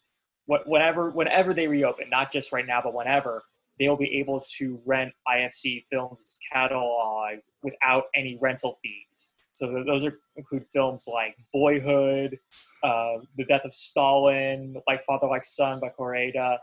whatever 0.46 1.10
whenever 1.10 1.54
they 1.54 1.66
reopen, 1.66 2.10
not 2.10 2.32
just 2.32 2.52
right 2.52 2.66
now, 2.66 2.80
but 2.82 2.94
whenever 2.94 3.42
they'll 3.78 3.96
be 3.96 4.18
able 4.18 4.42
to 4.58 4.80
rent 4.84 5.12
IFC 5.28 5.84
Films 5.90 6.36
catalog 6.52 7.38
without 7.62 8.04
any 8.14 8.38
rental 8.40 8.78
fees. 8.82 9.32
So 9.52 9.84
those 9.86 10.04
are, 10.04 10.18
include 10.36 10.64
films 10.72 11.04
like 11.06 11.36
Boyhood, 11.52 12.38
uh, 12.82 13.18
The 13.36 13.44
Death 13.44 13.64
of 13.64 13.72
Stalin, 13.72 14.76
Like 14.88 15.04
Father 15.06 15.28
Like 15.28 15.44
Son 15.44 15.78
by 15.80 15.90
Kore-eda. 15.90 16.58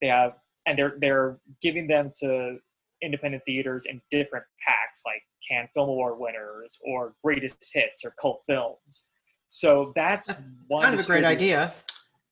They 0.00 0.08
have, 0.08 0.34
and 0.66 0.78
they're 0.78 0.96
they're 1.00 1.38
giving 1.60 1.88
them 1.88 2.10
to 2.20 2.58
independent 3.02 3.42
theaters 3.44 3.84
in 3.86 4.00
different 4.10 4.44
packs, 4.66 5.02
like 5.04 5.22
Cannes 5.48 5.68
Film 5.74 5.88
Award 5.88 6.18
winners 6.18 6.78
or 6.84 7.14
greatest 7.22 7.70
hits 7.72 8.04
or 8.04 8.14
cult 8.20 8.42
films. 8.46 9.10
So 9.48 9.92
that's, 9.94 10.28
that's 10.28 10.42
one 10.68 10.82
kind 10.82 10.94
of 10.94 11.00
a 11.00 11.04
great 11.04 11.24
idea. 11.24 11.72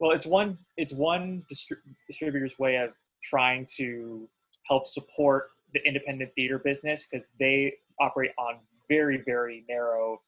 Well, 0.01 0.13
it's 0.13 0.27
one 0.27 0.59
it's 0.77 0.93
one 0.93 1.43
distri- 1.53 1.79
distributor's 2.07 2.59
way 2.59 2.77
of 2.77 2.91
trying 3.25 3.67
to 3.77 4.29
help 4.69 4.87
support 4.87 5.49
the 5.73 5.81
independent 5.87 6.31
theater 6.35 6.59
business 6.59 7.07
because 7.11 7.33
they 7.41 7.75
operate 8.01 8.31
on 8.39 8.57
very, 8.89 9.23
very 9.25 9.65
narrow 9.69 10.21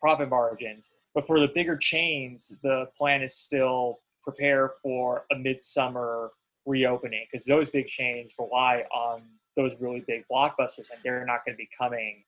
profit 0.00 0.28
margins. 0.28 0.94
But 1.14 1.26
for 1.26 1.40
the 1.40 1.48
bigger 1.48 1.76
chains, 1.76 2.56
the 2.62 2.86
plan 2.98 3.22
is 3.22 3.34
still 3.36 4.00
prepare 4.22 4.72
for 4.82 5.24
a 5.32 5.36
midsummer 5.36 6.30
reopening 6.66 7.26
because 7.30 7.44
those 7.44 7.70
big 7.70 7.86
chains 7.86 8.32
rely 8.38 8.84
on 8.94 9.22
those 9.56 9.76
really 9.80 10.04
big 10.06 10.24
blockbusters 10.30 10.90
and 10.90 11.00
they're 11.04 11.24
not 11.26 11.44
going 11.44 11.54
to 11.54 11.58
be 11.58 11.68
coming 11.76 12.24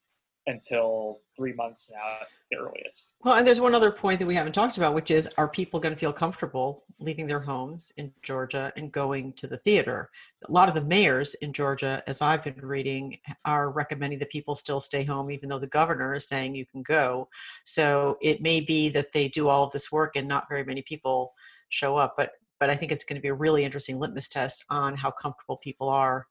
until 0.47 1.21
three 1.37 1.53
months 1.53 1.91
now 1.93 2.19
at 2.21 2.29
the 2.51 2.59
earliest. 2.59 3.13
Well, 3.23 3.37
and 3.37 3.47
there's 3.47 3.61
one 3.61 3.75
other 3.75 3.91
point 3.91 4.19
that 4.19 4.27
we 4.27 4.35
haven't 4.35 4.53
talked 4.53 4.77
about, 4.77 4.95
which 4.95 5.11
is 5.11 5.29
are 5.39 5.49
people 5.49 5.81
going 5.81 5.95
to 5.95 5.99
feel 5.99 6.13
comfortable 6.13 6.85
leaving 7.01 7.27
their 7.27 7.41
homes 7.41 7.93
in 7.97 8.13
Georgia 8.23 8.73
and 8.77 8.93
going 8.93 9.33
to 9.35 9.47
the 9.47 9.57
theater? 9.59 10.11
A 10.49 10.53
lot 10.53 10.69
of 10.69 10.75
the 10.75 10.85
mayors 10.85 11.35
in 11.35 11.53
Georgia, 11.53 12.03
as 12.07 12.21
I've 12.21 12.45
been 12.45 12.61
reading, 12.61 13.19
are 13.45 13.71
recommending 13.71 14.19
that 14.19 14.31
people 14.31 14.55
still 14.55 14.81
stay 14.81 15.05
home, 15.05 15.31
even 15.31 15.49
though 15.49 15.59
the 15.59 15.67
governor 15.67 16.15
is 16.15 16.29
saying 16.29 16.55
you 16.55 16.67
can 16.67 16.83
go. 16.83 17.29
So 17.65 18.19
it 18.21 18.43
may 18.43 18.61
be 18.61 18.91
that 18.91 19.13
they 19.13 19.29
do 19.29 19.49
all 19.49 19.65
of 19.65 19.73
this 19.73 19.91
work 19.91 20.17
and 20.17 20.29
not 20.29 20.49
very 20.49 20.65
many 20.65 20.83
people 20.83 21.33
show 21.71 21.97
up. 21.97 22.15
But 22.17 22.33
but 22.61 22.71
I 22.71 22.77
think 22.77 22.93
it's 22.93 23.05
going 23.05 23.17
to 23.17 23.23
be 23.23 23.29
a 23.29 23.35
really 23.35 23.65
interesting 23.65 23.99
litmus 23.99 24.29
test 24.29 24.65
on 24.71 24.97
how 24.97 25.11
comfortable 25.11 25.57
people 25.57 25.89
are 25.89 26.27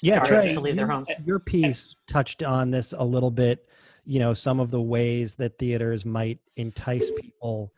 yeah, 0.00 0.24
Trey, 0.24 0.48
to 0.48 0.60
leave 0.60 0.76
their 0.76 0.86
homes. 0.86 1.10
Your 1.24 1.38
piece 1.38 1.94
touched 2.08 2.42
on 2.42 2.70
this 2.70 2.94
a 2.96 3.04
little 3.04 3.30
bit. 3.30 3.68
You 4.04 4.18
know, 4.18 4.34
some 4.34 4.60
of 4.60 4.70
the 4.70 4.80
ways 4.80 5.34
that 5.36 5.58
theaters 5.58 6.04
might 6.04 6.38
entice 6.56 7.10
people 7.20 7.72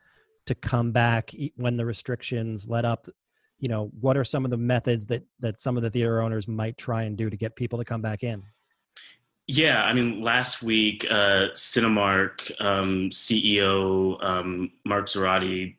to 0.46 0.54
come 0.54 0.92
back 0.92 1.32
when 1.56 1.76
the 1.76 1.84
restrictions 1.84 2.68
let 2.68 2.84
up. 2.84 3.08
You 3.58 3.68
know, 3.68 3.90
what 4.00 4.16
are 4.16 4.24
some 4.24 4.44
of 4.44 4.50
the 4.50 4.56
methods 4.56 5.06
that 5.06 5.24
that 5.40 5.60
some 5.60 5.76
of 5.76 5.82
the 5.82 5.90
theater 5.90 6.20
owners 6.20 6.46
might 6.46 6.76
try 6.76 7.04
and 7.04 7.16
do 7.16 7.30
to 7.30 7.36
get 7.36 7.56
people 7.56 7.78
to 7.78 7.84
come 7.84 8.02
back 8.02 8.22
in? 8.22 8.44
Yeah, 9.46 9.82
I 9.82 9.92
mean, 9.92 10.22
last 10.22 10.62
week, 10.62 11.06
uh, 11.10 11.48
Cinemark 11.52 12.50
um, 12.60 13.10
CEO 13.10 14.22
um, 14.24 14.70
Mark 14.86 15.06
Zoradi 15.06 15.76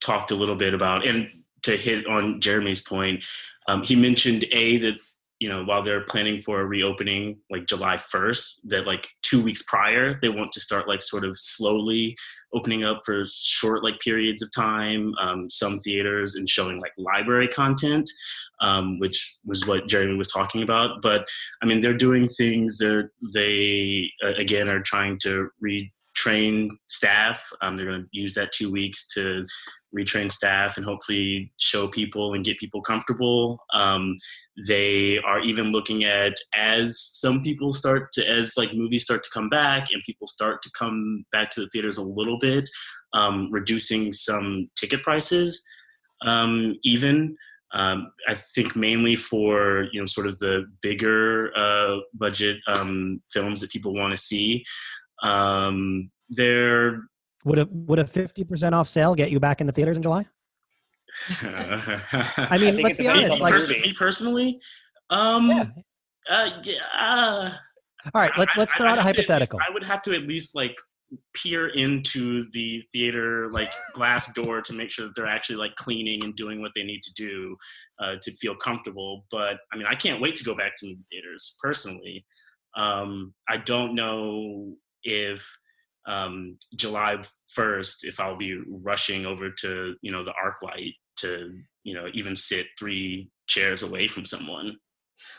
talked 0.00 0.30
a 0.30 0.34
little 0.34 0.56
bit 0.56 0.72
about, 0.72 1.06
and 1.06 1.28
to 1.62 1.76
hit 1.76 2.06
on 2.06 2.40
Jeremy's 2.40 2.80
point, 2.80 3.24
um, 3.68 3.82
he 3.82 3.96
mentioned 3.96 4.44
a 4.52 4.78
that 4.78 4.94
you 5.42 5.48
know 5.48 5.64
while 5.64 5.82
they're 5.82 6.04
planning 6.04 6.38
for 6.38 6.60
a 6.60 6.64
reopening 6.64 7.36
like 7.50 7.66
july 7.66 7.96
1st 7.96 8.60
that 8.64 8.86
like 8.86 9.08
two 9.22 9.42
weeks 9.42 9.62
prior 9.62 10.14
they 10.22 10.28
want 10.28 10.52
to 10.52 10.60
start 10.60 10.86
like 10.86 11.02
sort 11.02 11.24
of 11.24 11.36
slowly 11.36 12.16
opening 12.54 12.84
up 12.84 13.00
for 13.04 13.24
short 13.26 13.82
like 13.82 13.98
periods 13.98 14.40
of 14.40 14.48
time 14.54 15.12
um, 15.20 15.50
some 15.50 15.78
theaters 15.80 16.36
and 16.36 16.48
showing 16.48 16.78
like 16.78 16.92
library 16.96 17.48
content 17.48 18.08
um, 18.60 18.98
which 18.98 19.36
was 19.44 19.66
what 19.66 19.88
jeremy 19.88 20.16
was 20.16 20.28
talking 20.28 20.62
about. 20.62 21.02
But 21.02 21.26
i 21.60 21.66
mean 21.66 21.80
they're 21.80 22.04
doing 22.08 22.28
things 22.28 22.78
they're 22.78 23.10
they 23.34 24.10
uh, 24.24 24.34
again 24.34 24.68
are 24.68 24.80
trying 24.80 25.18
to 25.24 25.48
retrain 25.64 26.68
staff. 26.86 27.44
Um, 27.60 27.76
they're 27.76 27.86
going 27.86 28.02
to 28.02 28.08
use 28.12 28.34
that 28.34 28.52
two 28.52 28.70
weeks 28.70 29.08
to 29.14 29.44
retrain 29.96 30.30
staff 30.30 30.76
and 30.76 30.86
hopefully 30.86 31.52
show 31.58 31.88
people 31.88 32.34
and 32.34 32.44
get 32.44 32.58
people 32.58 32.82
comfortable. 32.82 33.58
Um, 33.74 34.16
they 34.68 35.18
are 35.18 35.40
even 35.40 35.72
looking 35.72 36.04
at 36.04 36.34
as 36.54 36.98
some 37.12 37.42
people 37.42 37.72
start 37.72 38.12
to, 38.12 38.28
as 38.28 38.54
like 38.56 38.74
movies 38.74 39.04
start 39.04 39.22
to 39.24 39.30
come 39.30 39.48
back 39.48 39.88
and 39.92 40.02
people 40.04 40.26
start 40.26 40.62
to 40.62 40.70
come 40.78 41.24
back 41.32 41.50
to 41.50 41.60
the 41.60 41.68
theaters 41.68 41.98
a 41.98 42.02
little 42.02 42.38
bit, 42.38 42.68
um, 43.12 43.48
reducing 43.50 44.12
some 44.12 44.68
ticket 44.76 45.02
prices. 45.02 45.64
Um, 46.24 46.76
even 46.84 47.36
um, 47.74 48.12
I 48.28 48.34
think 48.34 48.76
mainly 48.76 49.16
for 49.16 49.88
you 49.92 50.00
know 50.00 50.06
sort 50.06 50.26
of 50.26 50.38
the 50.38 50.66
bigger 50.82 51.56
uh, 51.56 52.00
budget 52.14 52.58
um, 52.66 53.22
films 53.30 53.60
that 53.60 53.70
people 53.70 53.94
want 53.94 54.12
to 54.12 54.18
see. 54.18 54.64
Um, 55.22 56.10
they're 56.28 57.02
would 57.44 57.58
a 57.58 57.68
would 57.70 57.98
a 57.98 58.06
fifty 58.06 58.44
percent 58.44 58.74
off 58.74 58.88
sale 58.88 59.14
get 59.14 59.30
you 59.30 59.40
back 59.40 59.60
in 59.60 59.66
the 59.66 59.72
theaters 59.72 59.96
in 59.96 60.02
July? 60.02 60.26
I 61.42 62.58
mean, 62.58 62.78
I 62.78 62.82
let's 62.82 62.96
be 62.96 63.08
honest. 63.08 63.40
Like, 63.40 63.54
me 63.68 63.92
personally, 63.92 64.58
um, 65.10 65.50
yeah. 65.50 65.66
Uh, 66.30 66.50
yeah, 66.62 66.74
uh, 66.98 67.50
all 68.14 68.22
right, 68.22 68.32
let's 68.38 68.52
let's 68.56 68.74
throw 68.74 68.88
out 68.88 68.98
a 68.98 69.02
hypothetical. 69.02 69.58
Least, 69.58 69.68
I 69.68 69.72
would 69.72 69.84
have 69.84 70.02
to 70.02 70.14
at 70.14 70.26
least 70.26 70.54
like 70.54 70.76
peer 71.34 71.68
into 71.68 72.44
the 72.52 72.82
theater 72.92 73.50
like 73.52 73.70
glass 73.92 74.32
door 74.32 74.62
to 74.62 74.72
make 74.72 74.90
sure 74.90 75.06
that 75.06 75.14
they're 75.14 75.26
actually 75.26 75.56
like 75.56 75.74
cleaning 75.76 76.24
and 76.24 76.34
doing 76.34 76.60
what 76.60 76.72
they 76.74 76.82
need 76.82 77.02
to 77.02 77.12
do 77.14 77.56
uh, 77.98 78.16
to 78.22 78.32
feel 78.32 78.54
comfortable. 78.56 79.24
But 79.30 79.58
I 79.72 79.76
mean, 79.76 79.86
I 79.86 79.94
can't 79.94 80.20
wait 80.20 80.36
to 80.36 80.44
go 80.44 80.54
back 80.54 80.72
to 80.78 80.86
movie 80.86 81.02
theaters 81.10 81.56
personally. 81.62 82.24
Um, 82.76 83.34
I 83.48 83.58
don't 83.58 83.94
know 83.94 84.74
if 85.04 85.46
um, 86.06 86.58
July 86.74 87.16
1st 87.16 88.04
if 88.04 88.20
I'll 88.20 88.36
be 88.36 88.60
rushing 88.84 89.26
over 89.26 89.50
to, 89.50 89.94
you 90.02 90.12
know, 90.12 90.22
the 90.22 90.32
ArcLight 90.32 90.94
to, 91.18 91.58
you 91.84 91.94
know, 91.94 92.08
even 92.12 92.34
sit 92.36 92.66
three 92.78 93.30
chairs 93.46 93.82
away 93.82 94.08
from 94.08 94.24
someone. 94.24 94.76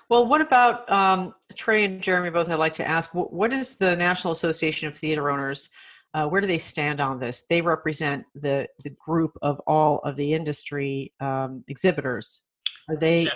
Well, 0.09 0.27
what 0.27 0.41
about 0.41 0.89
um, 0.91 1.33
Trey 1.55 1.85
and 1.85 2.01
Jeremy? 2.01 2.29
Both 2.29 2.49
I'd 2.49 2.55
like 2.55 2.73
to 2.73 2.87
ask. 2.87 3.13
What, 3.15 3.33
what 3.33 3.53
is 3.53 3.75
the 3.75 3.95
National 3.95 4.33
Association 4.33 4.87
of 4.87 4.97
Theater 4.97 5.29
Owners? 5.29 5.69
Uh, 6.13 6.27
where 6.27 6.41
do 6.41 6.47
they 6.47 6.59
stand 6.59 7.01
on 7.01 7.19
this? 7.19 7.43
They 7.49 7.61
represent 7.61 8.25
the 8.35 8.67
the 8.83 8.95
group 9.03 9.31
of 9.41 9.59
all 9.65 9.99
of 9.99 10.15
the 10.15 10.33
industry 10.33 11.11
um, 11.19 11.63
exhibitors. 11.67 12.41
Are 12.89 12.95
they 12.95 13.23
yeah. 13.23 13.31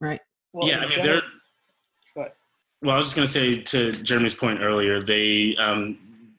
right? 0.00 0.20
Well, 0.52 0.68
yeah, 0.68 0.78
I 0.78 0.88
mean 0.88 1.04
they're. 1.04 1.22
Well, 2.82 2.94
I 2.94 2.98
was 2.98 3.06
just 3.06 3.16
going 3.16 3.26
to 3.26 3.32
say 3.32 3.62
to 3.62 4.02
Jeremy's 4.02 4.34
point 4.34 4.60
earlier, 4.60 5.00
they 5.00 5.56
um, 5.56 5.98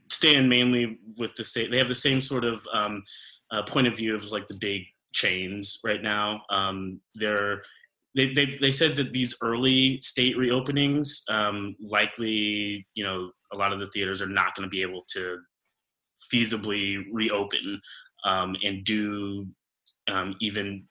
stand 0.10 0.50
mainly 0.50 1.00
with 1.18 1.36
the 1.36 1.44
same. 1.44 1.72
They 1.72 1.78
have 1.78 1.88
the 1.88 1.96
same 1.96 2.22
sort 2.22 2.44
of 2.44 2.66
um, 2.74 3.04
uh, 3.52 3.64
point 3.64 3.88
of 3.88 3.98
view 3.98 4.16
of 4.16 4.32
like 4.32 4.48
the 4.48 4.56
big 4.56 4.84
chains 5.14 5.80
right 5.84 6.02
now. 6.02 6.42
Um, 6.50 7.02
they're 7.16 7.62
they, 8.16 8.34
they, 8.34 8.58
they 8.60 8.72
said 8.72 8.96
that 8.96 9.14
these 9.14 9.36
early 9.42 10.02
state 10.02 10.36
reopenings 10.36 11.22
um, 11.30 11.76
likely 11.80 12.86
you 12.96 13.04
know 13.04 13.32
a 13.54 13.58
lot 13.58 13.72
of 13.72 13.80
the 13.80 13.86
theaters 13.88 14.22
are 14.22 14.30
not 14.30 14.56
going 14.56 14.68
to 14.68 14.70
be 14.70 14.82
able 14.82 15.04
to 15.10 15.38
feasibly 16.34 17.04
reopen 17.12 17.80
um, 18.26 18.56
and 18.64 18.84
do 18.84 19.48
um, 20.10 20.36
even 20.42 20.84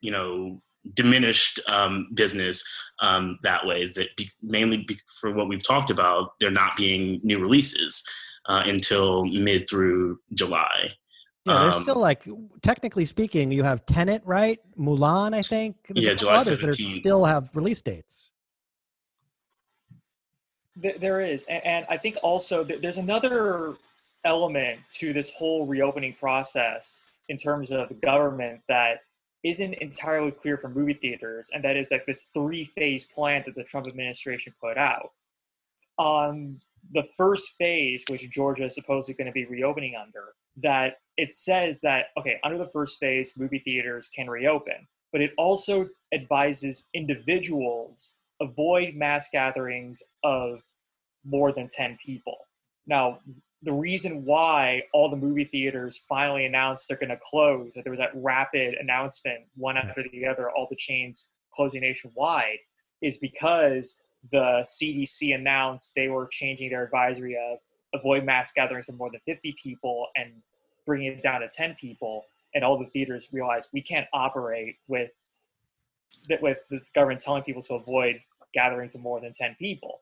you 0.00 0.10
know 0.10 0.62
diminished 0.94 1.60
um, 1.68 2.08
business 2.14 2.64
um, 3.02 3.36
that 3.42 3.66
way 3.66 3.86
that 3.94 4.08
be, 4.16 4.30
mainly 4.42 4.78
be, 4.78 4.98
for 5.20 5.32
what 5.32 5.48
we've 5.48 5.66
talked 5.66 5.90
about 5.90 6.32
there 6.40 6.50
not 6.50 6.76
being 6.76 7.20
new 7.22 7.38
releases 7.38 8.02
uh, 8.48 8.62
until 8.66 9.24
mid 9.26 9.68
through 9.68 10.18
July. 10.34 10.90
Yeah, 11.46 11.62
there's 11.62 11.76
um, 11.76 11.82
still 11.82 11.96
like 11.96 12.28
technically 12.62 13.04
speaking, 13.04 13.50
you 13.50 13.62
have 13.62 13.86
Tenet, 13.86 14.22
right? 14.24 14.58
Mulan, 14.78 15.34
I 15.34 15.42
think. 15.42 15.76
There's 15.88 16.06
yeah, 16.06 16.14
July 16.14 16.36
others 16.36 16.60
17th. 16.60 16.66
that 16.66 17.00
still 17.00 17.24
have 17.24 17.50
release 17.54 17.80
dates. 17.80 18.30
There 20.76 21.20
is, 21.20 21.44
and 21.48 21.84
I 21.90 21.96
think 21.96 22.16
also 22.22 22.64
there's 22.64 22.98
another 22.98 23.74
element 24.24 24.80
to 24.92 25.12
this 25.12 25.34
whole 25.34 25.66
reopening 25.66 26.14
process 26.14 27.06
in 27.28 27.36
terms 27.36 27.70
of 27.70 27.88
the 27.88 27.94
government 27.94 28.60
that 28.68 29.00
isn't 29.42 29.74
entirely 29.74 30.30
clear 30.30 30.58
for 30.58 30.68
movie 30.68 30.94
theaters, 30.94 31.50
and 31.52 31.64
that 31.64 31.76
is 31.76 31.90
like 31.90 32.04
this 32.06 32.30
three-phase 32.34 33.06
plan 33.06 33.42
that 33.46 33.54
the 33.54 33.64
Trump 33.64 33.86
administration 33.86 34.52
put 34.60 34.76
out. 34.76 35.12
On 35.98 36.60
the 36.92 37.04
first 37.16 37.54
phase, 37.58 38.04
which 38.08 38.28
Georgia 38.30 38.66
is 38.66 38.74
supposedly 38.74 39.14
going 39.14 39.26
to 39.26 39.32
be 39.32 39.46
reopening 39.46 39.94
under, 39.96 40.34
that 40.56 40.94
it 41.16 41.32
says 41.32 41.80
that, 41.82 42.06
okay, 42.18 42.38
under 42.44 42.58
the 42.58 42.70
first 42.72 42.98
phase, 42.98 43.32
movie 43.36 43.60
theaters 43.60 44.10
can 44.14 44.28
reopen, 44.28 44.86
but 45.12 45.20
it 45.20 45.32
also 45.38 45.88
advises 46.12 46.88
individuals 46.94 48.16
avoid 48.40 48.94
mass 48.94 49.28
gatherings 49.30 50.02
of 50.24 50.62
more 51.24 51.52
than 51.52 51.68
10 51.68 51.98
people. 52.04 52.36
Now, 52.86 53.18
the 53.62 53.72
reason 53.72 54.24
why 54.24 54.82
all 54.94 55.10
the 55.10 55.16
movie 55.16 55.44
theaters 55.44 56.02
finally 56.08 56.46
announced 56.46 56.88
they're 56.88 56.96
going 56.96 57.10
to 57.10 57.18
close, 57.22 57.72
that 57.74 57.84
there 57.84 57.92
was 57.92 57.98
that 57.98 58.12
rapid 58.14 58.74
announcement, 58.74 59.40
one 59.54 59.76
after 59.76 60.02
the 60.10 60.26
other, 60.26 60.50
all 60.50 60.66
the 60.70 60.76
chains 60.76 61.28
closing 61.52 61.82
nationwide, 61.82 62.58
is 63.02 63.18
because 63.18 64.00
the 64.30 64.64
CDC 64.64 65.34
announced 65.34 65.94
they 65.94 66.08
were 66.08 66.26
changing 66.26 66.70
their 66.70 66.84
advisory 66.84 67.36
of 67.36 67.58
avoid 67.94 68.24
mass 68.24 68.52
gatherings 68.52 68.88
of 68.88 68.96
more 68.96 69.10
than 69.10 69.20
50 69.26 69.56
people 69.62 70.06
and 70.16 70.30
bringing 70.86 71.12
it 71.12 71.22
down 71.22 71.40
to 71.40 71.48
10 71.48 71.76
people. 71.80 72.24
And 72.54 72.64
all 72.64 72.78
the 72.78 72.86
theaters 72.86 73.28
realized 73.32 73.68
we 73.72 73.82
can't 73.82 74.06
operate 74.12 74.76
with 74.88 75.10
with 76.42 76.58
the 76.70 76.80
government 76.92 77.20
telling 77.20 77.42
people 77.44 77.62
to 77.62 77.74
avoid 77.74 78.20
gatherings 78.52 78.96
of 78.96 79.00
more 79.00 79.20
than 79.20 79.32
10 79.32 79.54
people. 79.58 80.00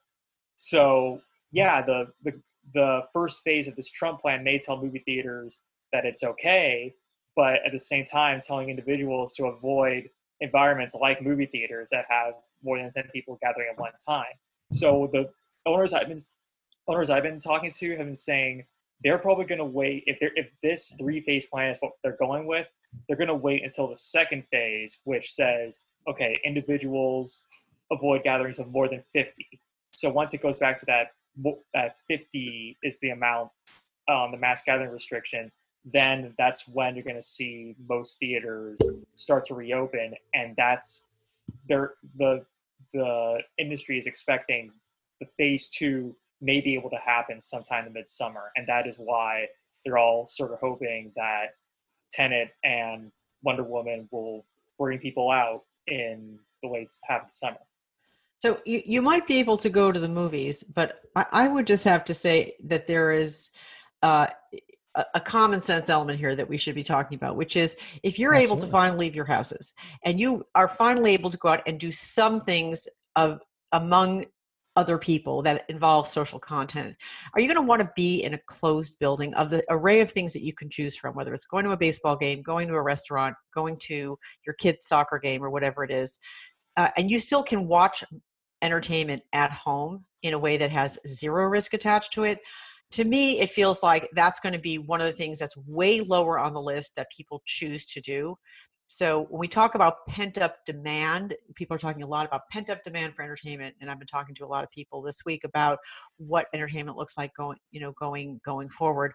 So 0.56 1.20
yeah, 1.52 1.82
the 1.82 2.08
the 2.24 2.40
the 2.74 3.02
first 3.12 3.42
phase 3.42 3.68
of 3.68 3.76
this 3.76 3.90
Trump 3.90 4.20
plan 4.20 4.44
may 4.44 4.58
tell 4.58 4.82
movie 4.82 5.02
theaters 5.04 5.60
that 5.92 6.04
it's 6.04 6.22
okay, 6.22 6.94
but 7.36 7.56
at 7.64 7.72
the 7.72 7.78
same 7.78 8.04
time 8.04 8.40
telling 8.42 8.68
individuals 8.68 9.32
to 9.34 9.46
avoid 9.46 10.10
environments 10.40 10.94
like 10.94 11.22
movie 11.22 11.46
theaters 11.46 11.90
that 11.90 12.04
have 12.08 12.34
more 12.62 12.78
than 12.78 12.90
10 12.90 13.04
people 13.12 13.38
gathering 13.42 13.68
at 13.72 13.78
one 13.78 13.92
time. 14.06 14.32
So 14.70 15.08
the 15.12 15.30
owners 15.66 15.92
I've 15.92 16.08
been 16.08 16.18
owners 16.86 17.10
I've 17.10 17.22
been 17.22 17.40
talking 17.40 17.70
to 17.70 17.96
have 17.96 18.06
been 18.06 18.16
saying 18.16 18.64
they're 19.02 19.18
probably 19.18 19.44
going 19.44 19.58
to 19.58 19.64
wait 19.64 20.04
if 20.06 20.18
they're 20.20 20.32
if 20.34 20.48
this 20.62 20.94
three 20.98 21.20
phase 21.20 21.46
plan 21.46 21.70
is 21.70 21.78
what 21.80 21.92
they're 22.02 22.16
going 22.18 22.46
with, 22.46 22.66
they're 23.06 23.16
going 23.16 23.28
to 23.28 23.34
wait 23.34 23.62
until 23.62 23.88
the 23.88 23.96
second 23.96 24.44
phase, 24.50 25.00
which 25.04 25.32
says 25.32 25.84
okay, 26.08 26.38
individuals 26.44 27.44
avoid 27.90 28.22
gatherings 28.22 28.58
of 28.58 28.68
more 28.68 28.88
than 28.88 29.02
50. 29.12 29.46
So 29.94 30.10
once 30.10 30.34
it 30.34 30.42
goes 30.42 30.58
back 30.58 30.78
to 30.80 30.86
that 30.86 31.08
that 31.74 31.96
50 32.08 32.78
is 32.82 32.98
the 33.00 33.10
amount 33.10 33.50
on 34.08 34.26
um, 34.26 34.32
the 34.32 34.38
mass 34.38 34.62
gathering 34.64 34.90
restriction, 34.90 35.52
then 35.84 36.34
that's 36.38 36.68
when 36.68 36.94
you're 36.94 37.04
going 37.04 37.16
to 37.16 37.22
see 37.22 37.74
most 37.88 38.18
theaters 38.18 38.78
start 39.14 39.44
to 39.46 39.54
reopen, 39.54 40.14
and 40.34 40.54
that's 40.56 41.07
The 41.68 42.44
the 42.92 43.38
industry 43.58 43.98
is 43.98 44.06
expecting 44.06 44.72
the 45.20 45.26
phase 45.36 45.68
two 45.68 46.16
may 46.40 46.60
be 46.60 46.74
able 46.74 46.90
to 46.90 46.96
happen 46.96 47.40
sometime 47.40 47.86
in 47.86 47.92
midsummer, 47.92 48.52
and 48.56 48.66
that 48.66 48.86
is 48.86 48.96
why 48.96 49.46
they're 49.84 49.98
all 49.98 50.26
sort 50.26 50.52
of 50.52 50.58
hoping 50.60 51.12
that 51.16 51.54
Tenet 52.12 52.50
and 52.64 53.10
Wonder 53.42 53.64
Woman 53.64 54.08
will 54.10 54.44
bring 54.78 54.98
people 54.98 55.30
out 55.30 55.62
in 55.86 56.38
the 56.62 56.68
late 56.68 56.90
half 57.08 57.22
of 57.22 57.28
the 57.28 57.32
summer. 57.32 57.58
So 58.38 58.60
you, 58.64 58.82
you 58.86 59.02
might 59.02 59.26
be 59.26 59.38
able 59.40 59.56
to 59.58 59.68
go 59.68 59.90
to 59.90 59.98
the 59.98 60.08
movies, 60.08 60.62
but 60.62 61.00
I, 61.16 61.26
I 61.32 61.48
would 61.48 61.66
just 61.66 61.84
have 61.84 62.04
to 62.04 62.14
say 62.14 62.54
that 62.64 62.86
there 62.86 63.12
is 63.12 63.50
uh, 64.02 64.28
a, 64.98 65.04
a, 65.14 65.20
common 65.20 65.62
sense 65.62 65.88
element 65.88 66.18
here 66.18 66.36
that 66.36 66.48
we 66.48 66.56
should 66.56 66.74
be 66.74 66.82
talking 66.82 67.16
about, 67.16 67.36
which 67.36 67.56
is 67.56 67.76
if 68.02 68.18
you're 68.18 68.34
Absolutely. 68.34 68.54
able 68.54 68.62
to 68.64 68.70
finally 68.70 68.98
leave 68.98 69.14
your 69.16 69.24
houses 69.24 69.72
and 70.04 70.20
you 70.20 70.44
are 70.54 70.68
finally 70.68 71.14
able 71.14 71.30
to 71.30 71.38
go 71.38 71.48
out 71.48 71.62
and 71.66 71.78
do 71.78 71.92
some 71.92 72.40
things 72.40 72.88
of 73.16 73.40
among 73.72 74.26
other 74.76 74.98
people 74.98 75.42
that 75.42 75.64
involve 75.68 76.06
social 76.06 76.38
content 76.38 76.94
are 77.34 77.40
you 77.40 77.48
going 77.48 77.56
to 77.56 77.68
want 77.68 77.82
to 77.82 77.90
be 77.96 78.22
in 78.22 78.34
a 78.34 78.38
closed 78.46 78.96
building 79.00 79.34
of 79.34 79.50
the 79.50 79.60
array 79.70 80.00
of 80.00 80.08
things 80.08 80.32
that 80.32 80.44
you 80.44 80.52
can 80.52 80.70
choose 80.70 80.96
from 80.96 81.16
whether 81.16 81.34
it's 81.34 81.46
going 81.46 81.64
to 81.64 81.72
a 81.72 81.76
baseball 81.76 82.16
game 82.16 82.42
going 82.42 82.68
to 82.68 82.74
a 82.74 82.82
restaurant 82.82 83.34
going 83.52 83.76
to 83.76 84.16
your 84.46 84.54
kid's 84.60 84.86
soccer 84.86 85.18
game 85.18 85.42
or 85.42 85.50
whatever 85.50 85.82
it 85.82 85.90
is 85.90 86.20
uh, 86.76 86.90
and 86.96 87.10
you 87.10 87.18
still 87.18 87.42
can 87.42 87.66
watch 87.66 88.04
entertainment 88.62 89.20
at 89.32 89.50
home 89.50 90.04
in 90.22 90.32
a 90.32 90.38
way 90.38 90.56
that 90.56 90.70
has 90.70 90.96
zero 91.08 91.46
risk 91.46 91.74
attached 91.74 92.12
to 92.12 92.22
it 92.22 92.38
to 92.90 93.04
me 93.04 93.40
it 93.40 93.50
feels 93.50 93.82
like 93.82 94.08
that's 94.14 94.40
going 94.40 94.52
to 94.52 94.58
be 94.58 94.78
one 94.78 95.00
of 95.00 95.06
the 95.06 95.12
things 95.12 95.38
that's 95.38 95.56
way 95.66 96.00
lower 96.00 96.38
on 96.38 96.52
the 96.52 96.60
list 96.60 96.96
that 96.96 97.06
people 97.10 97.42
choose 97.44 97.84
to 97.84 98.00
do 98.00 98.36
so 98.90 99.26
when 99.28 99.38
we 99.38 99.48
talk 99.48 99.74
about 99.74 100.06
pent 100.08 100.38
up 100.38 100.64
demand, 100.64 101.34
people 101.54 101.74
are 101.74 101.78
talking 101.78 102.02
a 102.02 102.06
lot 102.06 102.26
about 102.26 102.48
pent 102.50 102.70
up 102.70 102.82
demand 102.82 103.14
for 103.14 103.22
entertainment, 103.22 103.76
and 103.80 103.90
I've 103.90 103.98
been 103.98 104.08
talking 104.08 104.34
to 104.36 104.46
a 104.46 104.48
lot 104.48 104.64
of 104.64 104.70
people 104.70 105.02
this 105.02 105.26
week 105.26 105.44
about 105.44 105.78
what 106.16 106.46
entertainment 106.54 106.96
looks 106.96 107.18
like 107.18 107.34
going, 107.34 107.58
you 107.70 107.80
know, 107.80 107.92
going 107.92 108.40
going 108.46 108.70
forward. 108.70 109.12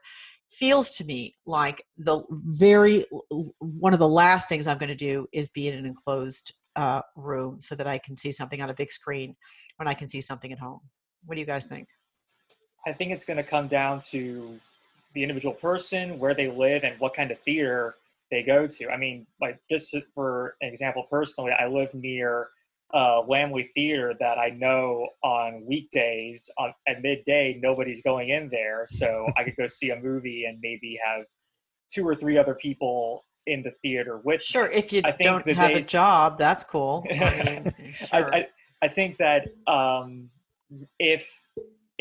Feels 0.52 0.92
to 0.92 1.06
me 1.06 1.34
like 1.48 1.84
the 1.98 2.22
very 2.30 3.06
one 3.58 3.94
of 3.94 4.00
the 4.00 4.08
last 4.08 4.48
things 4.48 4.68
I'm 4.68 4.78
going 4.78 4.90
to 4.90 4.96
do 4.96 5.26
is 5.34 5.50
be 5.50 5.68
in 5.68 5.74
an 5.74 5.88
enclosed 5.88 6.54
uh, 6.76 7.02
room 7.16 7.60
so 7.60 7.74
that 7.74 7.88
I 7.88 7.98
can 7.98 8.16
see 8.16 8.32
something 8.32 8.62
on 8.62 8.70
a 8.70 8.76
big 8.76 8.92
screen 8.92 9.36
when 9.78 9.88
I 9.88 9.96
can 9.96 10.08
see 10.08 10.22
something 10.22 10.52
at 10.52 10.60
home. 10.60 10.82
What 11.26 11.34
do 11.34 11.42
you 11.42 11.48
guys 11.48 11.66
think? 11.66 11.88
I 12.86 12.94
think 12.94 13.12
it's 13.12 13.26
going 13.26 13.38
to 13.38 13.44
come 13.44 13.68
down 13.68 14.00
to 14.12 14.60
the 15.14 15.22
individual 15.22 15.54
person, 15.54 16.20
where 16.20 16.34
they 16.34 16.50
live, 16.50 16.84
and 16.84 17.00
what 17.00 17.14
kind 17.14 17.32
of 17.32 17.40
theater 17.40 17.96
they 18.32 18.44
go 18.44 18.68
to. 18.68 18.90
I 18.90 18.98
mean, 18.98 19.28
like 19.40 19.60
just 19.70 19.96
for 20.16 20.56
an 20.62 20.70
example, 20.70 21.06
personally, 21.10 21.52
I 21.58 21.68
live 21.68 21.94
near 21.94 22.50
uh, 22.94 23.22
Laemmle 23.28 23.68
Theater 23.74 24.14
that 24.20 24.38
I 24.38 24.50
know 24.50 25.10
on 25.24 25.66
weekdays 25.66 26.50
on, 26.58 26.74
at 26.88 27.02
midday 27.02 27.60
nobody's 27.62 28.02
going 28.02 28.30
in 28.30 28.50
there, 28.50 28.86
so 28.88 29.28
I 29.38 29.44
could 29.44 29.56
go 29.56 29.68
see 29.68 29.90
a 29.92 30.00
movie 30.00 30.46
and 30.46 30.60
maybe 30.62 31.00
have 31.04 31.26
two 31.92 32.08
or 32.08 32.16
three 32.16 32.38
other 32.38 32.56
people 32.56 33.26
in 33.46 33.64
the 33.64 33.72
theater 33.82 34.18
with. 34.18 34.44
Sure, 34.44 34.70
if 34.70 34.94
you 34.94 35.02
don't 35.02 35.48
have 35.50 35.72
days, 35.72 35.86
a 35.86 35.90
job, 35.90 36.38
that's 36.38 36.64
cool. 36.64 37.06
I, 37.12 37.14
mean, 37.16 37.94
sure. 37.94 38.08
I, 38.12 38.20
I, 38.20 38.48
I, 38.84 38.88
think 38.88 39.18
that 39.18 39.48
um, 39.68 40.30
if 41.00 41.30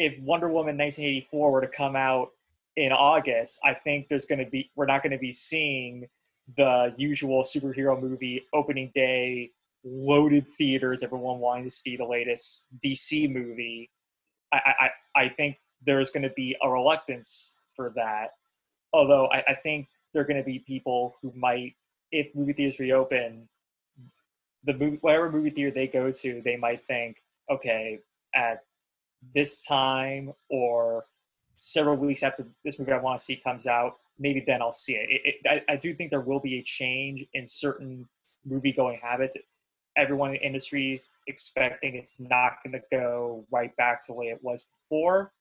if 0.03 0.19
Wonder 0.19 0.49
Woman 0.49 0.77
1984 0.77 1.53
were 1.53 1.61
to 1.61 1.69
come 1.69 1.95
out 1.95 2.31
in 2.75 2.91
August, 2.91 3.61
I 3.65 3.73
think 3.73 4.09
there's 4.09 4.25
going 4.25 4.45
to 4.45 4.51
be 4.51 4.71
we're 4.75 4.87
not 4.87 5.03
going 5.03 5.13
to 5.13 5.19
be 5.19 5.31
seeing 5.31 6.09
the 6.57 6.93
usual 6.97 7.45
superhero 7.45 8.01
movie 8.01 8.43
opening 8.53 8.91
day 8.97 9.53
loaded 9.85 10.47
theaters 10.59 11.03
everyone 11.03 11.39
wanting 11.39 11.65
to 11.65 11.71
see 11.71 11.97
the 11.97 12.05
latest 12.05 12.67
dc 12.85 13.33
movie. 13.33 13.91
I 14.53 14.59
i, 14.67 15.23
I 15.25 15.29
think 15.29 15.59
there's 15.85 16.11
going 16.11 16.23
to 16.25 16.35
be 16.37 16.57
a 16.63 16.69
reluctance 16.69 17.59
for 17.77 17.93
that. 17.95 18.31
Although 18.93 19.27
i, 19.27 19.43
I 19.49 19.55
think 19.63 19.87
there 20.13 20.23
are 20.23 20.27
going 20.27 20.43
to 20.43 20.45
be 20.45 20.59
people 20.59 21.15
who 21.23 21.33
might 21.37 21.75
if 22.11 22.35
movie 22.35 22.53
theaters 22.55 22.81
reopen 22.81 23.49
the 24.65 24.75
movie 24.75 24.99
whatever 25.01 25.31
movie 25.31 25.51
theater 25.51 25.71
they 25.71 25.87
go 25.87 26.11
to 26.11 26.43
they 26.45 26.57
might 26.57 26.85
think 26.87 27.19
okay 27.51 28.01
at 28.35 28.63
this 29.35 29.65
time 29.65 30.33
or 30.51 31.07
several 31.59 31.97
weeks 31.97 32.23
after 32.23 32.45
this 32.65 32.79
movie 32.79 32.93
i 32.93 32.99
want 32.99 33.19
to 33.19 33.25
see 33.25 33.37
comes 33.37 33.67
out 33.67 33.97
maybe 34.19 34.43
then 34.47 34.63
I'll 34.63 34.73
see 34.73 34.95
it. 34.95 35.09
it, 35.11 35.21
it 35.25 35.63
I, 35.69 35.73
I, 35.73 35.77
do 35.77 35.95
think 35.95 36.11
there 36.11 36.21
will 36.21 36.41
be 36.41 36.59
a 36.59 36.63
change 36.63 37.27
in 37.35 37.47
certain 37.47 38.09
movie 38.45 38.73
going 38.73 38.99
habits. 39.03 39.37
Everyone 39.97 40.35
in 40.35 40.55
is 40.55 41.09
expecting 41.27 41.97
it's 41.97 42.19
not 42.19 42.53
going 42.65 42.73
to 42.73 42.83
go 42.91 43.45
right 43.51 43.77
back 43.77 44.01
to 44.07 44.13
the 44.13 44.15
way 44.15 44.27
it 44.27 44.39
was 44.43 44.65
before, 44.89 45.33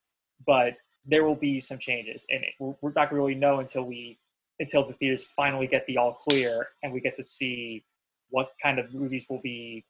but 0.46 0.74
there 1.06 1.24
will 1.24 1.36
be 1.36 1.58
some 1.58 1.78
changes, 1.78 2.26
and 2.30 2.44
it, 2.44 2.50
we're, 2.60 2.74
we're 2.80 2.90
not 2.90 3.10
going 3.10 3.20
to 3.20 3.26
really 3.26 3.34
know 3.34 3.60
until 3.60 3.84
we 3.84 4.18
until 4.60 4.86
the 4.86 4.92
theaters 4.92 5.26
finally 5.34 5.66
get 5.66 5.86
the 5.86 5.96
all 5.96 6.12
clear 6.12 6.68
and 6.82 6.92
we 6.92 7.00
get 7.00 7.16
to 7.16 7.24
see 7.24 7.82
what 8.28 8.50
kind 8.62 8.78
of 8.78 8.92
movies 8.94 9.26
will 9.28 9.40
be 9.40 9.84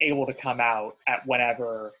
able 0.00 0.26
to 0.26 0.34
come 0.34 0.60
out 0.60 0.96
at 1.06 1.20
whenever 1.26 1.92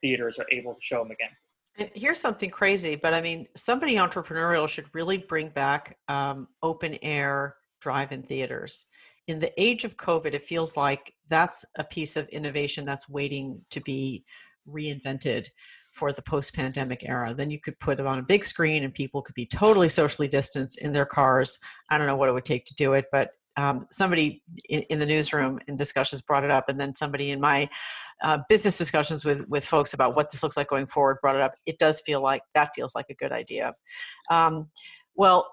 theaters 0.00 0.38
are 0.38 0.46
able 0.50 0.74
to 0.74 0.80
show 0.80 1.02
them 1.02 1.10
again. 1.10 1.30
And 1.78 1.90
here's 1.94 2.20
something 2.20 2.50
crazy, 2.50 2.96
but 2.96 3.14
I 3.14 3.20
mean, 3.20 3.46
somebody 3.56 3.94
entrepreneurial 3.94 4.68
should 4.68 4.92
really 4.94 5.18
bring 5.18 5.48
back 5.48 5.96
um, 6.08 6.48
open 6.62 6.98
air 7.02 7.56
drive 7.80 8.12
in 8.12 8.22
theaters. 8.22 8.86
In 9.28 9.38
the 9.38 9.52
age 9.60 9.84
of 9.84 9.96
COVID, 9.96 10.34
it 10.34 10.44
feels 10.44 10.76
like 10.76 11.14
that's 11.28 11.64
a 11.76 11.84
piece 11.84 12.16
of 12.16 12.28
innovation 12.28 12.84
that's 12.84 13.08
waiting 13.08 13.60
to 13.70 13.80
be 13.80 14.24
reinvented 14.68 15.46
for 15.92 16.12
the 16.12 16.22
post 16.22 16.54
pandemic 16.54 17.02
era. 17.08 17.34
Then 17.34 17.50
you 17.50 17.60
could 17.60 17.78
put 17.80 18.00
it 18.00 18.06
on 18.06 18.18
a 18.18 18.22
big 18.22 18.44
screen 18.44 18.84
and 18.84 18.94
people 18.94 19.22
could 19.22 19.34
be 19.34 19.46
totally 19.46 19.88
socially 19.88 20.28
distanced 20.28 20.78
in 20.78 20.92
their 20.92 21.06
cars. 21.06 21.58
I 21.88 21.98
don't 21.98 22.06
know 22.06 22.16
what 22.16 22.28
it 22.28 22.32
would 22.32 22.44
take 22.44 22.64
to 22.66 22.74
do 22.74 22.92
it, 22.92 23.06
but 23.10 23.30
um, 23.56 23.86
somebody 23.90 24.42
in, 24.68 24.80
in, 24.82 24.98
the 24.98 25.06
newsroom 25.06 25.58
in 25.66 25.76
discussions 25.76 26.22
brought 26.22 26.44
it 26.44 26.50
up, 26.50 26.68
and 26.68 26.80
then 26.80 26.94
somebody 26.94 27.30
in 27.30 27.40
my 27.40 27.68
uh, 28.22 28.38
business 28.48 28.78
discussions 28.78 29.24
with 29.24 29.46
with 29.48 29.64
folks 29.64 29.92
about 29.92 30.14
what 30.14 30.30
this 30.30 30.42
looks 30.42 30.56
like 30.56 30.68
going 30.68 30.86
forward 30.86 31.18
brought 31.20 31.36
it 31.36 31.42
up. 31.42 31.54
It 31.66 31.78
does 31.78 32.00
feel 32.00 32.22
like 32.22 32.42
that 32.54 32.70
feels 32.74 32.94
like 32.94 33.06
a 33.10 33.14
good 33.14 33.32
idea. 33.32 33.74
Um, 34.30 34.70
well, 35.16 35.52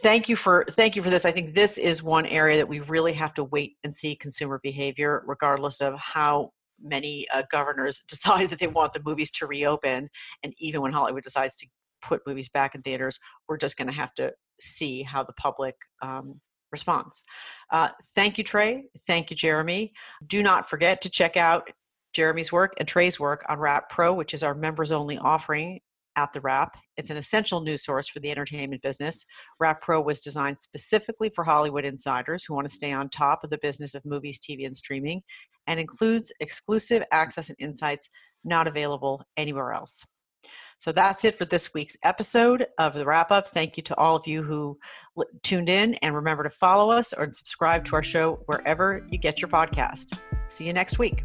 thank 0.00 0.28
you 0.28 0.36
for 0.36 0.66
thank 0.70 0.94
you 0.94 1.02
for 1.02 1.10
this. 1.10 1.24
I 1.24 1.32
think 1.32 1.54
this 1.54 1.78
is 1.78 2.02
one 2.02 2.26
area 2.26 2.58
that 2.58 2.68
we 2.68 2.80
really 2.80 3.14
have 3.14 3.34
to 3.34 3.44
wait 3.44 3.76
and 3.82 3.96
see 3.96 4.14
consumer 4.14 4.60
behavior, 4.62 5.22
regardless 5.26 5.80
of 5.80 5.98
how 5.98 6.52
many 6.80 7.26
uh, 7.34 7.42
governors 7.50 8.02
decide 8.08 8.50
that 8.50 8.58
they 8.58 8.68
want 8.68 8.92
the 8.92 9.02
movies 9.04 9.30
to 9.32 9.46
reopen, 9.46 10.10
and 10.42 10.54
even 10.58 10.82
when 10.82 10.92
Hollywood 10.92 11.24
decides 11.24 11.56
to 11.56 11.66
put 12.02 12.26
movies 12.26 12.48
back 12.48 12.74
in 12.74 12.82
theaters, 12.82 13.18
we're 13.48 13.56
just 13.56 13.76
going 13.76 13.88
to 13.88 13.94
have 13.94 14.14
to 14.14 14.32
see 14.60 15.02
how 15.02 15.22
the 15.22 15.32
public 15.32 15.74
um, 16.02 16.40
response. 16.72 17.22
Uh, 17.70 17.88
thank 18.14 18.38
you, 18.38 18.44
Trey. 18.44 18.84
Thank 19.06 19.30
you, 19.30 19.36
Jeremy. 19.36 19.92
Do 20.26 20.42
not 20.42 20.68
forget 20.68 21.00
to 21.02 21.10
check 21.10 21.36
out 21.36 21.70
Jeremy's 22.14 22.52
work 22.52 22.74
and 22.78 22.88
Trey's 22.88 23.20
work 23.20 23.44
on 23.48 23.58
Wrap 23.58 23.90
Pro, 23.90 24.12
which 24.12 24.34
is 24.34 24.42
our 24.42 24.54
members 24.54 24.92
only 24.92 25.18
offering 25.18 25.80
at 26.16 26.32
the 26.32 26.40
Wrap. 26.40 26.76
It's 26.96 27.10
an 27.10 27.16
essential 27.16 27.60
news 27.60 27.84
source 27.84 28.08
for 28.08 28.18
the 28.18 28.30
entertainment 28.30 28.82
business. 28.82 29.24
Wrap 29.60 29.80
Pro 29.80 30.00
was 30.00 30.20
designed 30.20 30.58
specifically 30.58 31.30
for 31.34 31.44
Hollywood 31.44 31.84
insiders 31.84 32.44
who 32.44 32.54
want 32.54 32.68
to 32.68 32.74
stay 32.74 32.92
on 32.92 33.08
top 33.08 33.44
of 33.44 33.50
the 33.50 33.58
business 33.62 33.94
of 33.94 34.04
movies, 34.04 34.40
TV, 34.40 34.66
and 34.66 34.76
streaming, 34.76 35.22
and 35.68 35.78
includes 35.78 36.32
exclusive 36.40 37.04
access 37.12 37.48
and 37.48 37.58
insights 37.60 38.08
not 38.44 38.66
available 38.66 39.22
anywhere 39.36 39.72
else. 39.72 40.04
So 40.78 40.92
that's 40.92 41.24
it 41.24 41.36
for 41.36 41.44
this 41.44 41.74
week's 41.74 41.96
episode 42.04 42.66
of 42.78 42.94
the 42.94 43.04
wrap 43.04 43.30
up. 43.30 43.48
Thank 43.48 43.76
you 43.76 43.82
to 43.84 43.96
all 43.96 44.16
of 44.16 44.26
you 44.26 44.42
who 44.42 44.78
tuned 45.42 45.68
in, 45.68 45.94
and 45.96 46.14
remember 46.14 46.44
to 46.44 46.50
follow 46.50 46.90
us 46.90 47.12
or 47.12 47.32
subscribe 47.32 47.84
to 47.86 47.96
our 47.96 48.02
show 48.02 48.40
wherever 48.46 49.04
you 49.10 49.18
get 49.18 49.40
your 49.40 49.48
podcast. 49.48 50.20
See 50.46 50.66
you 50.66 50.72
next 50.72 50.98
week. 50.98 51.24